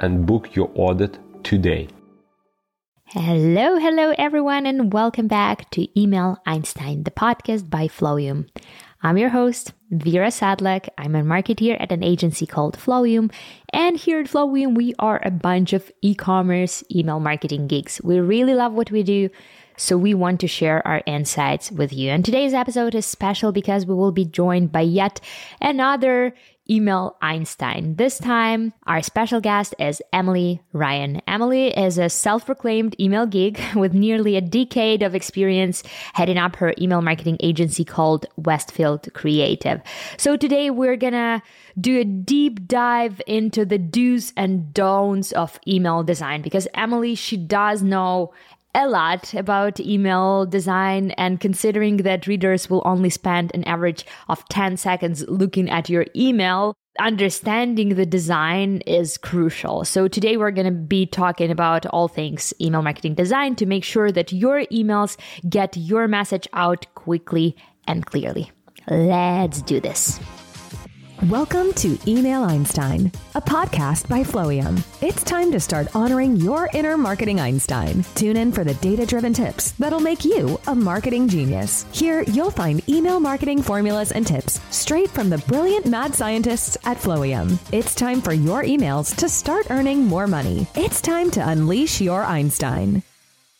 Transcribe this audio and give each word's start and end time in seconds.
and 0.00 0.26
book 0.26 0.54
your 0.56 0.70
audit 0.74 1.18
today. 1.44 1.88
Hello, 3.06 3.76
hello, 3.76 4.14
everyone, 4.18 4.66
and 4.66 4.92
welcome 4.92 5.26
back 5.26 5.68
to 5.70 6.00
Email 6.00 6.38
Einstein, 6.46 7.02
the 7.02 7.10
podcast 7.10 7.68
by 7.68 7.88
Flowium. 7.88 8.48
I'm 9.02 9.16
your 9.16 9.30
host, 9.30 9.72
Vera 9.90 10.28
Sadlek. 10.28 10.88
I'm 10.96 11.16
a 11.16 11.22
marketeer 11.22 11.80
at 11.80 11.90
an 11.90 12.04
agency 12.04 12.46
called 12.46 12.78
Flowium. 12.78 13.32
And 13.72 13.96
here 13.96 14.20
at 14.20 14.26
Flowium, 14.26 14.76
we 14.76 14.94
are 14.98 15.20
a 15.24 15.30
bunch 15.30 15.72
of 15.72 15.90
e 16.02 16.14
commerce 16.14 16.84
email 16.94 17.18
marketing 17.18 17.66
geeks. 17.66 18.00
We 18.02 18.20
really 18.20 18.54
love 18.54 18.74
what 18.74 18.90
we 18.90 19.02
do. 19.02 19.30
So 19.76 19.96
we 19.96 20.12
want 20.12 20.40
to 20.40 20.46
share 20.46 20.86
our 20.86 21.02
insights 21.06 21.72
with 21.72 21.92
you. 21.92 22.10
And 22.10 22.22
today's 22.22 22.52
episode 22.52 22.94
is 22.94 23.06
special 23.06 23.50
because 23.50 23.86
we 23.86 23.94
will 23.94 24.12
be 24.12 24.26
joined 24.26 24.70
by 24.70 24.82
yet 24.82 25.20
another 25.62 26.34
Email 26.70 27.16
Einstein. 27.20 27.96
This 27.96 28.18
time, 28.18 28.72
our 28.86 29.02
special 29.02 29.40
guest 29.40 29.74
is 29.80 30.00
Emily 30.12 30.60
Ryan. 30.72 31.20
Emily 31.26 31.76
is 31.76 31.98
a 31.98 32.08
self 32.08 32.46
proclaimed 32.46 32.94
email 33.00 33.26
geek 33.26 33.60
with 33.74 33.92
nearly 33.92 34.36
a 34.36 34.40
decade 34.40 35.02
of 35.02 35.14
experience 35.14 35.82
heading 36.12 36.38
up 36.38 36.56
her 36.56 36.72
email 36.78 37.02
marketing 37.02 37.38
agency 37.40 37.84
called 37.84 38.26
Westfield 38.36 39.12
Creative. 39.14 39.82
So 40.16 40.36
today, 40.36 40.70
we're 40.70 40.96
gonna 40.96 41.42
do 41.80 41.98
a 41.98 42.04
deep 42.04 42.68
dive 42.68 43.20
into 43.26 43.64
the 43.64 43.78
do's 43.78 44.32
and 44.36 44.72
don'ts 44.72 45.32
of 45.32 45.58
email 45.66 46.04
design 46.04 46.42
because 46.42 46.68
Emily, 46.74 47.16
she 47.16 47.36
does 47.36 47.82
know 47.82 48.32
a 48.74 48.88
lot 48.88 49.34
about 49.34 49.80
email 49.80 50.46
design 50.46 51.10
and 51.12 51.40
considering 51.40 51.98
that 51.98 52.26
readers 52.26 52.70
will 52.70 52.82
only 52.84 53.10
spend 53.10 53.50
an 53.54 53.64
average 53.64 54.06
of 54.28 54.46
10 54.48 54.76
seconds 54.76 55.24
looking 55.28 55.68
at 55.68 55.88
your 55.88 56.06
email 56.14 56.74
understanding 56.98 57.90
the 57.90 58.06
design 58.06 58.78
is 58.86 59.16
crucial. 59.16 59.84
So 59.84 60.08
today 60.08 60.36
we're 60.36 60.50
going 60.50 60.66
to 60.66 60.72
be 60.72 61.06
talking 61.06 61.50
about 61.50 61.86
all 61.86 62.08
things 62.08 62.52
email 62.60 62.82
marketing 62.82 63.14
design 63.14 63.54
to 63.56 63.66
make 63.66 63.84
sure 63.84 64.10
that 64.12 64.32
your 64.32 64.64
emails 64.66 65.16
get 65.48 65.76
your 65.76 66.08
message 66.08 66.48
out 66.52 66.86
quickly 66.94 67.56
and 67.86 68.04
clearly. 68.04 68.50
Let's 68.88 69.62
do 69.62 69.80
this. 69.80 70.20
Welcome 71.28 71.74
to 71.74 71.98
Email 72.08 72.44
Einstein, 72.44 73.12
a 73.34 73.42
podcast 73.42 74.08
by 74.08 74.20
Flowium. 74.20 74.82
It's 75.02 75.22
time 75.22 75.52
to 75.52 75.60
start 75.60 75.94
honoring 75.94 76.36
your 76.36 76.70
inner 76.72 76.96
marketing 76.96 77.38
Einstein. 77.38 78.06
Tune 78.14 78.38
in 78.38 78.50
for 78.50 78.64
the 78.64 78.72
data 78.74 79.04
driven 79.04 79.34
tips 79.34 79.72
that'll 79.72 80.00
make 80.00 80.24
you 80.24 80.58
a 80.66 80.74
marketing 80.74 81.28
genius. 81.28 81.84
Here, 81.92 82.22
you'll 82.22 82.50
find 82.50 82.88
email 82.88 83.20
marketing 83.20 83.60
formulas 83.62 84.12
and 84.12 84.26
tips 84.26 84.62
straight 84.70 85.10
from 85.10 85.28
the 85.28 85.36
brilliant 85.46 85.84
mad 85.84 86.14
scientists 86.14 86.78
at 86.86 86.96
Flowium. 86.96 87.58
It's 87.70 87.94
time 87.94 88.22
for 88.22 88.32
your 88.32 88.62
emails 88.62 89.14
to 89.16 89.28
start 89.28 89.70
earning 89.70 90.06
more 90.06 90.26
money. 90.26 90.68
It's 90.74 91.02
time 91.02 91.30
to 91.32 91.46
unleash 91.46 92.00
your 92.00 92.22
Einstein. 92.22 93.02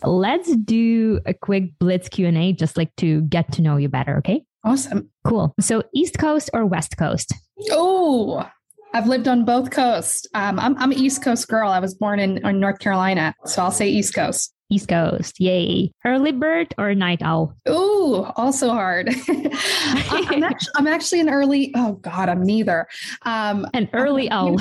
Let's 0.03 0.56
do 0.56 1.20
a 1.27 1.34
quick 1.34 1.78
blitz 1.78 2.08
Q&A 2.08 2.55
just 2.55 2.78
like 2.78 2.97
to 2.97 3.20
get 3.20 3.53
to 3.53 3.62
know 3.62 3.77
you 3.77 3.91
better, 3.91 4.16
okay? 4.16 4.47
Awesome. 4.64 5.09
Cool. 5.25 5.54
So 5.60 5.82
East 5.94 6.19
Coast 6.19 6.50
or 6.53 6.66
West 6.66 6.97
Coast? 6.97 7.34
Oh, 7.70 8.48
I've 8.92 9.06
lived 9.06 9.28
on 9.28 9.44
both 9.44 9.70
coasts. 9.70 10.26
Um, 10.34 10.58
I'm 10.58 10.76
I'm 10.78 10.92
an 10.92 10.98
East 10.98 11.22
Coast 11.22 11.47
girl. 11.48 11.70
I 11.70 11.78
was 11.78 11.94
born 11.94 12.19
in, 12.19 12.44
in 12.44 12.58
North 12.58 12.78
Carolina, 12.78 13.34
so 13.44 13.62
I'll 13.62 13.70
say 13.70 13.88
East 13.88 14.14
Coast. 14.14 14.53
East 14.70 14.88
Coast. 14.88 15.41
Yay. 15.41 15.92
Early 16.04 16.32
bird 16.32 16.75
or 16.78 16.94
night 16.94 17.22
owl? 17.22 17.54
Ooh, 17.69 18.25
also 18.36 18.70
hard. 18.70 19.08
I'm, 19.28 20.42
actually, 20.42 20.72
I'm, 20.76 20.86
actually, 20.86 21.20
an 21.20 21.28
early, 21.28 21.72
oh 21.76 21.94
God, 21.94 22.28
I'm 22.28 22.42
neither. 22.42 22.86
Um, 23.22 23.66
an 23.75 23.88
early 23.92 24.31
owl. 24.31 24.56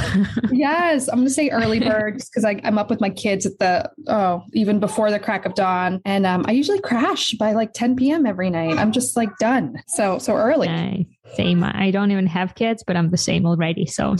yes, 0.52 1.08
I'm 1.08 1.20
going 1.20 1.28
to 1.28 1.34
say 1.34 1.50
early 1.50 1.80
bird 1.90 2.16
because 2.16 2.44
I'm 2.44 2.78
up 2.78 2.90
with 2.90 3.00
my 3.00 3.10
kids 3.10 3.46
at 3.46 3.58
the, 3.60 3.90
oh, 4.08 4.44
even 4.54 4.80
before 4.80 5.12
the 5.12 5.20
crack 5.20 5.46
of 5.46 5.54
dawn. 5.54 6.02
And 6.06 6.26
um, 6.26 6.44
I 6.48 6.52
usually 6.52 6.82
crash 6.82 7.34
by 7.34 7.54
like 7.54 7.74
10 7.74 7.96
p.m. 7.96 8.26
every 8.26 8.50
night. 8.50 8.78
I'm 8.78 8.92
just 8.92 9.16
like 9.16 9.36
done. 9.38 9.82
So, 9.88 10.18
so 10.18 10.36
early. 10.36 10.68
Nice. 10.68 11.06
Same. 11.36 11.64
I 11.64 11.92
don't 11.92 12.12
even 12.12 12.26
have 12.26 12.56
kids, 12.56 12.84
but 12.86 12.98
I'm 12.98 13.12
the 13.12 13.18
same 13.18 13.46
already. 13.46 13.86
So, 13.86 14.16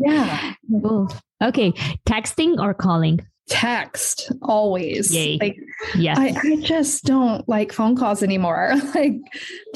yeah. 0.00 0.54
Cool. 0.70 1.08
Okay. 1.42 1.72
Texting 2.08 2.58
or 2.58 2.72
calling? 2.72 3.20
Text 3.48 4.32
always. 4.42 5.14
Yay. 5.14 5.38
Like, 5.40 5.56
yes. 5.96 6.18
I, 6.18 6.34
I, 6.42 6.56
just 6.60 7.04
don't 7.04 7.46
like 7.48 7.72
phone 7.72 7.96
calls 7.96 8.22
anymore. 8.22 8.72
like, 8.94 9.14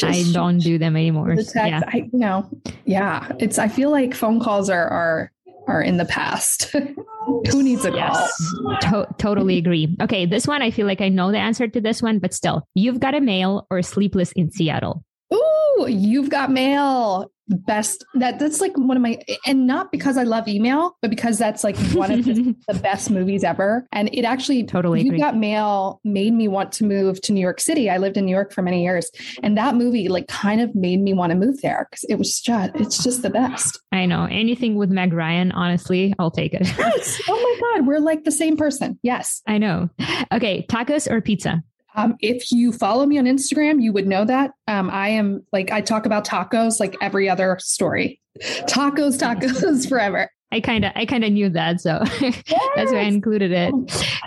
I 0.02 0.24
don't 0.32 0.58
do 0.58 0.78
them 0.78 0.96
anymore. 0.96 1.36
The 1.36 1.44
text, 1.44 1.56
yeah. 1.56 1.80
I, 1.86 2.08
you 2.12 2.18
know, 2.18 2.48
yeah, 2.84 3.30
it's, 3.38 3.58
I 3.58 3.68
feel 3.68 3.90
like 3.90 4.14
phone 4.14 4.40
calls 4.40 4.70
are, 4.70 4.88
are, 4.88 5.32
are 5.66 5.82
in 5.82 5.98
the 5.98 6.06
past. 6.06 6.74
Who 7.50 7.62
needs 7.62 7.84
a 7.84 7.92
yes. 7.92 8.50
call? 8.62 8.76
To- 8.80 9.14
totally 9.18 9.58
agree. 9.58 9.94
Okay. 10.00 10.24
This 10.24 10.46
one, 10.46 10.62
I 10.62 10.70
feel 10.70 10.86
like 10.86 11.02
I 11.02 11.10
know 11.10 11.30
the 11.30 11.38
answer 11.38 11.68
to 11.68 11.80
this 11.80 12.00
one, 12.00 12.18
but 12.18 12.32
still, 12.32 12.66
you've 12.74 13.00
got 13.00 13.14
a 13.14 13.20
mail 13.20 13.66
or 13.70 13.82
sleepless 13.82 14.32
in 14.32 14.50
Seattle. 14.50 15.04
Ooh, 15.32 15.86
you've 15.86 16.30
got 16.30 16.50
mail 16.50 17.30
best 17.56 18.04
that 18.14 18.38
that's 18.38 18.60
like 18.60 18.76
one 18.76 18.96
of 18.96 19.02
my 19.02 19.18
and 19.46 19.66
not 19.66 19.90
because 19.90 20.16
I 20.16 20.24
love 20.24 20.48
email, 20.48 20.96
but 21.00 21.10
because 21.10 21.38
that's 21.38 21.64
like 21.64 21.76
one 21.92 22.10
of 22.10 22.24
the, 22.24 22.54
the, 22.68 22.78
best 22.78 23.10
movies 23.10 23.44
ever. 23.44 23.86
And 23.92 24.08
it 24.12 24.24
actually 24.24 24.64
totally 24.64 25.00
you 25.00 25.08
agree. 25.08 25.18
got 25.18 25.36
mail 25.36 26.00
made 26.04 26.34
me 26.34 26.48
want 26.48 26.72
to 26.72 26.84
move 26.84 27.20
to 27.22 27.32
New 27.32 27.40
York 27.40 27.60
City. 27.60 27.90
I 27.90 27.98
lived 27.98 28.16
in 28.16 28.24
New 28.26 28.32
York 28.32 28.52
for 28.52 28.62
many 28.62 28.84
years. 28.84 29.10
And 29.42 29.56
that 29.56 29.74
movie 29.74 30.08
like 30.08 30.28
kind 30.28 30.60
of 30.60 30.74
made 30.74 31.00
me 31.00 31.14
want 31.14 31.30
to 31.30 31.36
move 31.36 31.60
there 31.62 31.88
because 31.90 32.04
it 32.04 32.16
was 32.16 32.40
just 32.40 32.70
it's 32.74 33.02
just 33.02 33.22
the 33.22 33.30
best. 33.30 33.80
I 33.92 34.06
know. 34.06 34.24
Anything 34.30 34.76
with 34.76 34.90
Meg 34.90 35.12
Ryan, 35.12 35.52
honestly, 35.52 36.14
I'll 36.18 36.30
take 36.30 36.54
it. 36.54 36.66
yes. 36.78 37.20
Oh 37.28 37.58
my 37.60 37.78
God. 37.78 37.86
We're 37.86 38.00
like 38.00 38.24
the 38.24 38.32
same 38.32 38.56
person. 38.56 38.98
Yes. 39.02 39.42
I 39.46 39.58
know. 39.58 39.88
Okay. 40.32 40.66
Tacos 40.68 41.10
or 41.10 41.20
pizza? 41.20 41.62
Um, 41.98 42.16
if 42.20 42.52
you 42.52 42.72
follow 42.72 43.06
me 43.06 43.18
on 43.18 43.24
Instagram, 43.24 43.82
you 43.82 43.92
would 43.92 44.06
know 44.06 44.24
that. 44.24 44.52
Um, 44.68 44.88
I 44.88 45.08
am 45.08 45.44
like, 45.52 45.72
I 45.72 45.80
talk 45.80 46.06
about 46.06 46.24
tacos 46.24 46.78
like 46.78 46.96
every 47.00 47.28
other 47.28 47.58
story. 47.60 48.20
Tacos, 48.40 49.18
tacos 49.18 49.88
forever. 49.88 50.30
I 50.52 50.60
kind 50.60 50.84
of, 50.84 50.92
I 50.94 51.04
kind 51.04 51.24
of 51.24 51.32
knew 51.32 51.50
that, 51.50 51.80
so 51.80 52.00
yes. 52.20 52.42
that's 52.76 52.92
why 52.92 53.00
I 53.00 53.02
included 53.02 53.50
it. 53.52 53.74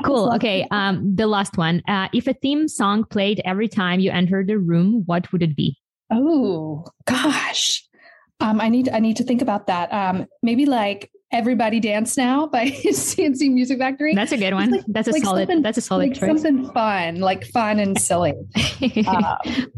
Cool. 0.04 0.32
Okay. 0.36 0.68
Um, 0.70 1.16
the 1.16 1.28
last 1.28 1.58
one. 1.58 1.82
Uh, 1.88 2.09
if 2.14 2.28
a 2.28 2.34
theme 2.34 2.68
song 2.68 3.06
played 3.06 3.42
every 3.46 3.70
time 3.70 4.02
you 4.02 4.12
enter 4.12 4.44
the 4.46 4.59
room, 4.59 5.03
what 5.06 5.32
would 5.32 5.42
it 5.42 5.56
be? 5.56 5.78
Oh 6.12 6.86
gosh, 7.06 7.88
um, 8.42 8.59
I 8.59 8.68
need, 8.68 8.90
I 8.90 9.00
need 9.00 9.16
to 9.18 9.24
think 9.24 9.42
about 9.42 9.68
that. 9.68 9.92
Um, 9.94 10.28
maybe 10.44 10.66
like 10.66 11.09
Everybody 11.34 11.80
Dance 11.80 12.18
Now 12.18 12.46
by 12.46 12.66
C+C 12.92 13.47
Music 13.47 13.80
Factory. 13.80 14.14
That's 14.14 14.34
a 14.34 14.38
good 14.38 14.53
one. 14.53 14.72
Like, 14.72 14.84
that's 14.90 15.08
a 15.08 15.12
like 15.12 15.24
solid. 15.24 15.50
That's 15.64 15.78
a 15.78 15.81
solid 15.81 16.09
like 16.09 16.19
choice. 16.19 16.28
Something 16.42 16.69
fun, 16.74 17.22
like 17.22 17.46
fun 17.47 17.80
and 17.80 18.00
silly, 18.00 18.34
um, 19.08 19.25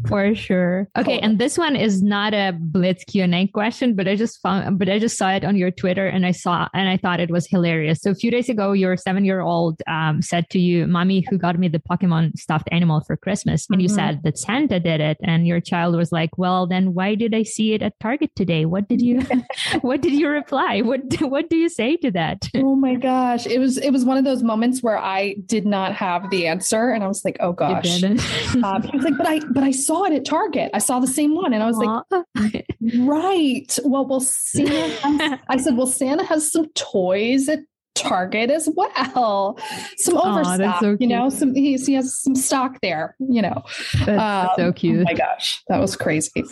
for 0.08 0.34
sure. 0.34 0.88
Okay, 0.98 1.18
cool. 1.18 1.24
and 1.24 1.38
this 1.38 1.56
one 1.56 1.76
is 1.76 2.02
not 2.02 2.34
a 2.34 2.56
blitz 2.58 3.04
Q 3.04 3.22
and 3.22 3.34
A 3.36 3.46
question, 3.46 3.94
but 3.94 4.08
I 4.08 4.16
just 4.16 4.40
found, 4.40 4.80
but 4.80 4.88
I 4.88 4.98
just 4.98 5.16
saw 5.16 5.30
it 5.30 5.44
on 5.44 5.56
your 5.56 5.70
Twitter, 5.70 6.08
and 6.08 6.26
I 6.26 6.32
saw, 6.32 6.66
and 6.74 6.88
I 6.88 6.96
thought 6.96 7.20
it 7.20 7.30
was 7.30 7.46
hilarious. 7.46 8.00
So 8.00 8.10
a 8.10 8.16
few 8.16 8.32
days 8.32 8.48
ago, 8.48 8.72
your 8.72 8.96
seven-year-old 8.96 9.80
um, 9.86 10.22
said 10.22 10.50
to 10.50 10.58
you, 10.58 10.88
"Mommy, 10.88 11.24
who 11.30 11.38
got 11.38 11.56
me 11.56 11.68
the 11.68 11.78
Pokemon 11.78 12.36
stuffed 12.36 12.68
animal 12.72 13.00
for 13.02 13.16
Christmas?" 13.16 13.66
And 13.70 13.76
mm-hmm. 13.76 13.82
you 13.82 13.88
said 13.88 14.22
that 14.24 14.38
Santa 14.38 14.80
did 14.80 15.00
it, 15.00 15.18
and 15.22 15.46
your 15.46 15.60
child 15.60 15.94
was 15.94 16.10
like, 16.10 16.36
"Well, 16.36 16.66
then 16.66 16.94
why 16.94 17.14
did 17.14 17.32
I 17.32 17.44
see 17.44 17.74
it 17.74 17.82
at 17.82 18.00
Target 18.00 18.32
today? 18.34 18.64
What 18.64 18.88
did 18.88 19.00
you, 19.00 19.22
what 19.82 20.00
did 20.00 20.14
you 20.14 20.28
reply? 20.28 20.80
What 20.80 21.02
what?" 21.20 21.43
What 21.44 21.50
do 21.50 21.56
you 21.56 21.68
say 21.68 21.96
to 21.98 22.10
that? 22.12 22.48
Oh 22.64 22.76
my 22.76 22.94
gosh. 22.94 23.46
It 23.46 23.58
was 23.58 23.76
it 23.76 23.90
was 23.90 24.04
one 24.04 24.16
of 24.16 24.24
those 24.24 24.42
moments 24.42 24.82
where 24.82 24.96
I 24.96 25.34
did 25.46 25.66
not 25.66 25.94
have 25.94 26.30
the 26.30 26.46
answer 26.46 26.90
and 26.90 27.04
I 27.04 27.08
was 27.08 27.24
like, 27.24 27.36
oh 27.40 27.52
gosh. 27.52 28.02
um, 28.02 28.82
he 28.82 28.96
was 28.96 29.04
like, 29.04 29.18
but 29.18 29.26
I 29.26 29.40
but 29.50 29.62
I 29.62 29.70
saw 29.70 30.04
it 30.04 30.12
at 30.12 30.24
Target. 30.24 30.70
I 30.72 30.78
saw 30.78 30.98
the 30.98 31.06
same 31.06 31.34
one. 31.34 31.52
And 31.52 31.62
I 31.62 31.66
was 31.66 31.76
Aww. 31.76 32.24
like, 32.34 32.66
right. 32.98 33.78
Well, 33.84 34.06
well, 34.06 34.20
Santa 34.20 34.88
has, 34.88 35.38
I 35.48 35.56
said, 35.58 35.76
well, 35.76 35.86
Santa 35.86 36.24
has 36.24 36.50
some 36.50 36.68
toys 36.70 37.48
at 37.48 37.60
Target 37.94 38.50
as 38.50 38.68
well. 38.74 39.58
Some 39.98 40.16
overstock, 40.16 40.80
so 40.80 40.96
you 40.98 41.06
know, 41.06 41.28
some 41.28 41.54
he, 41.54 41.76
he, 41.76 41.94
has 41.94 42.16
some 42.16 42.34
stock 42.34 42.80
there, 42.80 43.14
you 43.18 43.42
know. 43.42 43.62
That's 44.06 44.50
um, 44.50 44.56
so 44.56 44.72
cute. 44.72 45.00
Oh 45.00 45.04
my 45.04 45.14
gosh, 45.14 45.62
that 45.68 45.80
was 45.80 45.96
crazy. 45.96 46.44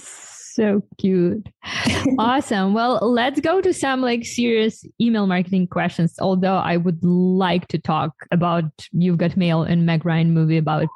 So 0.54 0.82
cute. 0.99 1.49
awesome. 2.19 2.75
Well, 2.75 2.99
let's 3.02 3.40
go 3.40 3.60
to 3.60 3.72
some 3.72 4.00
like 4.00 4.25
serious 4.25 4.84
email 5.00 5.26
marketing 5.26 5.66
questions. 5.69 6.14
Although 6.20 6.56
I 6.56 6.76
would 6.76 7.02
like 7.04 7.69
to 7.69 7.78
talk 7.78 8.12
about 8.31 8.64
You've 8.93 9.19
Got 9.19 9.37
Mail 9.37 9.62
and 9.62 9.87
Meg 9.87 10.04
Ryan 10.04 10.32
movie 10.32 10.58
about 10.58 10.88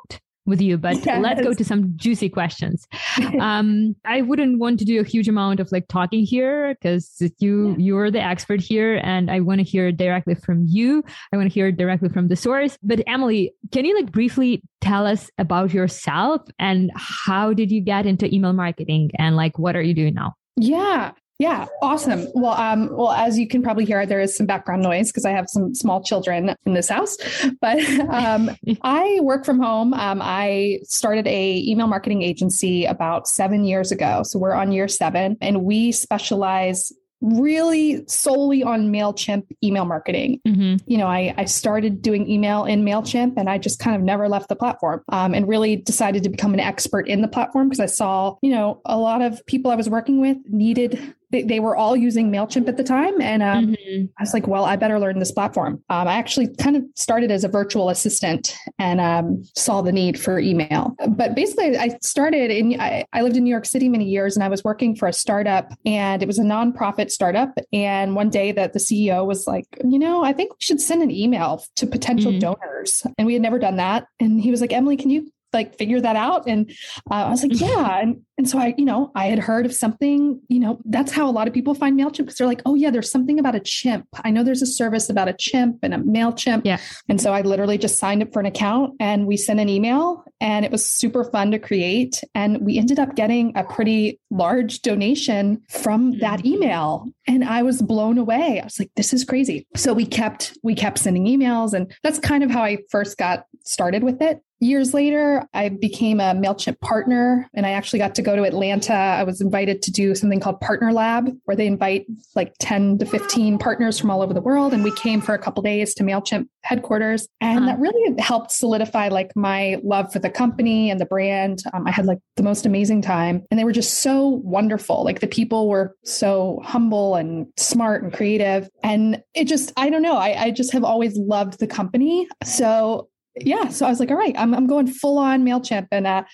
with 0.47 0.61
you, 0.61 0.79
but 0.79 1.05
yes. 1.05 1.21
let's 1.23 1.43
go 1.43 1.53
to 1.53 1.65
some 1.65 1.93
juicy 1.97 2.29
questions. 2.29 2.87
um, 3.41 3.95
I 4.05 4.23
wouldn't 4.23 4.59
want 4.59 4.79
to 4.81 4.85
do 4.85 5.01
a 5.01 5.05
huge 5.05 5.29
amount 5.29 5.61
of 5.61 5.71
like 5.73 5.89
talking 5.89 6.25
here 6.25 6.75
because 6.75 7.21
you 7.39 7.71
yeah. 7.71 7.77
you're 7.79 8.11
the 8.11 8.21
expert 8.21 8.61
here, 8.61 9.01
and 9.03 9.31
I 9.31 9.41
want 9.41 9.59
to 9.59 9.65
hear 9.65 9.93
directly 9.93 10.35
from 10.35 10.65
you. 10.67 11.05
I 11.33 11.37
want 11.37 11.51
to 11.51 11.55
hear 11.55 11.71
directly 11.73 12.09
from 12.09 12.29
the 12.29 12.37
source. 12.37 12.79
But 12.83 13.03
Emily, 13.07 13.53
can 13.73 13.85
you 13.85 13.95
like 13.95 14.13
briefly 14.13 14.63
tell 14.81 15.07
us 15.07 15.31
about 15.39 15.73
yourself 15.75 16.43
and 16.59 16.91
how 16.95 17.53
did 17.53 17.71
you 17.71 17.81
get 17.81 18.07
into 18.07 18.33
email 18.33 18.53
marketing 18.53 19.11
and 19.19 19.37
like 19.37 19.59
what 19.59 19.75
are 19.75 19.83
you 19.83 19.95
doing 19.95 20.15
now? 20.15 20.35
Yeah. 20.57 21.13
Yeah, 21.39 21.67
awesome. 21.83 22.29
Well, 22.35 22.55
um, 22.55 22.89
well, 22.97 23.13
as 23.13 23.39
you 23.39 23.47
can 23.47 23.63
probably 23.63 23.85
hear, 23.85 24.07
there 24.07 24.21
is 24.21 24.35
some 24.35 24.47
background 24.47 24.83
noise 24.83 25.09
because 25.09 25.27
I 25.27 25.33
have 25.33 25.51
some 25.51 25.75
small 25.75 26.03
children 26.03 26.55
in 26.65 26.75
this 26.75 26.89
house. 26.89 27.17
But 27.61 27.79
um, 28.11 28.51
I 28.83 29.19
work 29.23 29.45
from 29.45 29.59
home. 29.59 29.95
Um, 29.95 30.21
I 30.23 30.81
started 30.85 31.27
a 31.27 31.63
email 31.67 31.87
marketing 31.87 32.23
agency 32.23 32.85
about 32.85 33.27
seven 33.27 33.65
years 33.65 33.91
ago, 33.91 34.23
so 34.25 34.39
we're 34.39 34.53
on 34.53 34.73
year 34.73 34.89
seven, 34.89 35.37
and 35.41 35.65
we 35.65 35.91
specialize 35.93 36.93
really 37.23 38.07
solely 38.07 38.63
on 38.63 38.93
MailChimp 38.93 39.47
email 39.65 39.85
marketing. 39.85 40.41
Mm-hmm. 40.47 40.77
You 40.87 40.99
know, 40.99 41.07
I, 41.07 41.35
I 41.37 41.45
started 41.47 42.03
doing 42.03 42.29
email 42.29 42.65
in 42.65 42.85
MailChimp 42.85 43.35
and 43.37 43.49
I 43.49 43.59
just 43.59 43.79
kind 43.79 43.97
of 43.97 44.03
never 44.03 44.29
left 44.29 44.49
the 44.49 44.57
platform 44.57 45.03
um, 45.09 45.35
and 45.35 45.49
really 45.49 45.77
decided 45.77 46.23
to 46.25 46.29
become 46.29 46.53
an 46.55 46.61
expert 46.61 47.09
in 47.09 47.23
the 47.23 47.29
platform 47.29 47.69
because 47.69 47.81
I 47.81 47.87
saw, 47.87 48.37
you 48.43 48.51
know, 48.51 48.81
a 48.85 48.99
lot 48.99 49.23
of 49.23 49.45
people 49.47 49.71
I 49.71 49.77
was 49.77 49.89
working 49.89 50.21
with 50.21 50.37
needed 50.47 51.15
they, 51.31 51.43
they 51.43 51.61
were 51.61 51.75
all 51.75 51.97
using 51.97 52.31
MailChimp 52.31 52.69
at 52.69 52.77
the 52.77 52.85
time. 52.85 53.21
And 53.21 53.43
um, 53.43 53.67
mm-hmm. 53.75 54.07
I 54.19 54.23
was 54.23 54.33
like, 54.33 54.47
well, 54.47 54.65
I 54.65 54.77
better 54.77 55.01
learn 55.01 55.19
this 55.19 55.33
platform. 55.33 55.83
Um, 55.91 56.07
I 56.07 56.15
actually 56.15 56.55
kind 56.57 56.77
of 56.77 56.85
started 56.95 57.31
as 57.31 57.43
a 57.43 57.49
virtual 57.49 57.89
assistant 57.89 58.57
and 58.79 59.01
um, 59.01 59.43
saw 59.57 59.83
the 59.83 59.93
need 59.93 60.21
for 60.21 60.39
email. 60.39 60.95
But 61.09 61.35
basically, 61.35 61.77
I 61.77 61.99
started 62.03 62.51
in, 62.51 62.81
I, 62.81 63.05
I 63.13 63.23
lived 63.23 63.37
in 63.37 63.45
New 63.45 63.51
York 63.51 63.67
City 63.67 63.89
many 63.89 64.05
years 64.05 64.37
and 64.37 64.45
I 64.45 64.49
was 64.49 64.63
working 64.63 64.95
for 64.95 65.09
a 65.09 65.13
startup 65.13 65.73
and 65.85 66.23
it 66.23 66.27
was 66.27 66.39
a 66.39 66.45
nonprofit 66.45 67.11
startup. 67.11 67.59
And 67.73 68.15
one 68.15 68.31
day 68.31 68.53
that 68.53 68.73
the 68.73 68.79
CEO 68.79 69.27
was 69.27 69.47
like, 69.47 69.67
you 69.85 69.99
know, 69.99 70.23
I 70.23 70.33
think 70.33 70.53
we 70.53 70.59
should 70.61 70.81
send 70.81 71.03
an 71.03 71.11
email 71.11 71.65
to 71.77 71.87
potential 71.87 72.31
mm-hmm. 72.31 72.41
donors. 72.41 73.05
And 73.19 73.27
we 73.27 73.33
had 73.33 73.43
never 73.43 73.59
done 73.59 73.77
that. 73.77 74.07
And 74.21 74.41
he 74.41 74.51
was 74.51 74.61
like, 74.61 74.73
Emily, 74.73 74.97
can 74.97 75.11
you 75.11 75.31
like 75.53 75.79
figure 75.79 76.01
that 76.01 76.17
out 76.17 76.47
and 76.47 76.71
uh, 77.11 77.15
i 77.15 77.31
was 77.31 77.43
like 77.43 77.53
yeah 77.61 78.01
and, 78.01 78.23
and 78.39 78.49
so 78.49 78.59
i 78.59 78.75
you 78.77 78.85
know 78.85 79.11
i 79.15 79.27
had 79.27 79.39
heard 79.39 79.67
of 79.67 79.75
something 79.75 80.41
you 80.49 80.59
know 80.59 80.79
that's 80.87 81.13
how 81.13 81.29
a 81.29 81.33
lot 81.33 81.49
of 81.49 81.55
people 81.55 81.75
find 81.75 81.99
mailchimp 81.99 82.19
because 82.19 82.37
they're 82.37 82.47
like 82.47 82.63
oh 82.65 82.75
yeah 82.75 82.91
there's 82.91 83.11
something 83.11 83.39
about 83.39 83.55
a 83.55 83.61
chimp. 83.61 84.07
I 84.25 84.31
know 84.31 84.43
there's 84.43 84.63
a 84.63 84.67
service 84.67 85.11
about 85.11 85.29
a 85.29 85.33
chimp 85.33 85.79
and 85.83 85.95
a 85.95 85.99
mailchimp. 85.99 86.63
Yeah. 86.65 86.79
And 87.09 87.21
so 87.21 87.33
i 87.33 87.41
literally 87.43 87.79
just 87.79 87.99
signed 87.99 88.23
up 88.23 88.33
for 88.33 88.41
an 88.41 88.47
account 88.47 88.95
and 89.01 89.27
we 89.27 89.37
sent 89.37 89.61
an 89.61 89.69
email 89.69 90.25
and 90.41 90.65
it 90.65 90.71
was 90.71 90.89
super 90.89 91.25
fun 91.25 91.51
to 91.51 91.59
create. 91.59 92.23
And 92.35 92.61
we 92.61 92.79
ended 92.79 92.99
up 92.99 93.17
getting 93.17 93.57
a 93.57 93.65
pretty 93.65 94.21
large 94.31 94.83
donation 94.83 95.63
from 95.71 96.19
that 96.19 96.41
mm-hmm. 96.41 96.55
email. 96.55 97.07
And 97.27 97.45
i 97.45 97.63
was 97.63 97.83
blown 97.83 98.19
away. 98.19 98.61
I 98.61 98.65
was 98.65 98.79
like 98.79 98.91
this 98.97 99.13
is 99.13 99.25
crazy. 99.25 99.67
So 99.77 99.93
we 99.93 100.07
kept 100.07 100.57
we 100.63 100.75
kept 100.75 100.99
sending 100.99 101.27
emails 101.27 101.73
and 101.73 101.93
that's 102.03 102.19
kind 102.19 102.43
of 102.43 102.51
how 102.51 102.63
i 102.63 102.79
first 102.91 103.19
got 103.19 103.47
started 103.65 104.05
with 104.05 104.23
it. 104.23 104.41
Years 104.61 104.95
later, 104.95 105.47
I 105.53 105.69
became 105.69 106.19
a 106.19 106.33
MailChimp 106.33 106.81
partner 106.81 107.47
and 107.53 107.67
I 107.67 107.73
actually 107.73 107.99
got 107.99 108.15
to 108.15 108.23
go 108.27 108.35
to 108.35 108.43
Atlanta. 108.43 108.93
I 108.93 109.23
was 109.23 109.41
invited 109.41 109.83
to 109.83 109.93
do 109.93 110.15
something 110.17 110.41
called 110.41 110.61
Partner 110.61 110.93
Lab, 110.93 111.31
where 111.45 111.57
they 111.57 111.69
invite 111.69 112.07
like 112.35 112.55
10 112.59 112.99
to 112.99 113.07
15 113.07 113.57
partners 113.57 113.99
from 114.01 114.11
all 114.11 114.21
over 114.21 114.35
the 114.35 114.41
world. 114.41 114.75
And 114.75 114.83
we 114.83 114.91
came 114.91 115.21
for 115.21 115.33
a 115.33 115.39
couple 115.39 115.63
days 115.63 115.95
to 115.95 116.03
MailChimp 116.03 116.49
headquarters. 116.63 117.29
And 117.41 117.61
uh-huh. 117.61 117.67
that 117.67 117.79
really 117.79 118.21
helped 118.21 118.51
solidify 118.51 119.09
like 119.09 119.31
my 119.37 119.81
love 119.85 120.13
for 120.13 120.19
the 120.19 120.29
company 120.29 120.91
and 120.91 121.01
the 121.01 121.07
brand. 121.07 121.63
Um, 121.73 121.87
I 121.87 121.93
had 121.93 122.05
like 122.05 122.19
the 122.35 122.43
most 122.43 122.67
amazing 122.67 123.01
time. 123.01 123.45
And 123.53 123.61
they 123.61 123.65
were 123.65 123.73
just 123.73 124.01
so 124.01 124.27
wonderful. 124.29 125.05
Like 125.05 125.21
the 125.21 125.29
people 125.29 125.69
were 125.69 125.95
so 126.05 126.61
humble 126.65 127.15
and 127.15 127.47
smart 127.57 128.03
and 128.03 128.13
creative. 128.13 128.69
And 128.83 129.23
it 129.35 129.45
just, 129.45 129.73
I 129.77 129.89
don't 129.89 130.03
know, 130.03 130.17
I, 130.17 130.47
I 130.47 130.51
just 130.51 130.73
have 130.73 130.83
always 130.83 131.17
loved 131.17 131.61
the 131.61 131.69
company. 131.69 132.27
So 132.45 133.09
yeah, 133.39 133.69
so 133.69 133.87
I 133.87 133.91
was 133.91 134.01
like, 134.01 134.11
all 134.11 134.17
right, 134.17 134.35
I'm, 134.39 134.55
I'm 134.55 134.67
going 134.67 134.87
full 134.87 135.19
on 135.19 135.45
MailChimp. 135.45 135.89
And 135.93 136.07
uh, 136.07 136.25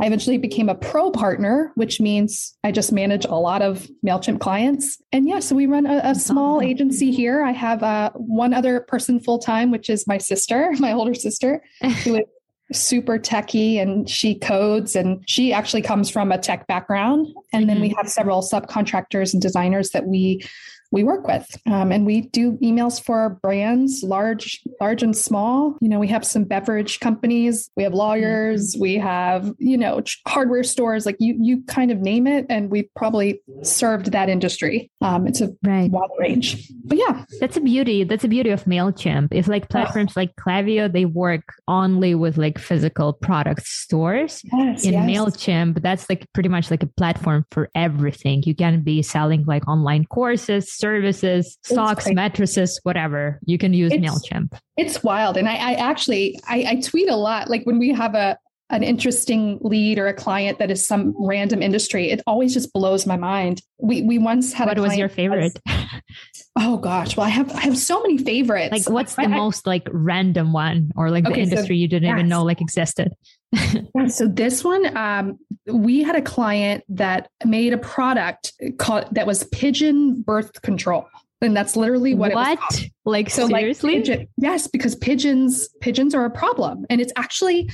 I 0.00 0.06
eventually 0.06 0.36
became 0.36 0.68
a 0.68 0.74
pro 0.74 1.10
partner, 1.10 1.72
which 1.74 2.00
means 2.00 2.56
I 2.62 2.70
just 2.70 2.92
manage 2.92 3.24
a 3.24 3.34
lot 3.34 3.62
of 3.62 3.88
MailChimp 4.04 4.40
clients. 4.40 5.00
And 5.10 5.26
yeah, 5.26 5.40
so 5.40 5.56
we 5.56 5.66
run 5.66 5.86
a, 5.86 6.00
a 6.04 6.14
small 6.14 6.60
agency 6.60 7.10
here. 7.10 7.42
I 7.42 7.52
have 7.52 7.82
uh, 7.82 8.10
one 8.14 8.52
other 8.52 8.80
person 8.80 9.20
full 9.20 9.38
time, 9.38 9.70
which 9.70 9.88
is 9.88 10.06
my 10.06 10.18
sister, 10.18 10.70
my 10.78 10.92
older 10.92 11.14
sister, 11.14 11.62
who 12.04 12.16
is 12.16 12.24
super 12.72 13.18
techy 13.18 13.78
and 13.78 14.10
she 14.10 14.38
codes 14.38 14.96
and 14.96 15.22
she 15.28 15.52
actually 15.52 15.82
comes 15.82 16.10
from 16.10 16.32
a 16.32 16.38
tech 16.38 16.66
background. 16.66 17.28
And 17.52 17.68
then 17.68 17.80
we 17.80 17.88
mm-hmm. 17.88 17.96
have 17.96 18.10
several 18.10 18.42
subcontractors 18.42 19.32
and 19.32 19.40
designers 19.40 19.90
that 19.90 20.06
we 20.06 20.42
we 20.92 21.04
work 21.04 21.26
with. 21.26 21.46
Um, 21.66 21.92
and 21.92 22.06
we 22.06 22.22
do 22.22 22.52
emails 22.62 23.02
for 23.02 23.38
brands, 23.42 24.02
large, 24.02 24.62
large 24.80 25.02
and 25.02 25.16
small. 25.16 25.76
You 25.80 25.88
know, 25.88 25.98
we 25.98 26.08
have 26.08 26.24
some 26.24 26.44
beverage 26.44 27.00
companies, 27.00 27.70
we 27.76 27.82
have 27.82 27.94
lawyers, 27.94 28.76
we 28.78 28.94
have, 28.96 29.52
you 29.58 29.76
know, 29.76 30.02
hardware 30.26 30.62
stores, 30.62 31.06
like 31.06 31.16
you, 31.18 31.36
you 31.40 31.62
kind 31.64 31.90
of 31.90 31.98
name 32.00 32.26
it. 32.26 32.46
And 32.48 32.70
we've 32.70 32.92
probably 32.94 33.40
served 33.62 34.12
that 34.12 34.28
industry. 34.28 34.90
Um, 35.00 35.26
it's 35.26 35.40
a 35.40 35.52
right. 35.64 35.90
wide 35.90 36.10
range, 36.18 36.70
but 36.84 36.98
yeah. 36.98 37.24
That's 37.40 37.56
a 37.56 37.60
beauty. 37.60 38.04
That's 38.04 38.24
a 38.24 38.28
beauty 38.28 38.50
of 38.50 38.64
MailChimp. 38.64 39.28
If 39.32 39.48
like 39.48 39.68
platforms 39.68 40.12
oh. 40.16 40.20
like 40.20 40.36
Klaviyo, 40.36 40.92
they 40.92 41.04
work 41.04 41.54
only 41.68 42.14
with 42.14 42.36
like 42.36 42.58
physical 42.58 43.12
product 43.12 43.66
stores. 43.66 44.40
Yes, 44.44 44.84
In 44.84 44.92
yes. 44.92 45.10
MailChimp, 45.10 45.82
that's 45.82 46.08
like 46.08 46.26
pretty 46.32 46.48
much 46.48 46.70
like 46.70 46.82
a 46.82 46.86
platform 46.86 47.44
for 47.50 47.70
everything. 47.74 48.42
You 48.44 48.54
can 48.54 48.82
be 48.82 49.02
selling 49.02 49.44
like 49.44 49.66
online 49.68 50.04
courses, 50.04 50.75
services, 50.78 51.58
stocks, 51.64 52.10
mattresses, 52.10 52.80
whatever. 52.82 53.40
You 53.44 53.58
can 53.58 53.72
use 53.72 53.92
it's, 53.92 54.04
MailChimp. 54.04 54.58
It's 54.76 55.02
wild. 55.02 55.36
And 55.36 55.48
I, 55.48 55.54
I 55.54 55.72
actually 55.74 56.38
I, 56.48 56.64
I 56.68 56.80
tweet 56.80 57.08
a 57.08 57.16
lot. 57.16 57.48
Like 57.48 57.64
when 57.64 57.78
we 57.78 57.92
have 57.92 58.14
a 58.14 58.38
an 58.68 58.82
interesting 58.82 59.58
lead 59.62 59.96
or 59.98 60.08
a 60.08 60.14
client 60.14 60.58
that 60.58 60.72
is 60.72 60.86
some 60.86 61.14
random 61.18 61.62
industry, 61.62 62.10
it 62.10 62.20
always 62.26 62.52
just 62.52 62.72
blows 62.72 63.06
my 63.06 63.16
mind. 63.16 63.62
We 63.78 64.02
we 64.02 64.18
once 64.18 64.52
had 64.52 64.66
what 64.66 64.78
was 64.78 64.96
your 64.96 65.08
favorite? 65.08 65.58
Was, 65.66 65.84
oh 66.56 66.76
gosh, 66.78 67.16
well 67.16 67.26
I 67.26 67.30
have 67.30 67.52
I 67.52 67.60
have 67.60 67.78
so 67.78 68.02
many 68.02 68.18
favorites. 68.18 68.72
Like 68.72 68.90
what's 68.90 69.14
the 69.14 69.22
I, 69.22 69.26
most 69.28 69.66
like 69.66 69.88
random 69.92 70.52
one 70.52 70.90
or 70.96 71.10
like 71.10 71.26
okay, 71.26 71.34
the 71.34 71.40
industry 71.40 71.76
so, 71.76 71.80
you 71.80 71.88
didn't 71.88 72.08
yes. 72.08 72.18
even 72.18 72.28
know 72.28 72.42
like 72.42 72.60
existed? 72.60 73.12
so 74.08 74.26
this 74.26 74.64
one, 74.64 74.96
um, 74.96 75.38
we 75.66 76.02
had 76.02 76.16
a 76.16 76.22
client 76.22 76.84
that 76.88 77.30
made 77.44 77.72
a 77.72 77.78
product 77.78 78.52
called 78.78 79.06
that 79.12 79.26
was 79.26 79.44
pigeon 79.44 80.22
birth 80.22 80.62
control. 80.62 81.06
And 81.42 81.54
that's 81.54 81.76
literally 81.76 82.14
what, 82.14 82.32
what? 82.32 82.84
Like 83.04 83.30
so 83.30 83.46
seriously? 83.46 83.96
Like 83.96 84.04
pigeon, 84.04 84.28
yes, 84.38 84.68
because 84.68 84.94
pigeons 84.96 85.68
pigeons 85.80 86.14
are 86.14 86.24
a 86.24 86.30
problem. 86.30 86.86
And 86.88 87.00
it's 87.00 87.12
actually 87.16 87.70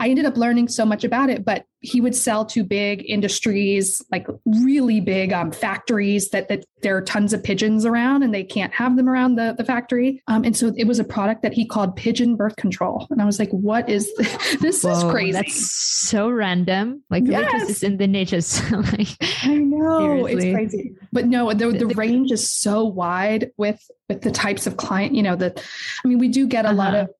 I 0.00 0.08
ended 0.08 0.24
up 0.24 0.38
learning 0.38 0.68
so 0.68 0.86
much 0.86 1.04
about 1.04 1.28
it, 1.28 1.44
but 1.44 1.66
he 1.80 2.00
would 2.00 2.14
sell 2.14 2.46
to 2.46 2.64
big 2.64 3.04
industries, 3.06 4.02
like 4.10 4.26
really 4.46 4.98
big 4.98 5.30
um, 5.30 5.52
factories 5.52 6.30
that, 6.30 6.48
that 6.48 6.64
there 6.80 6.96
are 6.96 7.02
tons 7.02 7.34
of 7.34 7.44
pigeons 7.44 7.84
around 7.84 8.22
and 8.22 8.34
they 8.34 8.42
can't 8.42 8.72
have 8.72 8.96
them 8.96 9.10
around 9.10 9.34
the, 9.34 9.54
the 9.58 9.64
factory. 9.64 10.22
Um, 10.26 10.42
and 10.44 10.56
so 10.56 10.72
it 10.74 10.84
was 10.84 10.98
a 10.98 11.04
product 11.04 11.42
that 11.42 11.52
he 11.52 11.66
called 11.66 11.96
pigeon 11.96 12.34
birth 12.34 12.56
control. 12.56 13.06
And 13.10 13.20
I 13.20 13.26
was 13.26 13.38
like, 13.38 13.50
what 13.50 13.90
is 13.90 14.10
this? 14.16 14.56
this 14.56 14.82
Whoa, 14.82 14.92
is 14.92 15.04
crazy. 15.04 15.32
That's 15.32 15.70
so 15.70 16.30
random. 16.30 17.02
Like 17.10 17.24
yes. 17.26 17.68
is 17.68 17.82
in 17.82 17.98
the 17.98 18.06
niches. 18.06 18.58
like, 18.72 19.08
I 19.42 19.56
know 19.58 20.26
seriously. 20.26 20.48
it's 20.48 20.54
crazy, 20.54 20.92
but 21.12 21.26
no, 21.26 21.52
the, 21.52 21.72
the, 21.72 21.86
the 21.86 21.94
range 21.94 22.32
is 22.32 22.48
so 22.48 22.84
wide 22.84 23.50
with, 23.58 23.80
with 24.08 24.22
the 24.22 24.30
types 24.30 24.66
of 24.66 24.78
client, 24.78 25.14
you 25.14 25.22
know, 25.22 25.36
that, 25.36 25.62
I 26.02 26.08
mean, 26.08 26.18
we 26.18 26.28
do 26.28 26.46
get 26.46 26.64
a 26.64 26.68
uh-huh. 26.68 26.76
lot 26.76 26.94
of 26.94 27.10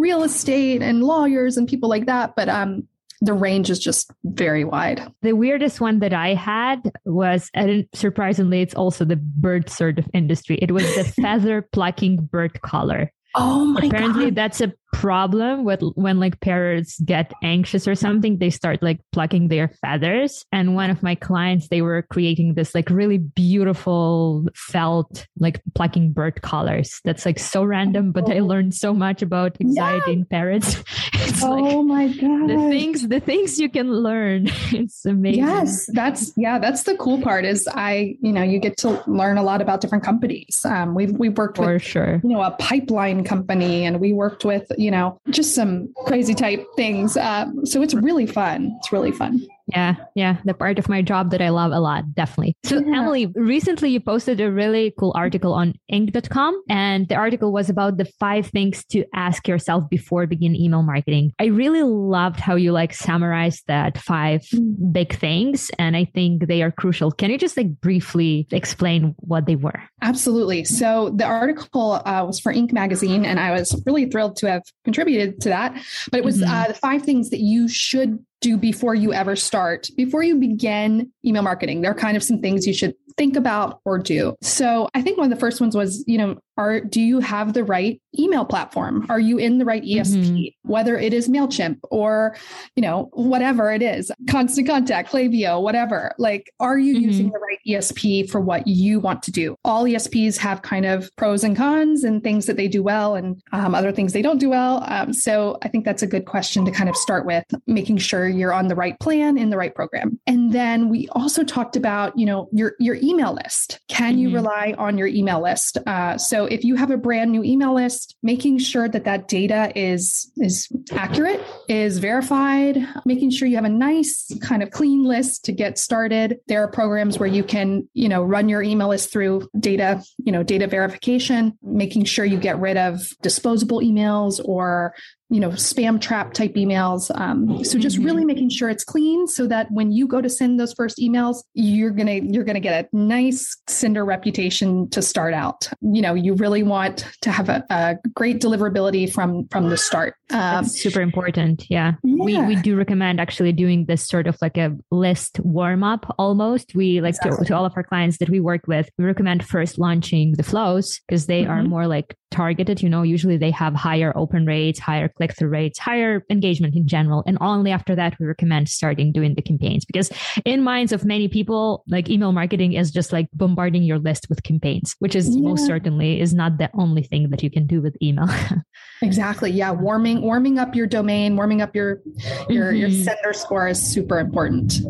real 0.00 0.22
estate 0.22 0.82
and 0.82 1.04
lawyers 1.04 1.56
and 1.56 1.68
people 1.68 1.88
like 1.88 2.06
that. 2.06 2.34
But 2.36 2.48
um, 2.48 2.88
the 3.20 3.34
range 3.34 3.70
is 3.70 3.78
just 3.78 4.10
very 4.24 4.64
wide. 4.64 5.06
The 5.22 5.34
weirdest 5.34 5.80
one 5.80 5.98
that 6.00 6.14
I 6.14 6.34
had 6.34 6.90
was, 7.04 7.50
and 7.54 7.86
surprisingly, 7.92 8.62
it's 8.62 8.74
also 8.74 9.04
the 9.04 9.16
bird 9.16 9.68
sort 9.68 9.98
of 9.98 10.08
industry. 10.14 10.58
It 10.60 10.72
was 10.72 10.84
the 10.96 11.04
feather 11.22 11.62
plucking 11.72 12.28
bird 12.32 12.60
collar. 12.62 13.12
Oh 13.34 13.64
my 13.66 13.82
god 13.82 13.86
Apparently, 13.88 14.24
God. 14.26 14.34
that's 14.34 14.60
a 14.60 14.72
problem 14.92 15.64
with 15.64 15.80
when 15.94 16.18
like 16.20 16.40
parrots 16.40 16.98
get 17.00 17.32
anxious 17.42 17.86
or 17.86 17.94
something, 17.94 18.38
they 18.38 18.50
start 18.50 18.82
like 18.82 19.00
plucking 19.12 19.48
their 19.48 19.68
feathers. 19.80 20.44
And 20.52 20.74
one 20.74 20.90
of 20.90 21.02
my 21.02 21.14
clients, 21.14 21.68
they 21.68 21.82
were 21.82 22.02
creating 22.02 22.54
this 22.54 22.74
like 22.74 22.90
really 22.90 23.18
beautiful 23.18 24.46
felt, 24.54 25.26
like 25.38 25.62
plucking 25.74 26.12
bird 26.12 26.42
collars. 26.42 27.00
That's 27.04 27.24
like 27.24 27.38
so 27.38 27.64
random, 27.64 28.12
but 28.12 28.30
I 28.30 28.40
learned 28.40 28.74
so 28.74 28.92
much 28.92 29.22
about 29.22 29.56
anxiety 29.60 30.02
yeah. 30.06 30.12
in 30.12 30.24
parrots. 30.24 30.82
It's 31.22 31.44
oh 31.44 31.50
like 31.50 31.86
my 31.86 32.08
god. 32.08 32.48
The 32.48 32.68
things 32.70 33.06
the 33.06 33.20
things 33.20 33.58
you 33.58 33.68
can 33.68 33.92
learn. 33.92 34.48
It's 34.72 35.04
amazing. 35.04 35.44
Yes, 35.44 35.86
that's 35.92 36.32
yeah, 36.36 36.58
that's 36.58 36.84
the 36.84 36.96
cool 36.96 37.20
part 37.20 37.44
is 37.44 37.68
I, 37.72 38.16
you 38.20 38.32
know, 38.32 38.42
you 38.42 38.58
get 38.58 38.76
to 38.78 39.02
learn 39.06 39.36
a 39.36 39.42
lot 39.42 39.60
about 39.60 39.80
different 39.80 40.04
companies. 40.04 40.60
Um, 40.64 40.94
we've 40.94 41.12
we've 41.12 41.36
worked 41.36 41.58
For 41.58 41.74
with 41.74 41.82
sure. 41.82 42.20
you 42.22 42.30
know, 42.30 42.42
a 42.42 42.52
pipeline 42.52 43.24
company 43.24 43.84
and 43.84 44.00
we 44.00 44.12
worked 44.12 44.44
with, 44.44 44.70
you 44.80 44.90
know, 44.90 45.20
just 45.28 45.54
some 45.54 45.92
crazy 46.06 46.34
type 46.34 46.66
things. 46.74 47.14
Um, 47.18 47.66
so 47.66 47.82
it's 47.82 47.92
really 47.92 48.24
fun. 48.24 48.74
It's 48.78 48.90
really 48.90 49.12
fun. 49.12 49.46
Yeah, 49.72 49.96
yeah, 50.14 50.38
the 50.44 50.54
part 50.54 50.78
of 50.78 50.88
my 50.88 51.02
job 51.02 51.30
that 51.30 51.42
I 51.42 51.50
love 51.50 51.72
a 51.72 51.80
lot, 51.80 52.14
definitely. 52.14 52.56
So, 52.64 52.78
yeah. 52.78 52.98
Emily, 52.98 53.26
recently 53.26 53.90
you 53.90 54.00
posted 54.00 54.40
a 54.40 54.50
really 54.50 54.94
cool 54.98 55.12
article 55.16 55.52
on 55.52 55.74
Inc.com, 55.92 56.62
and 56.68 57.08
the 57.08 57.14
article 57.14 57.52
was 57.52 57.70
about 57.70 57.96
the 57.96 58.04
five 58.04 58.46
things 58.46 58.84
to 58.86 59.04
ask 59.14 59.46
yourself 59.48 59.88
before 59.88 60.26
begin 60.26 60.54
email 60.56 60.82
marketing. 60.82 61.32
I 61.38 61.46
really 61.46 61.82
loved 61.82 62.40
how 62.40 62.56
you 62.56 62.72
like 62.72 62.94
summarized 62.94 63.64
that 63.66 63.98
five 63.98 64.42
mm. 64.52 64.92
big 64.92 65.14
things, 65.14 65.70
and 65.78 65.96
I 65.96 66.04
think 66.04 66.46
they 66.46 66.62
are 66.62 66.70
crucial. 66.70 67.10
Can 67.10 67.30
you 67.30 67.38
just 67.38 67.56
like 67.56 67.80
briefly 67.80 68.46
explain 68.50 69.14
what 69.18 69.46
they 69.46 69.56
were? 69.56 69.82
Absolutely. 70.02 70.64
So, 70.64 71.10
the 71.14 71.24
article 71.24 71.92
uh, 72.04 72.24
was 72.26 72.40
for 72.40 72.52
Inc. 72.52 72.72
magazine, 72.72 73.24
and 73.24 73.38
I 73.38 73.52
was 73.52 73.80
really 73.86 74.06
thrilled 74.06 74.36
to 74.36 74.50
have 74.50 74.62
contributed 74.84 75.40
to 75.42 75.48
that. 75.50 75.74
But 76.10 76.18
it 76.18 76.24
was 76.24 76.40
mm-hmm. 76.40 76.52
uh, 76.52 76.68
the 76.68 76.74
five 76.74 77.02
things 77.02 77.30
that 77.30 77.40
you 77.40 77.68
should 77.68 78.18
do 78.40 78.56
before 78.56 78.94
you 78.94 79.12
ever 79.12 79.36
start, 79.36 79.88
before 79.96 80.22
you 80.22 80.36
begin 80.36 81.10
email 81.24 81.42
marketing. 81.42 81.82
There 81.82 81.90
are 81.90 81.94
kind 81.94 82.16
of 82.16 82.22
some 82.22 82.40
things 82.40 82.66
you 82.66 82.74
should 82.74 82.94
think 83.16 83.36
about 83.36 83.80
or 83.84 83.98
do. 83.98 84.34
So 84.40 84.88
I 84.94 85.02
think 85.02 85.18
one 85.18 85.30
of 85.30 85.36
the 85.36 85.40
first 85.40 85.60
ones 85.60 85.76
was, 85.76 86.02
you 86.06 86.18
know, 86.18 86.38
are 86.60 86.78
do 86.80 87.00
you 87.00 87.20
have 87.20 87.54
the 87.54 87.64
right 87.64 88.00
email 88.18 88.44
platform? 88.44 89.06
Are 89.08 89.18
you 89.18 89.38
in 89.38 89.56
the 89.58 89.64
right 89.64 89.82
ESP? 89.82 90.16
Mm-hmm. 90.16 90.70
Whether 90.70 90.98
it 90.98 91.14
is 91.14 91.28
Mailchimp 91.28 91.78
or, 91.90 92.36
you 92.76 92.82
know, 92.82 93.08
whatever 93.14 93.72
it 93.72 93.82
is, 93.82 94.12
Constant 94.28 94.68
Contact, 94.68 95.10
Klaviyo, 95.10 95.62
whatever. 95.62 96.12
Like, 96.18 96.52
are 96.60 96.78
you 96.78 96.94
mm-hmm. 96.94 97.04
using 97.04 97.30
the 97.30 97.38
right 97.38 97.58
ESP 97.66 98.28
for 98.28 98.40
what 98.40 98.66
you 98.66 99.00
want 99.00 99.22
to 99.22 99.30
do? 99.30 99.56
All 99.64 99.84
ESPs 99.84 100.36
have 100.36 100.60
kind 100.60 100.84
of 100.84 101.10
pros 101.16 101.44
and 101.44 101.56
cons 101.56 102.04
and 102.04 102.22
things 102.22 102.44
that 102.46 102.58
they 102.58 102.68
do 102.68 102.82
well 102.82 103.14
and 103.14 103.40
um, 103.52 103.74
other 103.74 103.90
things 103.92 104.12
they 104.12 104.22
don't 104.22 104.38
do 104.38 104.50
well. 104.50 104.84
Um, 104.86 105.14
so 105.14 105.56
I 105.62 105.68
think 105.68 105.86
that's 105.86 106.02
a 106.02 106.06
good 106.06 106.26
question 106.26 106.66
to 106.66 106.70
kind 106.70 106.90
of 106.90 106.96
start 106.96 107.24
with, 107.24 107.44
making 107.66 107.98
sure 107.98 108.28
you're 108.28 108.52
on 108.52 108.68
the 108.68 108.74
right 108.74 108.98
plan 109.00 109.38
in 109.38 109.48
the 109.48 109.56
right 109.56 109.74
program. 109.74 110.20
And 110.26 110.52
then 110.52 110.90
we 110.90 111.08
also 111.12 111.42
talked 111.42 111.76
about, 111.76 112.18
you 112.18 112.26
know, 112.26 112.48
your 112.52 112.74
your 112.78 112.96
email 112.96 113.32
list. 113.32 113.80
Can 113.88 114.12
mm-hmm. 114.12 114.20
you 114.20 114.34
rely 114.34 114.74
on 114.76 114.98
your 114.98 115.06
email 115.06 115.42
list? 115.42 115.78
Uh, 115.86 116.18
so 116.18 116.49
if 116.50 116.64
you 116.64 116.74
have 116.74 116.90
a 116.90 116.96
brand 116.96 117.30
new 117.30 117.44
email 117.44 117.74
list, 117.74 118.16
making 118.22 118.58
sure 118.58 118.88
that 118.88 119.04
that 119.04 119.28
data 119.28 119.72
is 119.74 120.30
is 120.36 120.68
accurate, 120.92 121.40
is 121.68 121.98
verified, 121.98 122.76
making 123.06 123.30
sure 123.30 123.46
you 123.46 123.56
have 123.56 123.64
a 123.64 123.68
nice 123.68 124.30
kind 124.42 124.62
of 124.62 124.70
clean 124.70 125.04
list 125.04 125.44
to 125.44 125.52
get 125.52 125.78
started. 125.78 126.38
There 126.48 126.62
are 126.62 126.68
programs 126.68 127.18
where 127.18 127.28
you 127.28 127.44
can, 127.44 127.88
you 127.94 128.08
know, 128.08 128.22
run 128.22 128.48
your 128.48 128.62
email 128.62 128.88
list 128.88 129.12
through 129.12 129.48
data, 129.58 130.02
you 130.18 130.32
know, 130.32 130.42
data 130.42 130.66
verification, 130.66 131.56
making 131.62 132.04
sure 132.04 132.24
you 132.24 132.38
get 132.38 132.58
rid 132.58 132.76
of 132.76 133.00
disposable 133.22 133.80
emails 133.80 134.40
or 134.44 134.94
you 135.30 135.40
know 135.40 135.50
spam 135.50 136.00
trap 136.00 136.32
type 136.32 136.54
emails 136.54 137.10
um, 137.18 137.64
so 137.64 137.78
just 137.78 137.96
mm-hmm. 137.96 138.04
really 138.04 138.24
making 138.24 138.50
sure 138.50 138.68
it's 138.68 138.84
clean 138.84 139.26
so 139.26 139.46
that 139.46 139.70
when 139.70 139.92
you 139.92 140.06
go 140.06 140.20
to 140.20 140.28
send 140.28 140.58
those 140.58 140.72
first 140.72 140.98
emails 140.98 141.42
you're 141.54 141.90
gonna 141.90 142.16
you're 142.16 142.44
gonna 142.44 142.60
get 142.60 142.84
a 142.84 142.96
nice 142.96 143.56
sender 143.68 144.04
reputation 144.04 144.88
to 144.90 145.00
start 145.00 145.32
out 145.32 145.68
you 145.80 146.02
know 146.02 146.14
you 146.14 146.34
really 146.34 146.62
want 146.62 147.06
to 147.22 147.30
have 147.30 147.48
a, 147.48 147.64
a 147.70 147.96
great 148.14 148.40
deliverability 148.40 149.10
from 149.10 149.46
from 149.48 149.70
the 149.70 149.76
start 149.76 150.14
um, 150.30 150.64
super 150.64 151.00
important 151.00 151.64
yeah. 151.70 151.94
yeah. 152.02 152.24
we 152.24 152.40
we 152.42 152.56
do 152.56 152.76
recommend 152.76 153.20
actually 153.20 153.52
doing 153.52 153.86
this 153.86 154.06
sort 154.06 154.26
of 154.26 154.36
like 154.42 154.56
a 154.56 154.76
list 154.90 155.38
warm 155.40 155.84
up 155.84 156.12
almost 156.18 156.74
we 156.74 157.00
like 157.00 157.14
exactly. 157.14 157.44
to, 157.44 157.44
to 157.46 157.56
all 157.56 157.64
of 157.64 157.72
our 157.76 157.84
clients 157.84 158.18
that 158.18 158.28
we 158.28 158.40
work 158.40 158.66
with 158.66 158.90
we 158.98 159.04
recommend 159.04 159.44
first 159.44 159.78
launching 159.78 160.32
the 160.32 160.42
flows 160.42 161.00
because 161.06 161.26
they 161.26 161.42
mm-hmm. 161.42 161.50
are 161.50 161.62
more 161.62 161.86
like 161.86 162.16
targeted 162.30 162.82
you 162.82 162.88
know 162.88 163.02
usually 163.02 163.36
they 163.36 163.50
have 163.50 163.74
higher 163.74 164.12
open 164.16 164.46
rates 164.46 164.78
higher 164.78 165.08
click 165.08 165.36
through 165.36 165.48
rates, 165.48 165.78
higher 165.78 166.24
engagement 166.30 166.74
in 166.74 166.86
general. 166.86 167.22
And 167.26 167.36
only 167.40 167.70
after 167.70 167.94
that, 167.96 168.18
we 168.18 168.26
recommend 168.26 168.68
starting 168.68 169.12
doing 169.12 169.34
the 169.34 169.42
campaigns 169.42 169.84
because 169.84 170.10
in 170.44 170.62
minds 170.62 170.92
of 170.92 171.04
many 171.04 171.28
people, 171.28 171.84
like 171.88 172.08
email 172.08 172.32
marketing 172.32 172.72
is 172.72 172.90
just 172.90 173.12
like 173.12 173.28
bombarding 173.34 173.82
your 173.82 173.98
list 173.98 174.28
with 174.28 174.42
campaigns, 174.42 174.96
which 174.98 175.14
is 175.14 175.28
yeah. 175.28 175.42
most 175.42 175.66
certainly 175.66 176.20
is 176.20 176.34
not 176.34 176.58
the 176.58 176.70
only 176.74 177.02
thing 177.02 177.30
that 177.30 177.42
you 177.42 177.50
can 177.50 177.66
do 177.66 177.80
with 177.80 177.96
email. 178.02 178.28
exactly. 179.02 179.50
Yeah. 179.50 179.70
Warming, 179.72 180.22
warming 180.22 180.58
up 180.58 180.74
your 180.74 180.86
domain, 180.86 181.36
warming 181.36 181.60
up 181.60 181.74
your, 181.74 182.00
your, 182.48 182.72
mm-hmm. 182.72 182.76
your 182.76 182.90
sender 182.90 183.32
score 183.32 183.68
is 183.68 183.80
super 183.80 184.18
important. 184.18 184.80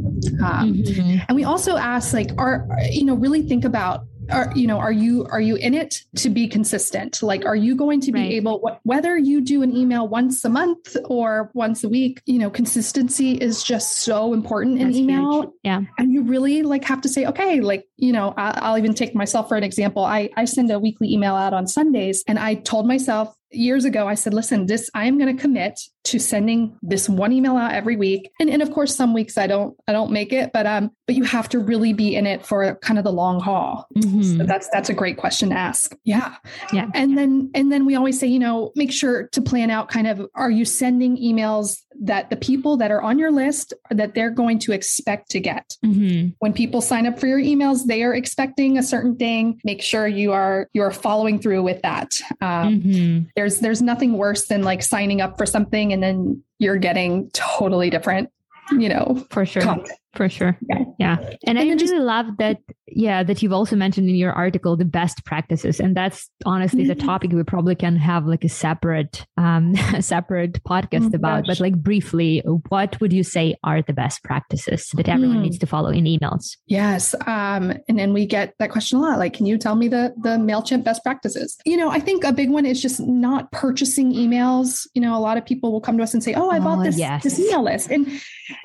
Um, 0.44 0.75
mm-hmm. 0.75 1.18
And 1.28 1.37
we 1.37 1.44
also 1.44 1.76
ask 1.76 2.12
like, 2.12 2.30
are, 2.38 2.68
you 2.90 3.04
know, 3.04 3.14
really 3.14 3.42
think 3.42 3.64
about 3.64 4.04
are 4.31 4.53
you 4.55 4.67
know 4.67 4.79
are 4.79 4.93
you 4.93 5.27
are 5.31 5.41
you 5.41 5.57
in 5.57 5.75
it 5.75 6.05
to 6.17 6.31
be 6.31 6.49
consistent 6.49 7.23
like 7.23 7.45
are 7.45 7.57
you 7.57 7.75
going 7.75 8.01
to 8.01 8.13
be 8.13 8.21
right. 8.21 8.33
able 8.33 8.79
whether 8.85 9.17
you 9.17 9.41
do 9.41 9.63
an 9.63 9.77
email 9.77 10.07
once 10.09 10.45
a 10.45 10.49
month 10.49 10.97
or 11.07 11.51
once 11.55 11.85
a 11.85 11.89
week 11.89 12.21
you 12.27 12.39
know 12.39 12.51
consistency 12.51 13.33
is 13.33 13.63
just 13.63 13.99
so 13.99 14.33
important 14.33 14.79
That's 14.79 14.97
in 14.97 15.03
email 15.03 15.43
huge. 15.43 15.51
yeah 15.65 15.81
and 15.99 16.13
you 16.13 16.23
really 16.23 16.63
like 16.63 16.85
have 16.85 17.01
to 17.03 17.09
say 17.09 17.27
okay 17.27 17.61
like 17.61 17.87
you 17.97 18.13
know 18.13 18.35
I'll, 18.37 18.71
I'll 18.71 18.79
even 18.79 18.95
take 18.95 19.15
myself 19.15 19.49
for 19.49 19.57
an 19.57 19.65
example 19.65 20.05
i 20.05 20.31
i 20.37 20.45
send 20.45 20.71
a 20.71 20.79
weekly 20.79 21.13
email 21.13 21.35
out 21.35 21.53
on 21.53 21.67
sundays 21.67 22.25
and 22.27 22.39
i 22.39 22.55
told 22.55 22.87
myself 22.87 23.35
years 23.52 23.85
ago 23.85 24.07
i 24.07 24.14
said 24.14 24.33
listen 24.33 24.66
this 24.66 24.88
i 24.95 25.07
am 25.07 25.19
going 25.19 25.35
to 25.35 25.40
commit 25.40 25.80
to 26.02 26.19
sending 26.19 26.76
this 26.83 27.09
one 27.09 27.33
email 27.33 27.57
out 27.57 27.73
every 27.73 27.97
week. 27.97 28.30
And, 28.40 28.49
and 28.49 28.62
of 28.62 28.71
course 28.71 28.95
some 28.95 29.12
weeks 29.12 29.37
i 29.37 29.47
don't 29.47 29.76
i 29.87 29.92
don't 29.92 30.11
make 30.11 30.33
it 30.33 30.50
but 30.52 30.66
um 30.66 30.90
but 31.07 31.14
you 31.14 31.25
have 31.25 31.49
to 31.50 31.59
really 31.59 31.92
be 31.92 32.14
in 32.14 32.26
it 32.26 32.47
for 32.47 32.76
kind 32.76 32.99
of 32.99 33.04
the 33.04 33.12
long 33.12 33.40
haul. 33.40 33.87
Mm-hmm. 33.97 34.38
so 34.38 34.45
that's 34.45 34.69
that's 34.71 34.88
a 34.88 34.95
great 34.95 35.16
question 35.16 35.50
to 35.50 35.57
ask. 35.57 35.95
Yeah. 36.04 36.37
Yeah. 36.73 36.87
And 36.95 37.19
then 37.19 37.50
and 37.54 37.71
then 37.71 37.85
we 37.85 37.97
always 37.97 38.19
say 38.19 38.26
you 38.26 38.38
know 38.38 38.73
make 38.76 38.92
sure 38.92 39.28
to 39.28 39.42
plan 39.42 39.71
out 39.71 39.88
kind 39.88 40.07
of 40.07 40.26
are 40.35 40.50
you 40.50 40.64
sending 40.64 41.16
emails 41.16 41.78
that 42.00 42.30
the 42.30 42.37
people 42.37 42.76
that 42.78 42.90
are 42.90 43.02
on 43.02 43.19
your 43.19 43.30
list 43.30 43.75
that 43.90 44.14
they're 44.14 44.30
going 44.30 44.59
to 44.59 44.73
expect 44.73 45.30
to 45.30 45.38
get 45.38 45.76
mm-hmm. 45.85 46.30
when 46.38 46.52
people 46.52 46.80
sign 46.80 47.07
up 47.07 47.19
for 47.19 47.26
your 47.26 47.38
emails 47.38 47.87
they 47.87 48.02
are 48.02 48.14
expecting 48.14 48.78
a 48.78 48.83
certain 48.83 49.14
thing 49.16 49.61
make 49.64 49.83
sure 49.83 50.09
you 50.09 50.33
are 50.33 50.69
you 50.73 50.83
are 50.83 50.90
following 50.90 51.38
through 51.38 51.62
with 51.62 51.80
that 51.83 52.19
um, 52.40 52.80
mm-hmm. 52.80 53.25
there's 53.37 53.61
there's 53.61 53.83
nothing 53.83 54.14
worse 54.14 54.47
than 54.47 54.62
like 54.62 54.83
signing 54.83 55.21
up 55.21 55.37
for 55.37 55.47
something 55.47 55.92
and 55.92 56.02
then 56.02 56.42
you're 56.59 56.76
getting 56.76 57.30
totally 57.30 57.90
different 57.90 58.30
you 58.73 58.88
know 58.88 59.25
for 59.30 59.45
sure 59.45 59.62
content. 59.62 60.00
For 60.14 60.29
sure. 60.29 60.59
Yeah. 60.69 60.85
yeah. 60.99 61.17
And, 61.19 61.38
and 61.47 61.59
I 61.59 61.62
really 61.62 61.76
just, 61.76 61.95
love 61.95 62.26
that, 62.38 62.59
yeah, 62.87 63.23
that 63.23 63.43
you've 63.43 63.52
also 63.52 63.76
mentioned 63.76 64.09
in 64.09 64.17
your 64.17 64.33
article 64.33 64.76
the 64.76 64.85
best 64.85 65.25
practices. 65.25 65.79
And 65.79 65.97
that's 65.97 66.29
honestly 66.45 66.85
the 66.85 66.97
topic 66.97 67.31
we 67.31 67.45
probably 67.45 67.76
can 67.76 67.95
have 67.97 68.26
like 68.26 68.43
a 68.43 68.49
separate 68.49 69.25
um 69.37 69.75
a 69.95 70.02
separate 70.02 70.62
podcast 70.64 71.12
oh 71.12 71.17
about. 71.17 71.47
Gosh. 71.47 71.59
But 71.59 71.61
like 71.61 71.76
briefly, 71.76 72.43
what 72.69 73.00
would 73.00 73.12
you 73.12 73.23
say 73.23 73.57
are 73.62 73.83
the 73.83 73.93
best 73.93 74.25
practices 74.25 74.88
that 74.95 75.09
everyone 75.09 75.37
hmm. 75.37 75.43
needs 75.43 75.59
to 75.59 75.67
follow 75.67 75.90
in 75.90 76.05
emails? 76.05 76.57
Yes. 76.67 77.14
Um, 77.26 77.73
and 77.88 77.99
then 77.99 78.12
we 78.12 78.26
get 78.26 78.55
that 78.59 78.71
question 78.71 78.99
a 78.99 79.02
lot. 79.02 79.19
Like, 79.19 79.35
can 79.35 79.47
you 79.47 79.59
tell 79.59 79.76
me 79.76 79.87
the 79.87 80.12
the 80.21 80.31
MailChimp 80.31 80.83
best 80.83 81.05
practices? 81.05 81.57
You 81.64 81.76
know, 81.76 81.90
I 81.90 82.00
think 82.00 82.25
a 82.25 82.33
big 82.33 82.50
one 82.50 82.67
is 82.67 82.83
just 82.83 82.99
not 83.00 83.52
purchasing 83.52 84.12
emails. 84.12 84.88
You 84.95 85.02
know, 85.02 85.17
a 85.17 85.21
lot 85.21 85.38
of 85.38 85.47
people 85.47 85.71
will 85.71 85.81
come 85.81 85.97
to 85.99 86.02
us 86.02 86.14
and 86.14 86.23
say, 86.23 86.35
Oh, 86.35 86.50
I 86.50 86.59
bought 86.59 86.81
oh, 86.81 86.83
this 86.83 86.99
yes. 86.99 87.23
this 87.23 87.38
email 87.38 87.62
list. 87.62 87.90
And 87.90 88.07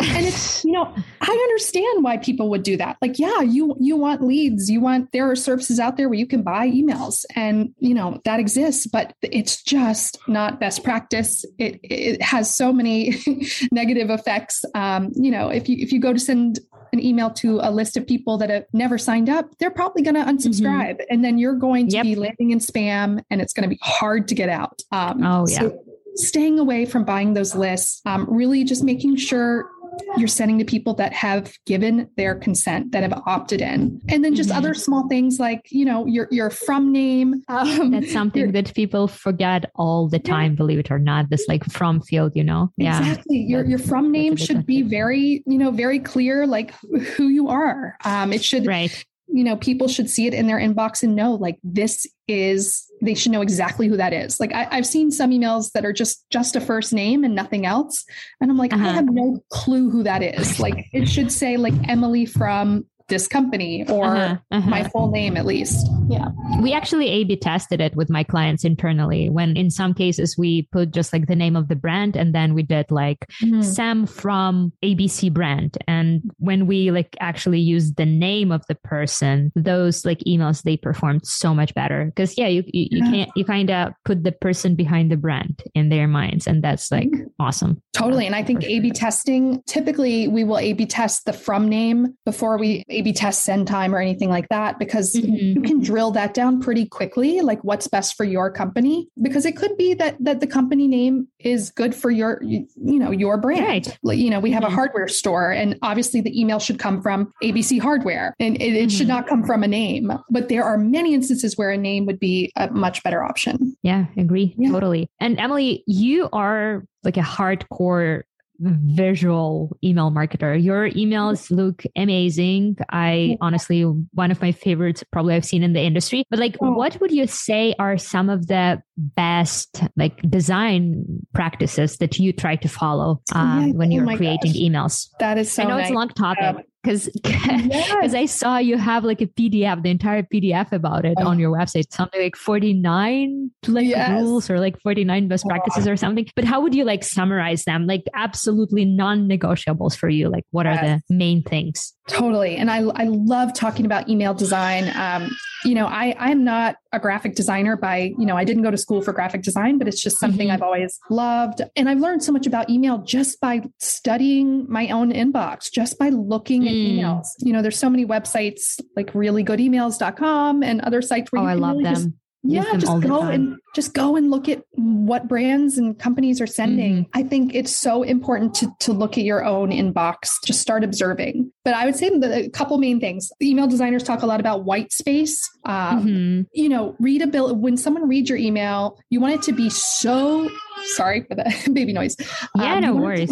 and 0.02 0.26
it's, 0.26 0.66
you 0.66 0.72
know, 0.72 0.94
I 1.22 1.35
understand 1.38 2.04
why 2.04 2.18
people 2.18 2.50
would 2.50 2.64
do 2.64 2.78
that. 2.78 2.98
Like, 3.02 3.20
yeah, 3.20 3.42
you 3.42 3.76
you 3.80 3.96
want 3.96 4.24
leads, 4.24 4.70
you 4.70 4.82
want 4.82 5.12
there 5.12 5.30
are 5.30 5.36
services 5.36 5.80
out 5.80 5.98
there 5.98 6.10
where 6.10 6.18
you 6.18 6.28
can 6.28 6.44
buy 6.44 6.70
emails, 6.70 7.26
and 7.36 7.74
you 7.80 7.94
know 7.94 8.20
that 8.26 8.40
exists, 8.40 8.88
but 8.88 9.14
it's 9.22 9.62
just 9.64 10.18
not 10.28 10.60
best 10.60 10.84
practice. 10.84 11.46
It 11.58 11.80
it 11.84 12.22
has 12.22 12.56
so 12.56 12.74
many 12.74 13.16
negative 13.72 14.10
effects. 14.10 14.64
Um, 14.74 15.12
you 15.16 15.32
know, 15.32 15.50
if 15.50 15.70
you 15.70 15.78
if 15.80 15.92
you 15.92 16.00
go 16.00 16.14
to 16.14 16.20
send 16.20 16.60
an 16.94 17.04
email 17.04 17.30
to 17.30 17.60
a 17.62 17.72
list 17.72 17.98
of 17.98 18.08
people 18.08 18.38
that 18.38 18.50
have 18.50 18.66
never 18.72 18.98
signed 18.98 19.30
up, 19.30 19.50
they're 19.60 19.72
probably 19.72 20.02
going 20.02 20.16
to 20.16 20.24
unsubscribe, 20.24 20.94
mm-hmm. 20.94 21.14
and 21.14 21.24
then 21.24 21.38
you're 21.38 21.56
going 21.56 21.88
to 21.90 21.96
yep. 21.96 22.04
be 22.04 22.16
landing 22.16 22.52
in 22.52 22.60
spam, 22.60 23.22
and 23.30 23.42
it's 23.42 23.54
going 23.54 23.64
to 23.64 23.70
be 23.70 23.80
hard 23.82 24.28
to 24.30 24.36
get 24.36 24.50
out. 24.50 24.82
Um, 24.92 25.24
oh 25.24 25.46
yeah. 25.48 25.60
So 25.60 25.86
staying 26.16 26.60
away 26.60 26.86
from 26.86 27.04
buying 27.04 27.34
those 27.34 27.56
lists, 27.56 28.02
um, 28.06 28.26
really 28.30 28.64
just 28.64 28.84
making 28.84 29.18
sure 29.18 29.70
you're 30.18 30.28
sending 30.28 30.60
to 30.60 30.66
people 30.66 30.94
that 30.96 31.14
have 31.14 31.54
given 31.66 32.10
their 32.18 32.36
consent, 32.36 32.92
that 32.92 33.04
have 33.04 33.22
opted 33.26 33.62
in. 33.62 34.02
And 34.10 34.24
then 34.24 34.36
just 34.36 34.50
mm-hmm. 34.50 34.58
other 34.58 34.74
small 34.74 35.08
things 35.08 35.40
like, 35.40 35.68
you 35.70 35.86
know, 35.86 36.06
your 36.06 36.28
your 36.32 36.50
from 36.50 36.92
name. 36.92 37.44
Um, 37.56 37.92
That's 37.92 38.12
something 38.12 38.52
that 38.52 38.74
people 38.74 39.08
forget 39.08 39.72
all 39.76 40.10
the 40.10 40.20
time, 40.20 40.52
yeah. 40.52 40.58
believe 40.58 40.80
it 40.80 40.92
or 40.92 41.00
not. 41.00 41.30
This 41.30 41.48
like 41.48 41.64
from 41.64 42.02
field, 42.02 42.34
you 42.36 42.44
know. 42.44 42.72
Yeah. 42.76 43.00
Exactly. 43.00 43.38
Your 43.38 43.64
your 43.66 43.80
from 43.80 44.12
name 44.12 44.36
should 44.36 44.66
be 44.66 44.82
very, 44.82 45.42
you 45.46 45.58
know, 45.58 45.72
very 45.72 46.00
clear, 46.00 46.46
like 46.46 46.74
who 47.16 47.30
you 47.30 47.48
are. 47.48 47.96
Um, 48.04 48.34
it 48.34 48.44
should 48.44 48.66
right 48.66 49.06
you 49.28 49.44
know 49.44 49.56
people 49.56 49.88
should 49.88 50.10
see 50.10 50.28
it 50.28 50.34
in 50.34 50.48
their 50.48 50.60
inbox 50.60 51.02
and 51.04 51.16
know 51.16 51.34
like 51.34 51.58
this 51.64 52.06
is 52.28 52.85
they 53.02 53.14
should 53.14 53.32
know 53.32 53.42
exactly 53.42 53.88
who 53.88 53.98
that 53.98 54.14
is. 54.14 54.40
Like 54.40 54.54
I, 54.54 54.76
have 54.76 54.86
seen 54.86 55.12
some 55.12 55.32
emails 55.32 55.72
that 55.74 55.86
are 55.86 55.94
just 55.94 56.30
just 56.30 56.56
a 56.56 56.62
first 56.62 56.94
name 56.94 57.24
and 57.24 57.36
nothing 57.36 57.66
else. 57.66 58.06
And 58.42 58.50
i'm 58.50 58.58
like 58.58 58.74
uh-huh. 58.74 58.88
i 58.88 58.94
have 58.94 59.10
no 59.10 59.44
clue 59.50 59.90
who 59.90 60.04
that 60.04 60.24
is. 60.24 60.60
Like 60.60 60.88
it 60.94 61.08
should 61.08 61.32
say 61.32 61.58
like 61.58 61.74
emily 61.88 62.26
from 62.26 62.86
this 63.08 63.28
company 63.28 63.86
or 63.90 64.06
uh-huh, 64.06 64.38
uh-huh. 64.52 64.70
my 64.70 64.84
full 64.90 65.12
name 65.12 65.38
at 65.38 65.46
least. 65.46 65.88
Yeah. 66.10 66.30
We 66.62 66.74
actually 66.74 67.08
A 67.10 67.24
B 67.24 67.36
tested 67.36 67.82
it 67.82 67.96
with 67.96 68.10
my 68.10 68.24
clients 68.24 68.64
internally 68.64 69.30
when 69.30 69.56
in 69.56 69.70
some 69.70 69.94
cases 69.94 70.38
we 70.38 70.64
put 70.72 70.92
just 70.92 71.14
like 71.14 71.28
the 71.28 71.36
name 71.36 71.56
of 71.56 71.68
the 71.68 71.76
brand 71.76 72.16
and 72.16 72.34
then 72.34 72.54
we 72.54 72.64
did 72.64 72.90
like 72.90 73.26
mm-hmm. 73.42 73.62
Sam 73.62 74.06
from 74.06 74.74
ABC 74.84 75.32
brand. 75.32 75.78
And 75.88 76.32
when 76.38 76.68
we 76.68 76.92
like 76.92 77.16
actually 77.20 77.60
used 77.60 77.98
the 77.98 78.06
name 78.06 78.52
of 78.52 78.66
the 78.68 78.76
person, 78.76 79.52
those 79.56 80.06
like 80.06 80.20
emails 80.28 80.64
they 80.64 80.78
performed 80.78 81.26
so 81.26 81.54
much 81.54 81.74
better. 81.74 82.12
Cause 82.16 82.38
yeah, 82.38 82.48
you 82.48 82.64
you, 82.68 82.88
you 82.92 83.06
yeah. 83.06 83.12
can't 83.12 83.32
you 83.36 83.46
kind 83.46 83.70
of 83.70 83.94
put 84.04 84.24
the 84.24 84.32
person 84.32 84.76
behind 84.76 85.12
the 85.12 85.18
brand 85.18 85.62
in 85.74 85.90
their 85.90 86.08
minds. 86.08 86.48
And 86.48 86.64
that's 86.64 86.92
like 86.92 87.10
mm-hmm. 87.10 87.28
awesome. 87.40 87.82
Totally. 87.94 88.26
And 88.26 88.36
I 88.36 88.44
think 88.44 88.64
A 88.64 88.80
B 88.80 88.92
testing 88.92 89.62
typically 89.68 90.28
we 90.28 90.44
will 90.44 90.58
A 90.58 90.74
B 90.74 90.86
test 90.86 91.26
the 91.26 91.34
from 91.34 91.70
name 91.70 92.18
before 92.26 92.58
we 92.58 92.84
a-B 93.00 93.14
test 93.14 93.44
send 93.44 93.68
time 93.68 93.94
or 93.94 94.00
anything 94.00 94.30
like 94.30 94.48
that 94.50 94.80
because 94.80 95.14
mm-hmm. 95.14 95.34
you 95.34 95.62
can 95.62 95.82
drill 95.82 96.12
that 96.12 96.34
down 96.34 96.60
pretty 96.60 96.86
quickly, 96.86 97.42
like 97.42 97.64
what's 97.64 97.88
best 97.88 98.16
for 98.16 98.24
your 98.24 98.52
company. 98.52 99.08
Because 99.22 99.46
it 99.46 99.56
could 99.56 99.76
be 99.78 99.94
that 99.96 100.16
that 100.20 100.40
the 100.40 100.48
company 100.48 100.88
name 100.88 101.28
is 101.40 101.72
good 101.72 101.94
for 101.94 102.12
your 102.12 102.40
you, 102.42 102.68
you 102.76 103.00
know 103.00 103.12
your 103.12 103.38
brand. 103.38 103.66
Right. 103.66 103.98
Like, 104.04 104.18
you 104.18 104.30
know, 104.30 104.40
we 104.40 104.52
have 104.52 104.64
mm-hmm. 104.64 104.74
a 104.74 104.76
hardware 104.76 105.08
store, 105.08 105.52
and 105.52 105.78
obviously 105.82 106.22
the 106.22 106.40
email 106.40 106.60
should 106.60 106.80
come 106.80 107.02
from 107.02 107.32
ABC 107.44 107.80
Hardware, 107.80 108.34
and 108.40 108.56
it, 108.58 108.62
it 108.62 108.74
mm-hmm. 108.74 108.88
should 108.90 109.08
not 109.08 109.28
come 109.28 109.44
from 109.44 109.64
a 109.64 109.68
name. 109.68 110.12
But 110.30 110.50
there 110.50 110.64
are 110.64 110.78
many 110.78 111.14
instances 111.14 111.58
where 111.58 111.72
a 111.72 111.78
name 111.78 112.06
would 112.06 112.20
be 112.20 112.52
a 112.56 112.70
much 112.72 113.04
better 113.04 113.24
option. 113.24 113.76
Yeah, 113.84 114.06
agree 114.18 114.56
yeah. 114.58 114.72
totally. 114.72 115.08
And 115.20 115.40
Emily, 115.40 115.84
you 115.88 116.30
are 116.34 116.84
like 117.04 117.18
a 117.18 117.22
hardcore 117.22 118.24
visual 118.60 119.78
email 119.84 120.12
marketer. 120.12 120.62
Your 120.62 120.90
emails 120.92 121.52
look 121.52 121.84
amazing. 121.96 122.78
I 122.90 123.38
honestly, 123.42 123.82
one 123.82 124.32
of 124.32 124.42
my 124.42 124.52
favorites 124.52 125.04
probably 125.12 125.36
I've 125.36 125.46
seen 125.46 125.64
in 125.64 125.74
the 125.74 125.82
industry. 125.82 126.26
But 126.30 126.40
like, 126.40 126.58
oh. 126.62 126.72
what 126.72 127.00
would 127.02 127.12
you 127.12 127.28
say 127.28 127.76
are 127.80 127.98
some 127.98 128.30
of 128.30 128.48
the 128.48 128.82
best 128.98 129.84
like 129.96 130.22
design 130.30 131.06
practices 131.34 131.98
that 131.98 132.18
you 132.20 132.34
try 132.34 132.56
to 132.58 132.68
follow 132.68 133.22
um, 133.34 133.68
yeah. 133.68 133.74
when 133.74 133.92
you're 133.92 134.10
oh 134.10 134.16
creating 134.16 134.54
gosh. 134.54 134.62
emails? 134.62 135.10
That 135.20 135.38
is 135.38 135.52
so 135.52 135.64
I 135.64 135.66
know 135.66 135.78
nice. 135.78 135.86
it's 135.86 135.92
a 135.92 135.96
long 135.96 136.10
topic 136.10 136.66
because 136.86 137.10
because 137.14 137.66
yes. 137.66 138.14
I 138.14 138.26
saw 138.26 138.58
you 138.58 138.78
have 138.78 139.04
like 139.04 139.22
a 139.22 139.28
PDF, 139.28 139.82
the 139.82 139.90
entire 139.90 140.24
PDF 140.24 140.72
about 140.72 141.06
it 141.06 141.16
oh. 141.20 141.28
on 141.28 141.40
your 141.40 141.52
website, 141.52 141.92
something 141.92 142.22
like 142.22 142.36
49 142.36 143.52
like 143.68 143.88
yes. 143.88 144.22
rules 144.22 144.50
or 144.50 144.60
like 144.60 144.80
49 144.82 145.28
best 145.28 145.46
practices 145.46 145.88
or 145.88 145.98
something. 145.98 146.28
But 146.36 146.46
how 146.46 146.62
would 146.62 146.76
you 146.76 146.84
like 146.84 147.04
summarize 147.04 147.64
them? 147.64 147.88
Like 147.88 148.04
absolutely 148.14 148.86
non-negotiables 148.86 149.98
for 149.98 150.10
you. 150.10 150.30
Like 150.30 150.46
what 150.52 150.66
yes. 150.66 150.78
are 150.78 150.86
the 150.86 151.16
main 151.16 151.42
things? 151.42 151.95
Totally. 152.08 152.56
And 152.56 152.70
I, 152.70 152.78
I 152.78 153.06
love 153.06 153.54
talking 153.54 153.86
about 153.86 154.08
email 154.10 154.36
design. 154.36 154.96
Um, 154.96 155.36
you 155.64 155.74
know, 155.74 155.88
I, 155.88 156.16
I'm 156.20 156.44
not 156.44 156.76
a 156.92 157.00
graphic 157.00 157.34
designer 157.34 157.76
by, 157.76 158.14
you 158.20 158.28
know, 158.28 158.38
I 158.38 158.44
didn't 158.44 158.62
go 158.62 158.70
to 158.70 158.78
school 158.78 159.02
for 159.02 159.12
graphic 159.12 159.42
design, 159.42 159.80
but 159.80 159.88
it's 159.88 160.02
just 160.04 160.20
something 160.20 160.48
mm-hmm. 160.48 160.54
I've 160.54 160.62
always 160.62 161.00
loved. 161.10 161.62
And 161.76 161.90
I've 161.90 162.00
learned 162.00 162.24
so 162.24 162.32
much 162.32 162.46
about 162.46 162.70
email 162.70 163.00
just 163.00 163.42
by 163.42 163.64
studying 163.80 164.70
my 164.70 164.90
own 164.90 165.12
inbox, 165.12 165.72
just 165.72 165.98
by 165.98 166.10
looking 166.10 166.64
mm. 166.64 166.68
at 166.68 166.74
emails. 166.74 167.28
You 167.40 167.54
know, 167.54 167.64
there's 167.64 167.80
so 167.80 167.90
many 167.90 168.06
websites 168.06 168.80
like 168.96 169.12
reallygoodemails.com 169.14 170.62
and 170.62 170.82
other 170.82 171.02
sites 171.02 171.32
where 171.32 171.42
oh, 171.42 171.46
you 171.46 171.52
I 171.52 171.54
love 171.56 171.78
really 171.78 171.84
them 171.86 172.20
yeah 172.48 172.78
just 172.78 173.02
go 173.02 173.22
and 173.22 173.58
just 173.76 173.94
go 173.94 174.16
and 174.16 174.32
look 174.32 174.48
at 174.48 174.64
what 174.72 175.28
brands 175.28 175.78
and 175.78 176.00
companies 176.00 176.40
are 176.40 176.48
sending. 176.48 177.06
Mm-hmm. 177.06 177.12
i 177.14 177.24
think 177.24 177.54
it's 177.54 177.76
so 177.76 178.04
important 178.04 178.54
to, 178.56 178.72
to 178.80 178.94
look 178.94 179.18
at 179.18 179.24
your 179.24 179.44
own 179.44 179.70
inbox 179.70 180.34
just 180.46 180.62
start 180.62 180.84
observing. 180.84 181.52
But 181.64 181.74
i 181.74 181.86
would 181.86 181.96
say 181.96 182.10
the, 182.10 182.46
a 182.46 182.50
couple 182.50 182.78
main 182.78 183.00
things. 183.00 183.32
Email 183.42 183.68
designers 183.68 184.04
talk 184.04 184.22
a 184.22 184.26
lot 184.26 184.40
about 184.40 184.66
white 184.66 184.92
space. 184.92 185.38
Um, 185.66 186.06
mm-hmm. 186.06 186.42
you 186.54 186.70
know 186.70 186.96
readability 187.00 187.56
when 187.56 187.78
someone 187.78 188.08
reads 188.08 188.30
your 188.30 188.38
email 188.38 189.00
you 189.10 189.20
want 189.20 189.34
it 189.34 189.42
to 189.44 189.52
be 189.52 189.70
so 189.70 190.50
sorry 190.96 191.22
for 191.22 191.36
the 191.36 191.70
baby 191.74 191.94
noise. 191.94 192.16
Yeah 192.56 192.76
um, 192.76 192.82
no 192.82 192.96
worries. 192.96 193.32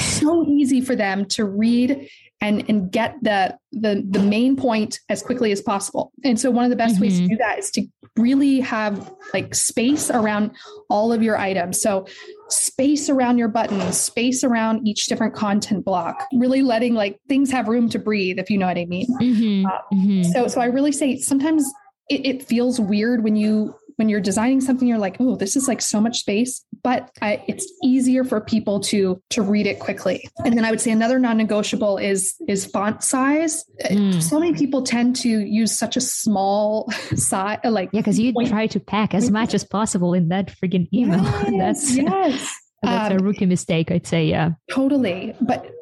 so 0.20 0.44
easy 0.46 0.80
for 0.80 0.96
them 0.96 1.26
to 1.26 1.44
read 1.44 2.08
and 2.44 2.68
and 2.68 2.92
get 2.92 3.16
the 3.22 3.56
the 3.72 4.04
the 4.08 4.20
main 4.20 4.54
point 4.54 5.00
as 5.08 5.22
quickly 5.22 5.50
as 5.50 5.62
possible. 5.62 6.12
And 6.24 6.38
so 6.38 6.50
one 6.50 6.64
of 6.64 6.70
the 6.70 6.76
best 6.76 6.96
mm-hmm. 6.96 7.02
ways 7.04 7.14
to 7.14 7.24
mm-hmm. 7.24 7.28
do 7.30 7.36
that 7.38 7.58
is 7.58 7.70
to 7.72 7.86
really 8.16 8.60
have 8.60 9.12
like 9.32 9.54
space 9.54 10.10
around 10.10 10.52
all 10.90 11.10
of 11.10 11.22
your 11.22 11.38
items. 11.38 11.80
So 11.80 12.06
space 12.50 13.08
around 13.08 13.38
your 13.38 13.48
buttons, 13.48 13.98
space 13.98 14.44
around 14.44 14.86
each 14.86 15.06
different 15.06 15.34
content 15.34 15.86
block, 15.86 16.26
really 16.34 16.62
letting 16.62 16.94
like 16.94 17.18
things 17.28 17.50
have 17.50 17.66
room 17.66 17.88
to 17.88 17.98
breathe, 17.98 18.38
if 18.38 18.50
you 18.50 18.58
know 18.58 18.66
what 18.66 18.78
I 18.78 18.84
mean. 18.84 19.06
Mm-hmm. 19.20 19.66
Uh, 19.66 19.78
mm-hmm. 19.92 20.22
So, 20.30 20.46
so 20.46 20.60
I 20.60 20.66
really 20.66 20.92
say 20.92 21.16
sometimes 21.16 21.64
it, 22.10 22.26
it, 22.26 22.42
feels 22.42 22.78
weird 22.78 23.24
when 23.24 23.36
you 23.36 23.74
when 23.96 24.10
you're 24.10 24.20
designing 24.20 24.60
something 24.60 24.86
you're 24.86 24.98
like 24.98 25.16
oh 25.20 25.36
this 25.36 25.56
is 25.56 25.68
like 25.68 25.80
so 25.80 26.00
much 26.00 26.18
space 26.18 26.64
but 26.84 27.10
I, 27.22 27.42
it's 27.48 27.66
easier 27.82 28.22
for 28.22 28.40
people 28.40 28.78
to 28.80 29.20
to 29.30 29.42
read 29.42 29.66
it 29.66 29.80
quickly. 29.80 30.28
And 30.44 30.56
then 30.56 30.64
i 30.64 30.70
would 30.70 30.80
say 30.80 30.92
another 30.92 31.18
non-negotiable 31.18 31.98
is 31.98 32.34
is 32.46 32.66
font 32.66 33.02
size. 33.02 33.64
Mm. 33.84 34.22
so 34.22 34.38
many 34.38 34.54
people 34.54 34.82
tend 34.82 35.16
to 35.16 35.28
use 35.28 35.76
such 35.76 35.96
a 35.96 36.00
small 36.00 36.90
size 37.16 37.58
like 37.64 37.90
yeah 37.92 38.00
because 38.00 38.18
you 38.18 38.32
point. 38.32 38.48
try 38.48 38.66
to 38.68 38.78
pack 38.78 39.14
as 39.14 39.30
much 39.30 39.54
as 39.54 39.64
possible 39.64 40.14
in 40.14 40.28
that 40.28 40.46
freaking 40.48 40.86
email. 40.92 41.24
Yes, 41.54 41.82
that's 41.82 41.96
yes. 41.96 42.60
that's 42.82 43.12
um, 43.12 43.20
a 43.20 43.22
rookie 43.22 43.46
mistake 43.46 43.90
i'd 43.90 44.06
say 44.06 44.26
yeah. 44.26 44.52
Totally. 44.70 45.34
But 45.40 45.73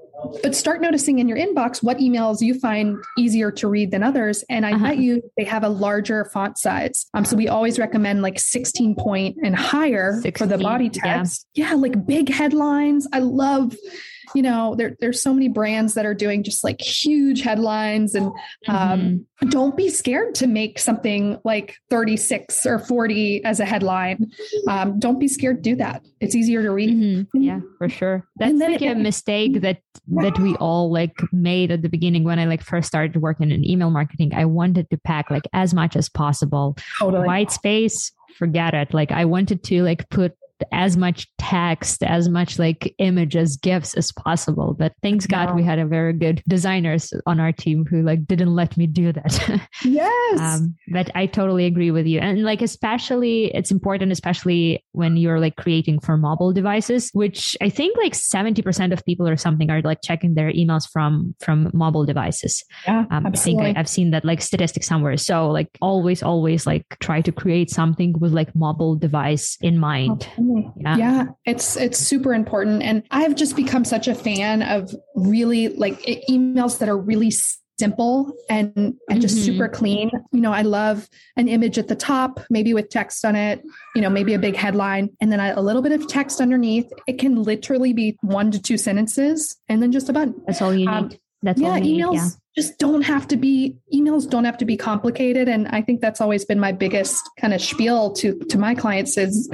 but 0.42 0.54
start 0.54 0.80
noticing 0.80 1.18
in 1.18 1.28
your 1.28 1.38
inbox 1.38 1.82
what 1.82 1.98
emails 1.98 2.40
you 2.40 2.58
find 2.58 2.96
easier 3.18 3.50
to 3.52 3.68
read 3.68 3.90
than 3.90 4.02
others. 4.02 4.44
And 4.48 4.66
I 4.66 4.72
uh-huh. 4.72 4.88
bet 4.88 4.98
you 4.98 5.22
they 5.36 5.44
have 5.44 5.64
a 5.64 5.68
larger 5.68 6.24
font 6.26 6.58
size. 6.58 7.06
Um, 7.14 7.24
so 7.24 7.36
we 7.36 7.48
always 7.48 7.78
recommend 7.78 8.22
like 8.22 8.38
16 8.38 8.94
point 8.96 9.36
and 9.42 9.54
higher 9.54 10.20
16, 10.20 10.32
for 10.32 10.46
the 10.46 10.62
body 10.62 10.90
text. 10.90 11.46
Yeah. 11.54 11.70
yeah, 11.70 11.74
like 11.74 12.06
big 12.06 12.28
headlines. 12.28 13.06
I 13.12 13.20
love 13.20 13.76
you 14.34 14.42
know, 14.42 14.74
there, 14.76 14.96
there's 15.00 15.22
so 15.22 15.32
many 15.32 15.48
brands 15.48 15.94
that 15.94 16.06
are 16.06 16.14
doing 16.14 16.42
just 16.42 16.64
like 16.64 16.80
huge 16.80 17.42
headlines 17.42 18.14
and 18.14 18.26
um, 18.68 19.00
mm-hmm. 19.00 19.48
don't 19.48 19.76
be 19.76 19.88
scared 19.88 20.34
to 20.36 20.46
make 20.46 20.78
something 20.78 21.38
like 21.44 21.76
36 21.90 22.66
or 22.66 22.78
40 22.78 23.44
as 23.44 23.60
a 23.60 23.64
headline. 23.64 24.30
Um, 24.68 24.98
don't 24.98 25.18
be 25.18 25.28
scared 25.28 25.62
to 25.62 25.70
do 25.70 25.76
that. 25.76 26.04
It's 26.20 26.34
easier 26.34 26.62
to 26.62 26.70
read. 26.70 26.90
Mm-hmm. 26.90 27.42
Yeah, 27.42 27.60
for 27.78 27.88
sure. 27.88 28.26
That's 28.36 28.58
like 28.58 28.82
it, 28.82 28.92
a 28.92 28.94
mistake 28.94 29.60
that, 29.60 29.78
that 30.08 30.38
we 30.38 30.54
all 30.56 30.90
like 30.90 31.16
made 31.32 31.70
at 31.70 31.82
the 31.82 31.88
beginning 31.88 32.24
when 32.24 32.38
I 32.38 32.46
like 32.46 32.62
first 32.62 32.88
started 32.88 33.20
working 33.20 33.50
in 33.50 33.68
email 33.68 33.90
marketing. 33.90 34.34
I 34.34 34.44
wanted 34.44 34.90
to 34.90 34.98
pack 34.98 35.30
like 35.30 35.48
as 35.52 35.74
much 35.74 35.96
as 35.96 36.08
possible. 36.08 36.76
Totally. 36.98 37.26
White 37.26 37.50
space, 37.50 38.12
forget 38.36 38.74
it. 38.74 38.94
Like 38.94 39.12
I 39.12 39.24
wanted 39.24 39.62
to 39.64 39.82
like 39.82 40.08
put 40.08 40.36
as 40.72 40.96
much 40.96 41.28
text, 41.38 42.02
as 42.02 42.28
much 42.28 42.58
like 42.58 42.94
images, 42.98 43.56
gifs 43.56 43.94
as 43.94 44.12
possible. 44.12 44.74
But 44.78 44.92
thanks 45.02 45.26
God 45.26 45.54
we 45.54 45.62
had 45.62 45.78
a 45.78 45.86
very 45.86 46.12
good 46.12 46.42
designers 46.48 47.12
on 47.26 47.40
our 47.40 47.52
team 47.52 47.84
who 47.84 48.02
like 48.02 48.26
didn't 48.26 48.54
let 48.54 48.76
me 48.76 48.86
do 48.86 49.12
that. 49.12 49.68
Yes. 49.84 50.40
um, 50.40 50.76
but 50.88 51.10
I 51.14 51.26
totally 51.26 51.66
agree 51.66 51.90
with 51.90 52.06
you. 52.06 52.20
And 52.20 52.44
like, 52.44 52.62
especially 52.62 53.46
it's 53.54 53.70
important, 53.70 54.12
especially 54.12 54.84
when 54.92 55.16
you're 55.16 55.40
like 55.40 55.56
creating 55.56 56.00
for 56.00 56.16
mobile 56.16 56.52
devices, 56.52 57.10
which 57.12 57.56
I 57.60 57.68
think 57.68 57.96
like 57.96 58.12
70% 58.12 58.92
of 58.92 59.04
people 59.04 59.26
or 59.26 59.36
something 59.36 59.70
are 59.70 59.82
like 59.82 59.98
checking 60.02 60.34
their 60.34 60.52
emails 60.52 60.88
from, 60.90 61.34
from 61.40 61.70
mobile 61.74 62.04
devices. 62.04 62.64
Yeah, 62.86 63.06
um, 63.10 63.26
I 63.26 63.30
think 63.30 63.60
I, 63.60 63.74
I've 63.76 63.88
seen 63.88 64.10
that 64.12 64.24
like 64.24 64.40
statistic 64.40 64.84
somewhere. 64.84 65.16
So 65.16 65.50
like 65.50 65.68
always, 65.80 66.22
always 66.22 66.66
like 66.66 66.84
try 67.00 67.20
to 67.22 67.32
create 67.32 67.70
something 67.70 68.14
with 68.18 68.32
like 68.32 68.54
mobile 68.54 68.94
device 68.96 69.56
in 69.60 69.78
mind. 69.78 70.28
Yeah. 70.76 70.96
yeah, 70.96 71.24
it's 71.44 71.76
it's 71.76 71.98
super 71.98 72.34
important, 72.34 72.82
and 72.82 73.02
I've 73.10 73.34
just 73.34 73.56
become 73.56 73.84
such 73.84 74.08
a 74.08 74.14
fan 74.14 74.62
of 74.62 74.94
really 75.14 75.68
like 75.68 76.00
emails 76.28 76.78
that 76.78 76.88
are 76.88 76.98
really 76.98 77.32
simple 77.78 78.32
and 78.48 78.94
and 79.08 79.20
just 79.20 79.36
mm-hmm. 79.36 79.44
super 79.44 79.68
clean. 79.68 80.10
You 80.30 80.40
know, 80.40 80.52
I 80.52 80.62
love 80.62 81.08
an 81.36 81.48
image 81.48 81.78
at 81.78 81.88
the 81.88 81.96
top, 81.96 82.40
maybe 82.50 82.74
with 82.74 82.90
text 82.90 83.24
on 83.24 83.34
it, 83.34 83.62
you 83.96 84.02
know, 84.02 84.10
maybe 84.10 84.34
a 84.34 84.38
big 84.38 84.56
headline, 84.56 85.10
and 85.20 85.32
then 85.32 85.40
a 85.40 85.60
little 85.60 85.82
bit 85.82 85.92
of 85.92 86.06
text 86.06 86.40
underneath. 86.40 86.90
It 87.06 87.18
can 87.18 87.42
literally 87.42 87.92
be 87.92 88.16
one 88.20 88.50
to 88.52 88.60
two 88.60 88.78
sentences 88.78 89.56
and 89.68 89.82
then 89.82 89.90
just 89.90 90.08
a 90.08 90.12
button. 90.12 90.40
That's 90.46 90.62
all 90.62 90.74
you 90.74 90.88
um, 90.88 91.08
need. 91.08 91.20
That's 91.42 91.60
all. 91.60 91.76
you 91.78 92.04
emails 92.04 92.12
need, 92.12 92.18
yeah. 92.18 92.28
just 92.56 92.78
don't 92.78 93.02
have 93.02 93.26
to 93.28 93.36
be 93.36 93.76
emails 93.92 94.30
don't 94.30 94.44
have 94.44 94.58
to 94.58 94.64
be 94.64 94.76
complicated. 94.76 95.48
And 95.48 95.66
I 95.68 95.82
think 95.82 96.00
that's 96.00 96.20
always 96.20 96.44
been 96.44 96.60
my 96.60 96.72
biggest 96.72 97.28
kind 97.40 97.52
of 97.52 97.60
spiel 97.60 98.12
to 98.12 98.38
to 98.38 98.58
my 98.58 98.74
clients 98.76 99.18
is, 99.18 99.50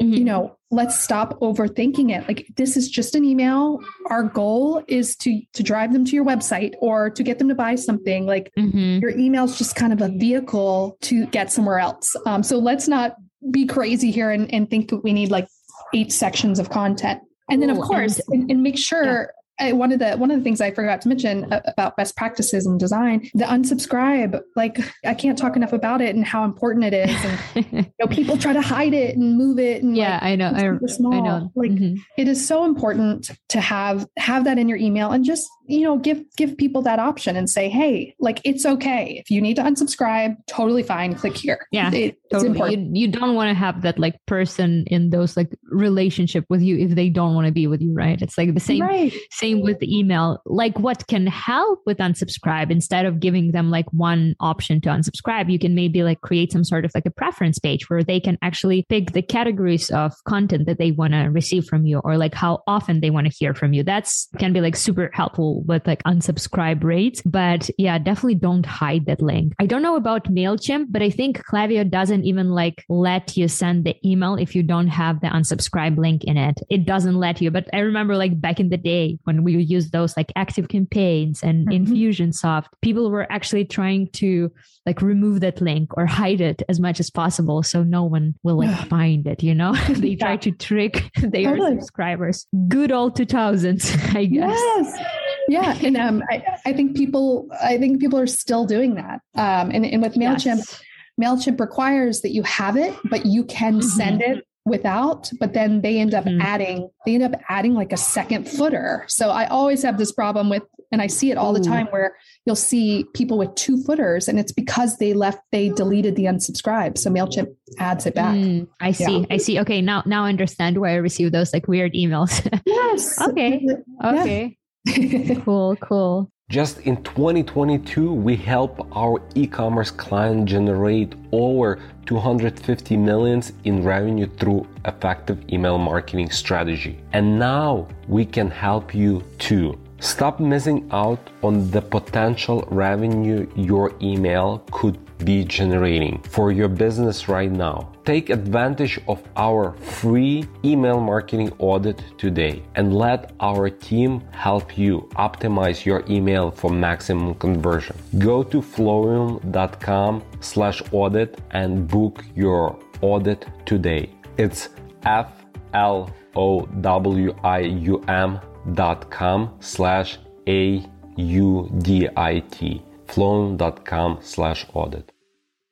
mm-hmm. 0.00 0.12
you 0.12 0.24
know, 0.24 0.56
let's 0.70 0.98
stop 1.00 1.38
overthinking 1.40 2.10
it. 2.10 2.26
Like 2.26 2.46
this 2.56 2.76
is 2.76 2.88
just 2.88 3.14
an 3.14 3.24
email. 3.24 3.80
Our 4.10 4.24
goal 4.24 4.82
is 4.88 5.16
to 5.16 5.40
to 5.52 5.62
drive 5.62 5.92
them 5.92 6.04
to 6.04 6.12
your 6.12 6.24
website 6.24 6.74
or 6.80 7.10
to 7.10 7.22
get 7.22 7.38
them 7.38 7.48
to 7.48 7.54
buy 7.54 7.76
something. 7.76 8.26
Like 8.26 8.52
mm-hmm. 8.58 8.98
your 9.00 9.10
email 9.10 9.44
is 9.44 9.58
just 9.58 9.76
kind 9.76 9.92
of 9.92 10.00
a 10.00 10.08
vehicle 10.08 10.98
to 11.02 11.26
get 11.26 11.52
somewhere 11.52 11.78
else. 11.78 12.16
Um, 12.26 12.42
so 12.42 12.58
let's 12.58 12.88
not 12.88 13.16
be 13.50 13.66
crazy 13.66 14.10
here 14.10 14.30
and, 14.30 14.52
and 14.52 14.68
think 14.68 14.90
that 14.90 15.04
we 15.04 15.12
need 15.12 15.30
like 15.30 15.48
eight 15.94 16.12
sections 16.12 16.58
of 16.58 16.70
content. 16.70 17.20
And 17.50 17.60
then 17.62 17.70
of 17.70 17.78
course 17.78 18.20
and, 18.28 18.50
and, 18.50 18.62
make 18.62 18.78
sure 18.78 19.32
I, 19.58 19.72
one 19.72 19.92
of 19.92 19.98
the 19.98 20.16
one 20.16 20.30
of 20.30 20.38
the 20.38 20.44
things 20.44 20.60
I 20.60 20.70
forgot 20.70 21.00
to 21.02 21.08
mention 21.08 21.52
about 21.52 21.96
best 21.96 22.16
practices 22.16 22.66
in 22.66 22.78
design, 22.78 23.30
the 23.34 23.44
unsubscribe. 23.44 24.40
Like 24.56 24.78
I 25.04 25.14
can't 25.14 25.38
talk 25.38 25.56
enough 25.56 25.72
about 25.72 26.00
it 26.00 26.14
and 26.14 26.24
how 26.24 26.44
important 26.44 26.84
it 26.84 26.94
is. 26.94 27.24
And 27.24 27.66
you 27.72 27.92
know, 28.00 28.06
people 28.06 28.36
try 28.36 28.52
to 28.52 28.60
hide 28.60 28.94
it 28.94 29.16
and 29.16 29.36
move 29.36 29.58
it. 29.58 29.82
And 29.82 29.96
yeah, 29.96 30.14
like, 30.14 30.22
I 30.22 30.36
know. 30.36 30.52
I, 30.54 30.86
small. 30.86 31.14
I 31.14 31.20
know. 31.20 31.52
Like 31.54 31.70
mm-hmm. 31.70 32.00
it 32.16 32.28
is 32.28 32.46
so 32.46 32.64
important 32.64 33.30
to 33.50 33.60
have 33.60 34.06
have 34.16 34.44
that 34.44 34.58
in 34.58 34.68
your 34.68 34.78
email 34.78 35.12
and 35.12 35.24
just 35.24 35.48
you 35.66 35.82
know 35.82 35.98
give 35.98 36.22
give 36.36 36.56
people 36.56 36.82
that 36.82 36.98
option 36.98 37.36
and 37.36 37.48
say, 37.48 37.68
hey, 37.68 38.14
like 38.18 38.40
it's 38.44 38.66
okay 38.66 39.16
if 39.18 39.30
you 39.30 39.40
need 39.40 39.56
to 39.56 39.62
unsubscribe. 39.62 40.36
Totally 40.46 40.82
fine. 40.82 41.14
Click 41.14 41.36
here. 41.36 41.66
Yeah, 41.72 41.92
it, 41.92 42.16
totally. 42.30 42.76
You, 42.76 42.90
you 42.92 43.08
don't 43.08 43.34
want 43.34 43.48
to 43.50 43.54
have 43.54 43.82
that 43.82 43.98
like 43.98 44.16
person 44.26 44.84
in 44.88 45.10
those 45.10 45.36
like 45.36 45.50
relationship 45.64 46.44
with 46.48 46.62
you 46.62 46.78
if 46.78 46.94
they 46.94 47.08
don't 47.08 47.34
want 47.34 47.46
to 47.46 47.52
be 47.52 47.66
with 47.66 47.80
you, 47.80 47.92
right? 47.94 48.20
It's 48.20 48.38
like 48.38 48.54
the 48.54 48.60
same. 48.60 48.82
Right 48.82 49.12
same 49.30 49.60
with 49.60 49.78
the 49.78 49.96
email. 49.96 50.40
Like 50.46 50.78
what 50.78 51.06
can 51.06 51.26
help 51.26 51.80
with 51.86 51.98
unsubscribe 51.98 52.70
instead 52.70 53.06
of 53.06 53.20
giving 53.20 53.52
them 53.52 53.70
like 53.70 53.86
one 53.92 54.34
option 54.40 54.80
to 54.82 54.88
unsubscribe, 54.88 55.50
you 55.50 55.58
can 55.58 55.74
maybe 55.74 56.02
like 56.02 56.20
create 56.20 56.52
some 56.52 56.64
sort 56.64 56.84
of 56.84 56.92
like 56.94 57.06
a 57.06 57.10
preference 57.10 57.58
page 57.58 57.88
where 57.88 58.02
they 58.02 58.20
can 58.20 58.38
actually 58.42 58.86
pick 58.88 59.12
the 59.12 59.22
categories 59.22 59.90
of 59.90 60.12
content 60.24 60.66
that 60.66 60.78
they 60.78 60.90
want 60.90 61.12
to 61.12 61.24
receive 61.24 61.64
from 61.64 61.86
you 61.86 61.98
or 62.04 62.16
like 62.16 62.34
how 62.34 62.62
often 62.66 63.00
they 63.00 63.10
want 63.10 63.26
to 63.26 63.32
hear 63.36 63.54
from 63.54 63.72
you. 63.72 63.82
That's 63.82 64.28
can 64.38 64.52
be 64.52 64.60
like 64.60 64.76
super 64.76 65.10
helpful 65.12 65.53
with 65.66 65.86
like 65.86 66.02
unsubscribe 66.04 66.82
rates. 66.82 67.20
But 67.22 67.68
yeah, 67.76 67.98
definitely 67.98 68.36
don't 68.36 68.64
hide 68.64 69.06
that 69.06 69.20
link. 69.20 69.52
I 69.58 69.66
don't 69.66 69.82
know 69.82 69.96
about 69.96 70.32
MailChimp, 70.32 70.86
but 70.90 71.02
I 71.02 71.10
think 71.10 71.44
Klaviyo 71.44 71.88
doesn't 71.88 72.24
even 72.24 72.50
like 72.50 72.84
let 72.88 73.36
you 73.36 73.46
send 73.48 73.84
the 73.84 73.96
email 74.08 74.36
if 74.36 74.54
you 74.54 74.62
don't 74.62 74.88
have 74.88 75.20
the 75.20 75.28
unsubscribe 75.28 75.98
link 75.98 76.24
in 76.24 76.36
it. 76.36 76.60
It 76.70 76.86
doesn't 76.86 77.16
let 77.16 77.40
you. 77.40 77.50
But 77.50 77.68
I 77.72 77.80
remember 77.80 78.16
like 78.16 78.40
back 78.40 78.58
in 78.58 78.70
the 78.70 78.78
day 78.78 79.18
when 79.24 79.34
when 79.34 79.44
we 79.44 79.62
used 79.62 79.92
those 79.92 80.16
like 80.16 80.32
active 80.36 80.68
campaigns 80.68 81.42
and 81.42 81.66
mm-hmm. 81.66 81.92
Infusionsoft, 81.92 82.66
people 82.82 83.10
were 83.10 83.30
actually 83.30 83.64
trying 83.64 84.08
to 84.12 84.52
like 84.86 85.02
remove 85.02 85.40
that 85.40 85.60
link 85.60 85.96
or 85.96 86.06
hide 86.06 86.40
it 86.40 86.62
as 86.68 86.78
much 86.78 87.00
as 87.00 87.10
possible 87.10 87.62
so 87.62 87.82
no 87.82 88.04
one 88.04 88.34
will 88.42 88.58
like 88.58 88.88
find 88.88 89.26
it, 89.26 89.42
you 89.42 89.54
know? 89.54 89.74
they 89.88 90.10
yeah. 90.10 90.24
try 90.24 90.36
to 90.36 90.50
trick 90.52 91.10
their 91.16 91.56
totally. 91.56 91.80
subscribers. 91.80 92.46
Good 92.68 92.92
old 92.92 93.16
2000s, 93.16 94.14
I 94.14 94.24
guess. 94.26 94.58
Yes. 94.58 95.23
Yeah. 95.48 95.76
And 95.82 95.96
um, 95.96 96.22
I, 96.30 96.58
I 96.66 96.72
think 96.72 96.96
people, 96.96 97.48
I 97.62 97.78
think 97.78 98.00
people 98.00 98.18
are 98.18 98.26
still 98.26 98.64
doing 98.64 98.94
that. 98.94 99.20
Um, 99.34 99.70
and, 99.70 99.84
and 99.84 100.02
with 100.02 100.14
MailChimp, 100.14 100.56
yes. 100.58 100.82
MailChimp 101.20 101.60
requires 101.60 102.22
that 102.22 102.30
you 102.30 102.42
have 102.42 102.76
it, 102.76 102.94
but 103.04 103.26
you 103.26 103.44
can 103.44 103.74
mm-hmm. 103.74 103.88
send 103.88 104.22
it 104.22 104.44
without 104.66 105.30
but 105.38 105.52
then 105.52 105.82
they 105.82 105.98
end 105.98 106.14
up 106.14 106.24
mm-hmm. 106.24 106.40
adding 106.40 106.88
they 107.04 107.14
end 107.14 107.22
up 107.22 107.38
adding 107.50 107.74
like 107.74 107.92
a 107.92 107.98
second 107.98 108.48
footer 108.48 109.04
so 109.08 109.28
i 109.28 109.46
always 109.46 109.82
have 109.82 109.98
this 109.98 110.10
problem 110.10 110.48
with 110.48 110.62
and 110.90 111.02
i 111.02 111.06
see 111.06 111.30
it 111.30 111.36
all 111.36 111.54
Ooh. 111.54 111.58
the 111.58 111.64
time 111.64 111.86
where 111.88 112.16
you'll 112.46 112.56
see 112.56 113.04
people 113.12 113.36
with 113.36 113.54
two 113.56 113.82
footers 113.82 114.26
and 114.26 114.40
it's 114.40 114.52
because 114.52 114.96
they 114.96 115.12
left 115.12 115.38
they 115.52 115.68
deleted 115.68 116.16
the 116.16 116.24
unsubscribe 116.24 116.96
so 116.96 117.10
mailchimp 117.10 117.54
adds 117.78 118.06
it 118.06 118.14
back 118.14 118.34
mm, 118.34 118.66
i 118.80 118.90
see 118.90 119.18
yeah. 119.18 119.26
i 119.28 119.36
see 119.36 119.60
okay 119.60 119.82
now 119.82 120.02
now 120.06 120.24
i 120.24 120.30
understand 120.30 120.80
why 120.80 120.92
i 120.92 120.94
receive 120.94 121.30
those 121.30 121.52
like 121.52 121.68
weird 121.68 121.92
emails 121.92 122.48
yes 122.64 123.20
okay 123.20 123.66
okay 124.02 124.56
cool 125.44 125.76
cool 125.76 126.30
just 126.50 126.80
in 126.80 127.02
2022, 127.04 128.12
we 128.12 128.36
help 128.36 128.86
our 128.94 129.22
e-commerce 129.34 129.90
client 129.90 130.44
generate 130.44 131.14
over 131.32 131.80
250 132.04 132.96
millions 132.98 133.54
in 133.64 133.82
revenue 133.82 134.26
through 134.26 134.66
effective 134.84 135.42
email 135.50 135.78
marketing 135.78 136.30
strategy. 136.30 137.00
And 137.14 137.38
now 137.38 137.88
we 138.08 138.26
can 138.26 138.50
help 138.50 138.94
you 138.94 139.24
too. 139.38 139.78
Stop 140.04 140.38
missing 140.38 140.86
out 140.92 141.30
on 141.42 141.70
the 141.70 141.80
potential 141.80 142.68
revenue 142.70 143.48
your 143.56 143.90
email 144.02 144.62
could 144.70 144.98
be 145.24 145.44
generating 145.44 146.20
for 146.28 146.52
your 146.52 146.68
business 146.68 147.26
right 147.26 147.50
now. 147.50 147.90
Take 148.04 148.28
advantage 148.28 149.00
of 149.08 149.22
our 149.34 149.72
free 149.72 150.46
email 150.62 151.00
marketing 151.00 151.54
audit 151.58 152.04
today 152.18 152.62
and 152.74 152.94
let 152.94 153.32
our 153.40 153.70
team 153.70 154.20
help 154.30 154.76
you 154.76 155.08
optimize 155.16 155.86
your 155.86 156.04
email 156.06 156.50
for 156.50 156.70
maximum 156.70 157.34
conversion. 157.36 157.96
Go 158.18 158.42
to 158.42 158.60
flowium.com 158.60 160.22
slash 160.40 160.82
audit 160.92 161.40
and 161.52 161.88
book 161.88 162.22
your 162.36 162.78
audit 163.00 163.46
today. 163.64 164.10
It's 164.36 164.68
F 165.04 165.32
L 165.72 166.10
O 166.36 166.66
W 166.66 167.34
I 167.42 167.60
U 167.60 168.04
M 168.06 168.38
dot 168.72 169.10
com 169.10 169.54
slash 169.60 170.18
A 170.48 170.84
U 171.16 171.70
D 171.78 172.08
I 172.16 172.40
T 172.50 172.82
flowium.com 173.06 174.18
slash 174.22 174.66
audit. 174.72 175.10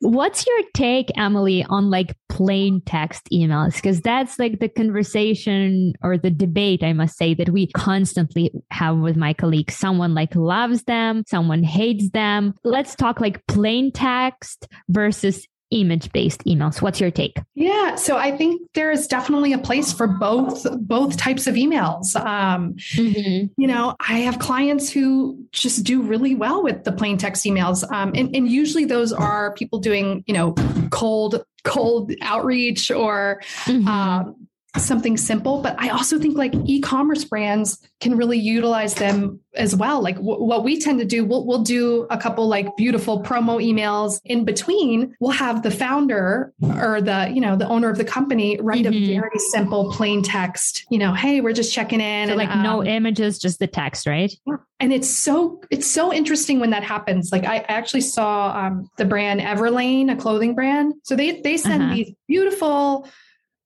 What's 0.05 0.44
your 0.44 0.62
take, 0.74 1.16
Emily, 1.16 1.64
on 1.68 1.88
like 1.88 2.16
plain 2.28 2.83
text 2.85 3.28
emails? 3.33 3.76
Because 3.76 4.00
that's 4.00 4.37
like 4.37 4.59
the 4.59 4.68
conversation 4.68 5.92
or 6.02 6.18
the 6.18 6.31
debate, 6.31 6.83
I 6.83 6.92
must 6.92 7.16
say, 7.16 7.35
that 7.35 7.50
we 7.50 7.68
constantly 7.68 8.50
have 8.72 8.98
with 8.98 9.16
my 9.16 9.33
colleagues. 9.33 9.76
Someone 9.76 10.12
like 10.12 10.35
loves 10.35 10.83
them, 10.83 11.22
someone 11.28 11.62
hates 11.62 12.11
them. 12.11 12.55
Let's 12.64 12.96
talk 12.96 13.20
like 13.20 13.46
plain 13.46 13.92
text 13.92 14.66
versus 14.88 15.46
image 15.72 16.12
based 16.12 16.44
emails 16.44 16.80
what's 16.82 17.00
your 17.00 17.11
take 17.11 17.38
yeah 17.54 17.94
so 17.94 18.16
i 18.16 18.37
think 18.37 18.61
there 18.74 18.90
is 18.90 19.06
definitely 19.06 19.52
a 19.52 19.58
place 19.58 19.92
for 19.92 20.06
both 20.06 20.66
both 20.80 21.16
types 21.16 21.46
of 21.46 21.54
emails 21.54 22.14
um, 22.16 22.74
mm-hmm. 22.74 23.46
you 23.56 23.66
know 23.66 23.96
i 24.00 24.18
have 24.18 24.38
clients 24.38 24.90
who 24.90 25.38
just 25.52 25.85
do 25.85 26.02
really 26.02 26.35
well 26.35 26.62
with 26.62 26.85
the 26.85 26.92
plain 26.92 27.16
text 27.16 27.44
emails 27.44 27.90
um, 27.92 28.12
and, 28.14 28.35
and 28.37 28.48
usually 28.50 28.85
those 28.85 29.12
are 29.12 29.54
people 29.54 29.78
doing 29.78 30.22
you 30.26 30.35
know 30.35 30.54
cold 30.90 31.42
cold 31.64 32.12
outreach 32.22 32.90
or 32.90 33.40
mm-hmm. 33.64 33.88
um, 33.88 34.48
something 34.76 35.16
simple 35.16 35.61
but 35.61 35.78
i 35.78 35.88
also 35.90 36.18
think 36.18 36.37
like 36.37 36.54
e-commerce 36.64 37.24
brands 37.24 37.78
can 38.00 38.16
really 38.16 38.38
utilize 38.38 38.94
them 38.94 39.40
as 39.54 39.76
well. 39.76 40.02
Like 40.02 40.16
w- 40.16 40.42
what 40.42 40.64
we 40.64 40.80
tend 40.80 40.98
to 41.00 41.04
do 41.04 41.24
we'll, 41.24 41.46
we'll 41.46 41.62
do 41.62 42.06
a 42.11 42.16
couple 42.16 42.48
like 42.48 42.76
beautiful 42.76 43.22
promo 43.22 43.62
emails 43.62 44.20
in 44.24 44.44
between. 44.44 45.14
We'll 45.20 45.32
have 45.32 45.62
the 45.62 45.70
founder 45.70 46.52
or 46.62 47.00
the 47.00 47.30
you 47.32 47.40
know 47.40 47.56
the 47.56 47.68
owner 47.68 47.90
of 47.90 47.98
the 47.98 48.04
company 48.04 48.58
write 48.61 48.85
mm-hmm. 48.85 49.12
a 49.12 49.20
very 49.20 49.38
simple 49.50 49.92
plain 49.92 50.22
text 50.22 50.87
you 50.90 50.98
know 50.98 51.12
hey 51.12 51.40
we're 51.40 51.52
just 51.52 51.72
checking 51.72 52.00
in 52.00 52.28
so 52.28 52.32
and, 52.32 52.38
like 52.38 52.50
um, 52.50 52.62
no 52.62 52.85
images 52.85 53.38
just 53.38 53.58
the 53.58 53.66
text 53.66 54.06
right? 54.06 54.35
And 54.80 54.92
it's 54.92 55.08
so 55.08 55.61
it's 55.70 55.90
so 55.90 56.12
interesting 56.12 56.58
when 56.61 56.70
that 56.70 56.82
happens. 56.82 57.30
Like 57.30 57.44
i 57.44 57.58
actually 57.68 58.00
saw 58.00 58.56
um, 58.56 58.90
the 58.96 59.04
brand 59.04 59.40
everlane 59.40 60.11
a 60.12 60.16
clothing 60.16 60.54
brand. 60.54 60.94
So 61.04 61.14
they 61.14 61.40
they 61.40 61.56
send 61.56 61.82
uh-huh. 61.82 61.94
these 61.94 62.12
beautiful 62.26 63.08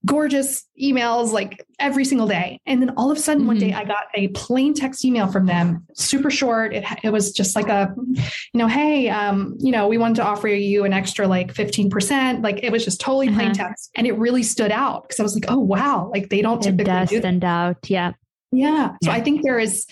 gorgeous 0.04 0.64
emails 0.80 1.32
like 1.32 1.64
every 1.80 2.04
single 2.04 2.26
day. 2.26 2.60
And 2.66 2.80
then 2.80 2.90
all 2.96 3.10
of 3.10 3.18
a 3.18 3.20
sudden, 3.20 3.40
mm-hmm. 3.40 3.48
one 3.48 3.58
day 3.58 3.70
mm-hmm. 3.70 3.80
I 3.80 3.84
got 3.84 4.06
a 4.14 4.28
plain 4.28 4.74
text 4.74 5.04
email 5.04 5.26
from 5.26 5.46
them, 5.46 5.86
super 5.94 6.30
short. 6.30 6.74
It, 6.74 6.84
it 7.02 7.10
was 7.10 7.32
just 7.32 7.56
like 7.56 7.68
a, 7.68 7.94
you 7.96 8.22
know, 8.54 8.68
hey, 8.68 9.08
um, 9.08 9.56
you 9.58 9.72
know, 9.72 9.88
we 9.88 9.98
wanted 9.98 10.16
to 10.16 10.24
offer 10.24 10.48
you 10.48 10.84
an 10.84 10.92
extra 10.92 11.26
like 11.26 11.52
15%. 11.52 12.42
Like 12.42 12.62
it 12.62 12.70
was 12.70 12.84
just 12.84 13.00
totally 13.00 13.28
plain 13.28 13.50
uh-huh. 13.50 13.68
text. 13.68 13.90
And 13.94 14.06
it 14.06 14.16
really 14.18 14.42
stood 14.42 14.70
out 14.70 15.04
because 15.04 15.18
I 15.18 15.22
was 15.22 15.34
like, 15.34 15.46
oh, 15.48 15.58
wow. 15.58 16.10
Like 16.12 16.28
they 16.28 16.42
don't 16.42 16.62
typically 16.62 16.92
it 16.92 16.96
does 16.98 17.10
do 17.10 17.18
stand 17.18 17.44
out. 17.44 17.78
Yeah. 17.88 18.12
Yeah. 18.52 18.90
So 19.02 19.10
yeah. 19.10 19.12
I 19.12 19.20
think 19.20 19.42
there 19.42 19.58
is, 19.58 19.86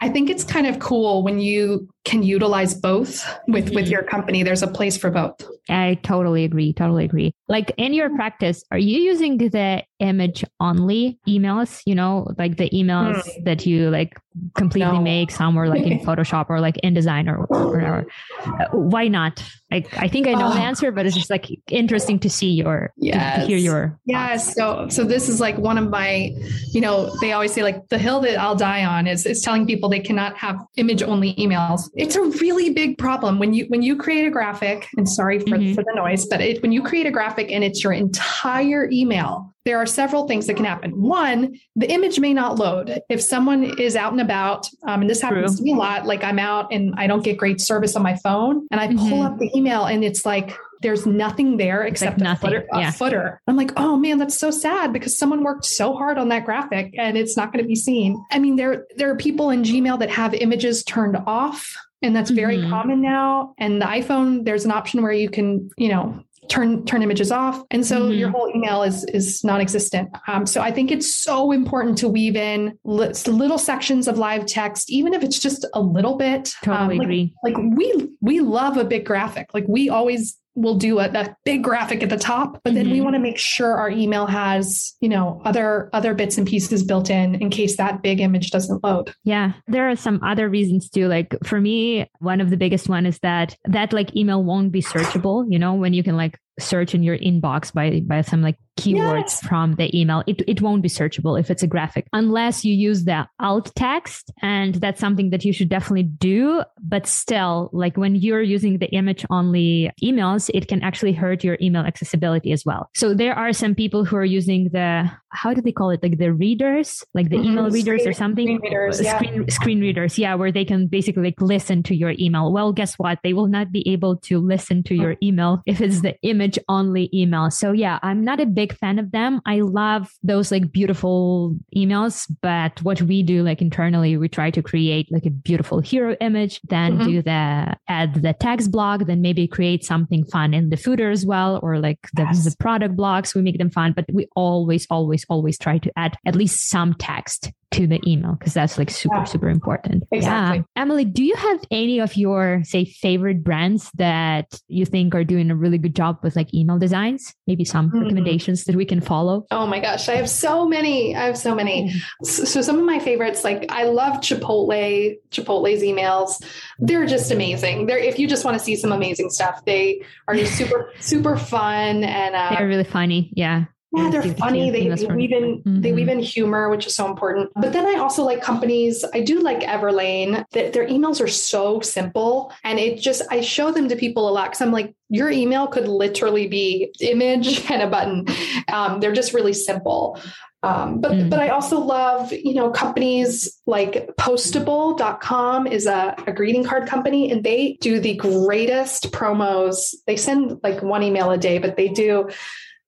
I 0.00 0.10
think 0.10 0.30
it's 0.30 0.44
kind 0.44 0.66
of 0.66 0.78
cool 0.78 1.22
when 1.22 1.38
you 1.38 1.88
can 2.06 2.22
utilize 2.22 2.72
both 2.72 3.26
with 3.48 3.70
with 3.70 3.84
mm-hmm. 3.84 3.92
your 3.92 4.02
company. 4.04 4.42
There's 4.44 4.62
a 4.62 4.68
place 4.68 4.96
for 4.96 5.10
both. 5.10 5.42
I 5.68 5.98
totally 6.04 6.44
agree 6.44 6.72
totally 6.72 7.04
agree. 7.04 7.34
Like 7.48 7.72
in 7.76 7.92
your 7.92 8.08
practice 8.14 8.64
are 8.70 8.78
you 8.78 9.00
using 9.00 9.36
the 9.38 9.82
image 9.98 10.44
only 10.60 11.18
emails 11.26 11.80
you 11.86 11.94
know 11.94 12.28
like 12.38 12.58
the 12.58 12.70
emails 12.70 13.16
mm. 13.16 13.44
that 13.44 13.66
you 13.66 13.90
like 13.90 14.16
completely 14.54 14.98
no. 14.98 15.02
make? 15.02 15.30
Somewhere 15.32 15.68
like 15.68 15.82
in 15.82 15.98
photoshop 16.06 16.46
or 16.48 16.60
like 16.60 16.76
indesign 16.84 17.28
or 17.28 17.44
whatever. 17.46 18.06
Uh, 18.46 18.66
why 18.72 19.08
not? 19.08 19.42
Like 19.70 19.98
i 19.98 20.06
think 20.06 20.28
i 20.28 20.32
know 20.32 20.54
the 20.54 20.60
answer 20.60 20.92
but 20.92 21.06
it's 21.06 21.16
just 21.16 21.28
like 21.28 21.50
interesting 21.68 22.20
to 22.20 22.30
see 22.30 22.50
your 22.50 22.92
yes. 22.96 23.40
to, 23.40 23.46
hear 23.48 23.58
your 23.58 23.98
yeah 24.04 24.36
so 24.36 24.86
so 24.88 25.02
this 25.02 25.28
is 25.28 25.40
like 25.40 25.58
one 25.58 25.76
of 25.76 25.90
my 25.90 26.30
you 26.70 26.80
know 26.80 27.12
they 27.20 27.32
always 27.32 27.52
say 27.52 27.64
like 27.64 27.88
the 27.88 27.98
hill 27.98 28.20
that 28.20 28.38
i'll 28.38 28.54
die 28.54 28.84
on 28.84 29.08
is 29.08 29.26
is 29.26 29.42
telling 29.42 29.66
people 29.66 29.88
they 29.88 29.98
cannot 29.98 30.36
have 30.36 30.56
image 30.76 31.02
only 31.02 31.34
emails 31.34 31.90
it's 31.96 32.14
a 32.14 32.22
really 32.22 32.70
big 32.70 32.98
problem 32.98 33.38
when 33.38 33.54
you 33.54 33.64
when 33.68 33.82
you 33.82 33.96
create 33.96 34.26
a 34.26 34.30
graphic 34.30 34.88
and 34.96 35.08
sorry 35.08 35.38
for, 35.38 35.56
mm-hmm. 35.56 35.74
for 35.74 35.82
the 35.82 35.92
noise 35.94 36.26
but 36.26 36.40
it, 36.40 36.62
when 36.62 36.72
you 36.72 36.82
create 36.82 37.06
a 37.06 37.10
graphic 37.10 37.50
and 37.50 37.64
it's 37.64 37.82
your 37.82 37.92
entire 37.92 38.88
email 38.90 39.54
there 39.66 39.78
are 39.78 39.86
several 39.86 40.28
things 40.28 40.46
that 40.46 40.54
can 40.54 40.64
happen. 40.64 40.92
One, 40.92 41.58
the 41.74 41.90
image 41.90 42.20
may 42.20 42.32
not 42.32 42.56
load. 42.56 43.00
If 43.10 43.20
someone 43.20 43.78
is 43.80 43.96
out 43.96 44.12
and 44.12 44.20
about, 44.20 44.68
um, 44.86 45.00
and 45.00 45.10
this 45.10 45.20
happens 45.20 45.56
True. 45.56 45.56
to 45.56 45.62
me 45.64 45.72
a 45.72 45.76
lot, 45.76 46.06
like 46.06 46.22
I'm 46.22 46.38
out 46.38 46.72
and 46.72 46.94
I 46.96 47.08
don't 47.08 47.24
get 47.24 47.36
great 47.36 47.60
service 47.60 47.96
on 47.96 48.02
my 48.04 48.14
phone, 48.14 48.68
and 48.70 48.80
I 48.80 48.86
pull 48.86 48.96
mm-hmm. 48.96 49.22
up 49.22 49.38
the 49.38 49.50
email 49.56 49.86
and 49.86 50.04
it's 50.04 50.24
like 50.24 50.56
there's 50.82 51.04
nothing 51.04 51.56
there 51.56 51.82
except 51.82 52.18
like 52.18 52.22
nothing. 52.22 52.50
A, 52.50 52.60
footer, 52.60 52.68
yeah. 52.74 52.88
a 52.88 52.92
footer. 52.92 53.42
I'm 53.48 53.56
like, 53.56 53.72
oh 53.76 53.96
man, 53.96 54.18
that's 54.18 54.38
so 54.38 54.52
sad 54.52 54.92
because 54.92 55.18
someone 55.18 55.42
worked 55.42 55.64
so 55.64 55.94
hard 55.94 56.16
on 56.16 56.28
that 56.28 56.44
graphic 56.44 56.94
and 56.96 57.18
it's 57.18 57.36
not 57.36 57.52
going 57.52 57.64
to 57.64 57.68
be 57.68 57.74
seen. 57.74 58.24
I 58.30 58.38
mean, 58.38 58.54
there 58.54 58.86
there 58.96 59.10
are 59.10 59.16
people 59.16 59.50
in 59.50 59.64
Gmail 59.64 59.98
that 59.98 60.10
have 60.10 60.32
images 60.34 60.84
turned 60.84 61.16
off 61.26 61.76
and 62.06 62.16
that's 62.16 62.30
very 62.30 62.58
mm-hmm. 62.58 62.70
common 62.70 63.00
now. 63.00 63.54
And 63.58 63.80
the 63.80 63.86
iphone 63.86 64.44
there's 64.44 64.64
an 64.64 64.70
option 64.70 65.02
where 65.02 65.12
you 65.12 65.28
can 65.28 65.68
you 65.76 65.88
know 65.88 66.22
turn 66.48 66.84
turn 66.84 67.02
images 67.02 67.32
off. 67.32 67.62
And 67.70 67.84
so 67.84 68.02
mm-hmm. 68.02 68.12
your 68.12 68.30
whole 68.30 68.50
email 68.54 68.82
is 68.82 69.04
is 69.06 69.42
non-existent. 69.44 70.08
Um, 70.28 70.46
so 70.46 70.60
i 70.60 70.70
think 70.70 70.90
it's 70.90 71.14
so 71.14 71.52
important 71.52 71.98
to 71.98 72.08
weave 72.08 72.36
in 72.36 72.78
little 72.84 73.58
sections 73.58 74.08
of 74.08 74.18
live 74.18 74.46
text 74.46 74.90
even 74.90 75.14
if 75.14 75.22
it's 75.22 75.38
just 75.38 75.66
a 75.74 75.80
little 75.80 76.16
bit. 76.16 76.54
Totally 76.62 76.78
um, 76.78 76.88
like, 76.88 77.00
agree. 77.02 77.34
like 77.42 77.56
we 77.56 78.08
we 78.20 78.40
love 78.40 78.76
a 78.76 78.84
big 78.84 79.04
graphic. 79.04 79.52
Like 79.54 79.66
we 79.68 79.88
always 79.88 80.38
we'll 80.56 80.74
do 80.74 80.98
a, 80.98 81.04
a, 81.04 81.36
big 81.44 81.62
graphic 81.62 82.02
at 82.02 82.08
the 82.08 82.16
top 82.16 82.60
but 82.64 82.74
then 82.74 82.86
mm-hmm. 82.86 82.94
we 82.94 83.00
want 83.00 83.14
to 83.14 83.20
make 83.20 83.38
sure 83.38 83.76
our 83.76 83.90
email 83.90 84.26
has 84.26 84.94
you 85.00 85.08
know 85.08 85.40
other 85.44 85.88
other 85.92 86.14
bits 86.14 86.38
and 86.38 86.48
pieces 86.48 86.82
built 86.82 87.10
in 87.10 87.36
in 87.36 87.50
case 87.50 87.76
that 87.76 88.02
big 88.02 88.20
image 88.20 88.50
doesn't 88.50 88.82
load 88.82 89.14
yeah 89.22 89.52
there 89.68 89.88
are 89.88 89.94
some 89.94 90.20
other 90.24 90.48
reasons 90.48 90.88
too 90.88 91.06
like 91.06 91.36
for 91.44 91.60
me 91.60 92.10
one 92.18 92.40
of 92.40 92.50
the 92.50 92.56
biggest 92.56 92.88
one 92.88 93.06
is 93.06 93.18
that 93.20 93.56
that 93.66 93.92
like 93.92 94.16
email 94.16 94.42
won't 94.42 94.72
be 94.72 94.82
searchable 94.82 95.44
you 95.48 95.58
know 95.58 95.74
when 95.74 95.92
you 95.92 96.02
can 96.02 96.16
like 96.16 96.38
search 96.58 96.94
in 96.94 97.02
your 97.02 97.18
inbox 97.18 97.72
by 97.72 98.00
by 98.00 98.22
some 98.22 98.42
like 98.42 98.56
keywords 98.76 99.40
yes. 99.40 99.40
from 99.40 99.74
the 99.76 99.94
email 99.98 100.22
it, 100.26 100.42
it 100.46 100.60
won't 100.60 100.82
be 100.82 100.88
searchable 100.88 101.38
if 101.38 101.50
it's 101.50 101.62
a 101.62 101.66
graphic 101.66 102.06
unless 102.12 102.64
you 102.64 102.74
use 102.74 103.04
the 103.04 103.26
alt 103.40 103.72
text 103.74 104.30
and 104.42 104.76
that's 104.76 105.00
something 105.00 105.30
that 105.30 105.44
you 105.44 105.52
should 105.52 105.68
definitely 105.68 106.02
do. 106.02 106.62
But 106.82 107.06
still 107.06 107.70
like 107.72 107.96
when 107.96 108.14
you're 108.14 108.42
using 108.42 108.78
the 108.78 108.88
image 108.88 109.24
only 109.30 109.90
emails 110.02 110.50
it 110.54 110.68
can 110.68 110.82
actually 110.82 111.12
hurt 111.12 111.42
your 111.42 111.56
email 111.60 111.82
accessibility 111.82 112.52
as 112.52 112.64
well. 112.64 112.90
So 112.94 113.14
there 113.14 113.34
are 113.34 113.52
some 113.52 113.74
people 113.74 114.04
who 114.04 114.16
are 114.16 114.24
using 114.24 114.70
the 114.72 115.10
how 115.30 115.52
do 115.52 115.60
they 115.60 115.72
call 115.72 115.90
it? 115.90 116.02
Like 116.02 116.18
the 116.18 116.32
readers 116.32 117.04
like 117.14 117.30
the 117.30 117.36
mm-hmm. 117.36 117.46
email 117.46 117.70
readers 117.70 118.02
screen, 118.02 118.08
or 118.08 118.12
something? 118.12 118.46
screen 118.46 118.60
readers, 118.62 119.00
yeah. 119.00 119.16
screen, 119.16 119.50
screen 119.50 119.80
readers 119.80 120.18
yeah 120.18 120.34
where 120.34 120.52
they 120.52 120.64
can 120.64 120.86
basically 120.86 121.24
like 121.24 121.40
listen 121.40 121.82
to 121.84 121.94
your 121.94 122.14
email. 122.18 122.52
Well 122.52 122.72
guess 122.72 122.94
what? 122.98 123.18
They 123.22 123.32
will 123.32 123.48
not 123.48 123.72
be 123.72 123.88
able 123.90 124.16
to 124.28 124.38
listen 124.38 124.82
to 124.84 124.94
your 124.94 125.16
email 125.22 125.62
if 125.66 125.80
it's 125.80 126.02
the 126.02 126.16
image 126.22 126.58
only 126.68 127.10
email. 127.12 127.50
So 127.50 127.72
yeah 127.72 127.98
i'm 128.02 128.22
not 128.22 128.40
a 128.40 128.46
big 128.46 128.65
fan 128.72 128.98
of 128.98 129.10
them 129.12 129.40
i 129.46 129.60
love 129.60 130.10
those 130.22 130.50
like 130.50 130.72
beautiful 130.72 131.56
emails 131.76 132.30
but 132.42 132.80
what 132.82 133.00
we 133.02 133.22
do 133.22 133.42
like 133.42 133.60
internally 133.60 134.16
we 134.16 134.28
try 134.28 134.50
to 134.50 134.62
create 134.62 135.10
like 135.10 135.26
a 135.26 135.30
beautiful 135.30 135.80
hero 135.80 136.16
image 136.20 136.60
then 136.64 136.98
mm-hmm. 136.98 137.06
do 137.06 137.22
the 137.22 137.76
add 137.88 138.14
the 138.14 138.34
text 138.34 138.70
block 138.70 139.06
then 139.06 139.20
maybe 139.20 139.46
create 139.46 139.84
something 139.84 140.24
fun 140.24 140.54
in 140.54 140.70
the 140.70 140.76
footer 140.76 141.10
as 141.10 141.24
well 141.26 141.60
or 141.62 141.78
like 141.78 142.08
the, 142.14 142.22
yes. 142.22 142.44
the 142.44 142.56
product 142.58 142.96
blocks 142.96 143.34
we 143.34 143.42
make 143.42 143.58
them 143.58 143.70
fun 143.70 143.92
but 143.92 144.04
we 144.12 144.26
always 144.36 144.86
always 144.90 145.24
always 145.28 145.58
try 145.58 145.78
to 145.78 145.90
add 145.96 146.16
at 146.26 146.34
least 146.34 146.68
some 146.68 146.94
text 146.94 147.52
to 147.72 147.86
the 147.86 148.00
email 148.06 148.36
because 148.38 148.54
that's 148.54 148.78
like 148.78 148.90
super, 148.90 149.16
yeah. 149.16 149.24
super 149.24 149.48
important. 149.48 150.04
Exactly. 150.12 150.58
Yeah. 150.58 150.82
Emily, 150.82 151.04
do 151.04 151.24
you 151.24 151.34
have 151.34 151.60
any 151.70 151.98
of 152.00 152.16
your, 152.16 152.62
say, 152.64 152.84
favorite 152.84 153.42
brands 153.42 153.90
that 153.94 154.60
you 154.68 154.86
think 154.86 155.14
are 155.14 155.24
doing 155.24 155.50
a 155.50 155.56
really 155.56 155.78
good 155.78 155.94
job 155.94 156.18
with 156.22 156.36
like 156.36 156.52
email 156.54 156.78
designs? 156.78 157.34
Maybe 157.46 157.64
some 157.64 157.88
mm-hmm. 157.88 158.02
recommendations 158.02 158.64
that 158.64 158.76
we 158.76 158.84
can 158.84 159.00
follow? 159.00 159.46
Oh 159.50 159.66
my 159.66 159.80
gosh, 159.80 160.08
I 160.08 160.14
have 160.14 160.30
so 160.30 160.66
many. 160.66 161.16
I 161.16 161.24
have 161.24 161.38
so 161.38 161.54
many. 161.54 161.88
Mm-hmm. 161.88 162.24
So, 162.24 162.44
so, 162.44 162.62
some 162.62 162.78
of 162.78 162.84
my 162.84 162.98
favorites, 162.98 163.44
like 163.44 163.66
I 163.70 163.84
love 163.84 164.20
Chipotle, 164.20 165.16
Chipotle's 165.30 165.82
emails. 165.82 166.42
They're 166.78 167.06
just 167.06 167.30
amazing. 167.30 167.86
They're, 167.86 167.98
if 167.98 168.18
you 168.18 168.28
just 168.28 168.44
want 168.44 168.56
to 168.56 168.62
see 168.62 168.76
some 168.76 168.92
amazing 168.92 169.30
stuff, 169.30 169.64
they 169.64 170.02
are 170.28 170.34
just 170.34 170.54
super, 170.54 170.92
super 171.00 171.36
fun. 171.36 172.04
And 172.04 172.34
uh, 172.34 172.54
they're 172.56 172.68
really 172.68 172.84
funny. 172.84 173.32
Yeah. 173.34 173.64
Yeah, 173.96 174.10
they're 174.10 174.34
funny. 174.34 174.70
They, 174.70 174.88
they 174.88 175.06
weave 175.06 175.32
in 175.32 175.62
mm-hmm. 175.62 175.80
they 175.80 175.92
weave 175.92 176.08
in 176.08 176.18
humor, 176.18 176.68
which 176.68 176.86
is 176.86 176.94
so 176.94 177.06
important. 177.06 177.50
But 177.56 177.72
then 177.72 177.86
I 177.86 177.98
also 177.98 178.24
like 178.24 178.42
companies. 178.42 179.04
I 179.14 179.22
do 179.22 179.40
like 179.40 179.60
Everlane. 179.60 180.44
That 180.52 180.74
their 180.74 180.86
emails 180.86 181.18
are 181.20 181.28
so 181.28 181.80
simple, 181.80 182.52
and 182.62 182.78
it 182.78 183.00
just 183.00 183.22
I 183.30 183.40
show 183.40 183.72
them 183.72 183.88
to 183.88 183.96
people 183.96 184.28
a 184.28 184.32
lot 184.32 184.50
because 184.50 184.60
I'm 184.60 184.70
like, 184.70 184.94
your 185.08 185.30
email 185.30 185.66
could 185.66 185.88
literally 185.88 186.46
be 186.46 186.92
image 187.00 187.64
and 187.70 187.80
a 187.80 187.86
button. 187.86 188.26
Um, 188.70 189.00
they're 189.00 189.14
just 189.14 189.32
really 189.32 189.54
simple. 189.54 190.20
Um, 190.62 191.00
but 191.00 191.12
mm. 191.12 191.30
but 191.30 191.38
I 191.38 191.48
also 191.48 191.80
love 191.80 192.32
you 192.32 192.54
know 192.54 192.70
companies 192.70 193.62
like 193.66 194.14
Postable.com 194.16 195.66
is 195.66 195.86
a, 195.86 196.14
a 196.26 196.32
greeting 196.32 196.64
card 196.64 196.86
company, 196.86 197.30
and 197.30 197.42
they 197.42 197.78
do 197.80 197.98
the 197.98 198.16
greatest 198.16 199.10
promos. 199.12 199.94
They 200.06 200.16
send 200.16 200.60
like 200.62 200.82
one 200.82 201.02
email 201.02 201.30
a 201.30 201.38
day, 201.38 201.58
but 201.58 201.76
they 201.76 201.88
do 201.88 202.28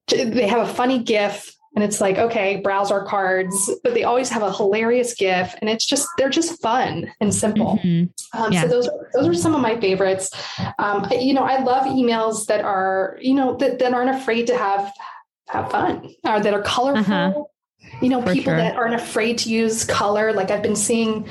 they 0.08 0.46
have 0.46 0.68
a 0.68 0.72
funny 0.72 0.98
GIF 0.98 1.54
and 1.74 1.84
it's 1.84 2.00
like, 2.00 2.18
okay, 2.18 2.56
browse 2.56 2.90
our 2.90 3.04
cards, 3.04 3.70
but 3.84 3.94
they 3.94 4.04
always 4.04 4.28
have 4.30 4.42
a 4.42 4.52
hilarious 4.52 5.14
GIF 5.14 5.54
and 5.60 5.68
it's 5.70 5.86
just, 5.86 6.08
they're 6.16 6.30
just 6.30 6.60
fun 6.60 7.12
and 7.20 7.32
simple. 7.32 7.78
Mm-hmm. 7.84 8.40
Um, 8.42 8.52
yeah. 8.52 8.62
So 8.62 8.68
those, 8.68 8.88
those 9.14 9.28
are 9.28 9.34
some 9.34 9.54
of 9.54 9.60
my 9.60 9.78
favorites. 9.78 10.30
Um, 10.78 11.06
you 11.12 11.34
know, 11.34 11.42
I 11.42 11.62
love 11.62 11.84
emails 11.84 12.46
that 12.46 12.64
are, 12.64 13.18
you 13.20 13.34
know, 13.34 13.56
that, 13.58 13.78
that 13.78 13.92
aren't 13.92 14.10
afraid 14.10 14.46
to 14.48 14.56
have, 14.56 14.92
have 15.48 15.70
fun 15.70 16.12
or 16.24 16.40
that 16.40 16.52
are 16.52 16.62
colorful. 16.62 17.14
Uh-huh. 17.14 17.44
You 18.02 18.08
know, 18.08 18.20
For 18.22 18.32
people 18.32 18.52
sure. 18.52 18.56
that 18.56 18.76
aren't 18.76 18.94
afraid 18.94 19.38
to 19.38 19.50
use 19.50 19.84
color. 19.84 20.32
Like 20.32 20.50
I've 20.50 20.62
been 20.62 20.76
seeing 20.76 21.26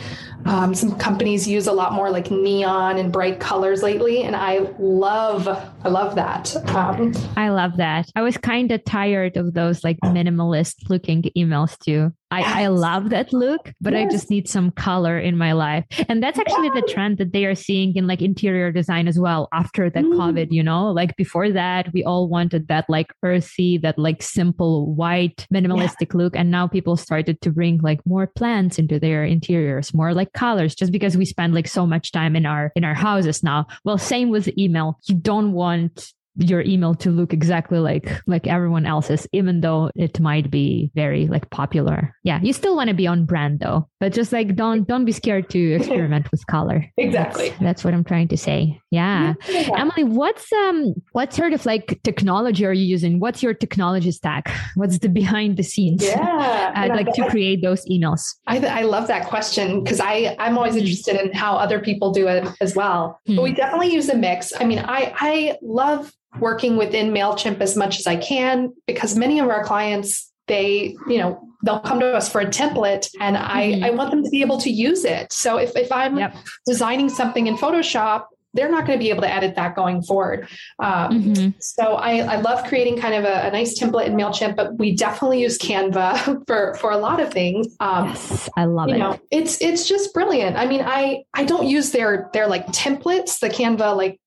um, 0.45 0.73
some 0.73 0.97
companies 0.97 1.47
use 1.47 1.67
a 1.67 1.73
lot 1.73 1.93
more 1.93 2.09
like 2.09 2.31
neon 2.31 2.97
and 2.97 3.11
bright 3.11 3.39
colors 3.39 3.83
lately, 3.83 4.23
and 4.23 4.35
I 4.35 4.59
love, 4.79 5.47
I 5.47 5.89
love 5.89 6.15
that. 6.15 6.55
Um, 6.69 7.13
I 7.35 7.49
love 7.49 7.77
that. 7.77 8.09
I 8.15 8.21
was 8.21 8.37
kind 8.37 8.71
of 8.71 8.83
tired 8.85 9.37
of 9.37 9.53
those 9.53 9.83
like 9.83 9.97
minimalist 10.03 10.89
looking 10.89 11.23
emails 11.35 11.77
too. 11.79 12.13
I, 12.29 12.39
yes. 12.39 12.55
I 12.55 12.67
love 12.67 13.09
that 13.11 13.31
look, 13.31 13.71
but 13.79 13.93
yes. 13.93 14.07
I 14.07 14.11
just 14.11 14.29
need 14.29 14.49
some 14.49 14.71
color 14.71 15.17
in 15.17 15.37
my 15.37 15.53
life. 15.53 15.85
And 16.09 16.21
that's 16.21 16.37
actually 16.37 16.69
the 16.69 16.85
trend 16.89 17.19
that 17.19 17.31
they 17.31 17.45
are 17.45 17.55
seeing 17.55 17.95
in 17.95 18.05
like 18.05 18.21
interior 18.21 18.69
design 18.69 19.07
as 19.07 19.17
well 19.17 19.47
after 19.53 19.89
the 19.89 20.01
mm. 20.01 20.13
COVID, 20.17 20.47
you 20.51 20.61
know, 20.61 20.91
like 20.91 21.15
before 21.15 21.49
that, 21.51 21.87
we 21.93 22.03
all 22.03 22.27
wanted 22.27 22.67
that 22.67 22.85
like 22.89 23.13
earthy, 23.23 23.77
that 23.77 23.97
like 23.97 24.21
simple 24.21 24.93
white 24.93 25.47
minimalistic 25.53 26.13
yeah. 26.13 26.17
look. 26.17 26.35
And 26.35 26.51
now 26.51 26.67
people 26.67 26.97
started 26.97 27.39
to 27.41 27.49
bring 27.49 27.77
like 27.77 28.05
more 28.05 28.27
plants 28.27 28.77
into 28.77 28.99
their 28.99 29.23
interiors, 29.23 29.93
more 29.93 30.13
like 30.13 30.26
colors, 30.33 30.75
just 30.75 30.91
because 30.91 31.17
we 31.17 31.25
spend 31.25 31.53
like 31.53 31.67
so 31.67 31.85
much 31.85 32.11
time 32.11 32.35
in 32.35 32.45
our, 32.45 32.71
in 32.75 32.83
our 32.83 32.93
houses 32.93 33.43
now. 33.43 33.67
Well, 33.83 33.97
same 33.97 34.29
with 34.29 34.49
email. 34.57 34.99
You 35.05 35.15
don't 35.15 35.53
want 35.53 36.13
your 36.37 36.61
email 36.61 36.93
to 36.95 37.09
look 37.09 37.33
exactly 37.33 37.79
like 37.79 38.11
like 38.27 38.47
everyone 38.47 38.85
else's 38.85 39.27
even 39.33 39.61
though 39.61 39.89
it 39.95 40.19
might 40.19 40.51
be 40.51 40.91
very 40.95 41.27
like 41.27 41.49
popular. 41.49 42.15
Yeah 42.23 42.39
you 42.41 42.53
still 42.53 42.75
want 42.75 42.89
to 42.89 42.93
be 42.93 43.07
on 43.07 43.25
brand 43.25 43.59
though 43.59 43.87
but 43.99 44.13
just 44.13 44.31
like 44.31 44.55
don't 44.55 44.87
don't 44.87 45.05
be 45.05 45.11
scared 45.11 45.49
to 45.49 45.73
experiment 45.77 46.29
with 46.31 46.45
color. 46.47 46.85
Exactly. 46.97 47.49
That's, 47.49 47.61
that's, 47.61 47.83
what 47.83 47.93
i'm 47.93 48.03
trying 48.03 48.27
to 48.29 48.37
say. 48.37 48.79
Yeah. 48.91 49.33
yeah. 49.49 49.69
Emily 49.77 50.03
what's 50.03 50.51
um 50.53 50.93
what 51.11 51.33
sort 51.33 51.53
of 51.53 51.65
like 51.65 51.99
technology 52.03 52.65
are 52.65 52.73
you 52.73 52.85
using? 52.85 53.19
What's 53.19 53.41
your 53.41 53.53
technology 53.53 54.11
stack? 54.11 54.51
What's 54.75 54.99
the 54.99 55.09
behind 55.09 55.57
the 55.57 55.63
scenes? 55.63 56.03
Yeah. 56.03 56.55
Uh, 56.77 56.87
like 56.89 57.11
to 57.13 57.27
create 57.29 57.61
those 57.63 57.85
emails. 57.87 58.35
I, 58.45 58.59
I 58.59 58.81
love 58.81 59.07
that 59.07 59.25
question 59.25 59.83
because 59.83 59.99
i 59.99 60.35
i'm 60.39 60.57
always 60.57 60.73
mm-hmm. 60.73 60.81
interested 60.81 61.19
in 61.19 61.33
how 61.33 61.55
other 61.55 61.79
people 61.79 62.11
do 62.11 62.27
it 62.27 62.47
as 62.61 62.75
well. 62.75 63.19
But 63.25 63.41
we 63.41 63.53
definitely 63.53 63.93
use 63.93 64.09
a 64.09 64.17
mix. 64.17 64.53
I 64.59 64.65
mean 64.65 64.79
i 64.79 65.13
i 65.17 65.57
love 65.61 66.13
working 66.39 66.77
within 66.77 67.11
MailChimp 67.11 67.61
as 67.61 67.75
much 67.75 67.99
as 67.99 68.07
I 68.07 68.15
can 68.15 68.73
because 68.85 69.15
many 69.15 69.39
of 69.39 69.49
our 69.49 69.63
clients 69.63 70.31
they, 70.47 70.95
you 71.07 71.17
know, 71.17 71.47
they'll 71.63 71.79
come 71.79 71.99
to 71.99 72.15
us 72.15 72.29
for 72.31 72.41
a 72.41 72.45
template 72.45 73.09
and 73.19 73.35
mm-hmm. 73.35 73.83
I, 73.83 73.87
I 73.87 73.89
want 73.91 74.11
them 74.11 74.23
to 74.23 74.29
be 74.29 74.41
able 74.41 74.59
to 74.61 74.69
use 74.69 75.05
it. 75.05 75.31
So 75.33 75.57
if, 75.57 75.75
if 75.75 75.91
I'm 75.91 76.17
yep. 76.17 76.35
designing 76.65 77.09
something 77.09 77.47
in 77.47 77.57
Photoshop, 77.57 78.25
they're 78.53 78.71
not 78.71 78.87
going 78.87 78.97
to 78.97 79.03
be 79.03 79.09
able 79.09 79.21
to 79.21 79.31
edit 79.31 79.55
that 79.55 79.75
going 79.75 80.01
forward. 80.01 80.47
Um, 80.79 81.11
mm-hmm. 81.11 81.49
So 81.59 81.95
I, 81.95 82.19
I, 82.19 82.35
love 82.37 82.65
creating 82.67 82.97
kind 82.97 83.13
of 83.13 83.23
a, 83.23 83.47
a, 83.47 83.51
nice 83.51 83.77
template 83.77 84.07
in 84.07 84.13
Mailchimp, 84.13 84.55
but 84.55 84.79
we 84.79 84.95
definitely 84.95 85.41
use 85.41 85.59
Canva 85.59 86.43
for 86.47 86.73
for 86.75 86.91
a 86.91 86.97
lot 86.97 87.19
of 87.19 87.31
things. 87.31 87.75
Um, 87.79 88.07
yes, 88.07 88.49
I 88.57 88.65
love 88.65 88.89
it. 88.89 88.97
Know, 88.97 89.19
it's 89.29 89.61
it's 89.61 89.87
just 89.87 90.11
brilliant. 90.13 90.57
I 90.57 90.65
mean, 90.65 90.81
I 90.81 91.25
I 91.35 91.43
don't 91.43 91.67
use 91.67 91.91
their 91.91 92.31
their 92.33 92.47
like 92.47 92.65
templates, 92.67 93.39
the 93.39 93.49
Canva 93.49 93.95
like 93.95 94.19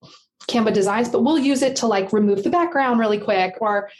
Canva 0.48 0.72
designs, 0.72 1.08
but 1.08 1.22
we'll 1.22 1.38
use 1.38 1.62
it 1.62 1.76
to 1.76 1.86
like 1.86 2.12
remove 2.12 2.42
the 2.42 2.50
background 2.50 2.98
really 2.98 3.18
quick 3.18 3.56
or 3.60 3.90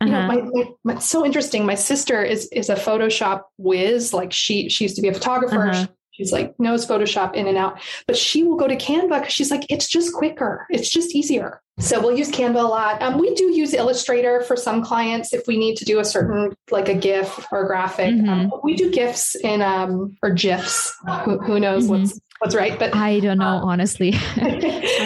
you 0.00 0.14
uh-huh. 0.14 0.26
know, 0.26 0.28
my, 0.28 0.50
my, 0.52 0.94
my, 0.94 1.00
so 1.00 1.26
interesting. 1.26 1.66
My 1.66 1.74
sister 1.74 2.22
is 2.22 2.46
is 2.52 2.68
a 2.68 2.76
Photoshop 2.76 3.42
whiz. 3.56 4.12
Like 4.12 4.32
she 4.32 4.68
she 4.68 4.84
used 4.84 4.96
to 4.96 5.02
be 5.02 5.08
a 5.08 5.14
photographer. 5.14 5.70
Uh-huh. 5.70 5.86
She's 6.12 6.32
like 6.32 6.58
knows 6.58 6.86
Photoshop 6.86 7.34
in 7.34 7.46
and 7.46 7.56
out, 7.56 7.80
but 8.06 8.16
she 8.16 8.42
will 8.42 8.56
go 8.56 8.66
to 8.66 8.76
Canva 8.76 9.20
because 9.20 9.32
she's 9.32 9.50
like, 9.50 9.66
it's 9.68 9.88
just 9.88 10.12
quicker. 10.12 10.66
It's 10.70 10.88
just 10.88 11.14
easier. 11.14 11.60
So 11.78 12.00
we'll 12.00 12.16
use 12.16 12.30
Canva 12.30 12.58
a 12.58 12.62
lot. 12.62 13.00
Um, 13.02 13.18
we 13.18 13.34
do 13.34 13.52
use 13.52 13.72
Illustrator 13.72 14.40
for 14.40 14.56
some 14.56 14.82
clients 14.82 15.32
if 15.32 15.46
we 15.46 15.56
need 15.56 15.76
to 15.76 15.84
do 15.84 16.00
a 16.00 16.04
certain 16.04 16.56
like 16.72 16.88
a 16.88 16.94
GIF 16.94 17.46
or 17.52 17.64
a 17.64 17.66
graphic. 17.66 18.14
Mm-hmm. 18.14 18.28
Um, 18.28 18.52
we 18.64 18.74
do 18.74 18.90
GIFs 18.90 19.36
in 19.36 19.62
um, 19.62 20.16
or 20.22 20.30
GIFs. 20.30 20.92
Who, 21.24 21.38
who 21.38 21.60
knows 21.60 21.84
mm-hmm. 21.84 22.02
what's 22.02 22.20
what's 22.38 22.54
right? 22.54 22.78
But 22.78 22.94
I 22.94 23.20
don't 23.20 23.38
know 23.38 23.44
um, 23.44 23.64
honestly. 23.64 24.10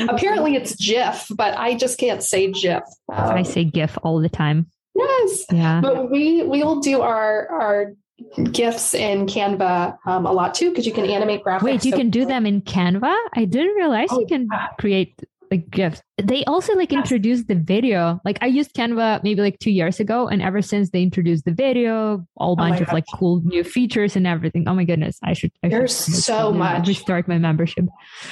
apparently 0.09 0.57
it's 0.57 0.75
GIF, 0.77 1.27
but 1.35 1.57
I 1.57 1.75
just 1.75 1.99
can't 1.99 2.23
say 2.23 2.51
GIF. 2.51 2.83
I 3.11 3.39
um, 3.39 3.45
say 3.45 3.65
GIF 3.65 3.99
all 4.03 4.21
the 4.21 4.29
time. 4.29 4.67
Yes. 4.95 5.47
Yeah. 5.51 5.81
But 5.81 6.11
we 6.11 6.43
we 6.43 6.63
will 6.63 6.81
do 6.81 7.01
our 7.01 7.49
our 7.49 7.93
gifs 8.53 8.95
in 8.95 9.27
Canva 9.27 9.99
um, 10.07 10.27
a 10.27 10.33
lot 10.33 10.55
too 10.55 10.71
because 10.71 10.87
you 10.87 10.93
can 10.93 11.07
animate 11.07 11.43
graphics. 11.43 11.63
Wait, 11.63 11.85
you 11.85 11.91
so 11.91 11.97
can 11.97 12.11
do 12.11 12.25
them 12.25 12.47
in 12.47 12.63
Canva? 12.63 13.15
I 13.35 13.45
didn't 13.45 13.75
realize 13.75 14.09
oh, 14.11 14.21
you 14.21 14.27
can 14.27 14.49
yeah. 14.53 14.69
create 14.79 15.19
like 15.53 15.71
gifs. 15.71 16.03
They 16.21 16.45
also 16.45 16.75
like 16.75 16.93
introduced 16.93 17.47
the 17.47 17.55
video. 17.55 18.21
Like 18.25 18.39
I 18.41 18.47
used 18.47 18.75
Canva 18.75 19.23
maybe 19.23 19.41
like 19.43 19.59
two 19.59 19.71
years 19.71 20.01
ago, 20.01 20.27
and 20.27 20.41
ever 20.41 20.63
since 20.63 20.91
they 20.91 21.03
introduced 21.03 21.45
the 21.45 21.53
video, 21.53 22.27
all 22.37 22.53
oh 22.53 22.57
bunch 22.57 22.81
of 22.81 22.93
like 22.93 23.05
cool 23.15 23.43
new 23.45 23.63
features 23.63 24.17
and 24.17 24.27
everything. 24.27 24.67
Oh 24.67 24.75
my 24.75 24.85
goodness, 24.85 25.19
I 25.23 25.35
should. 25.35 25.53
I 25.63 25.69
There's 25.69 26.05
should, 26.05 26.15
so 26.15 26.53
much. 26.53 26.89
Restart 26.89 27.29
my 27.29 27.39
membership. 27.39 27.85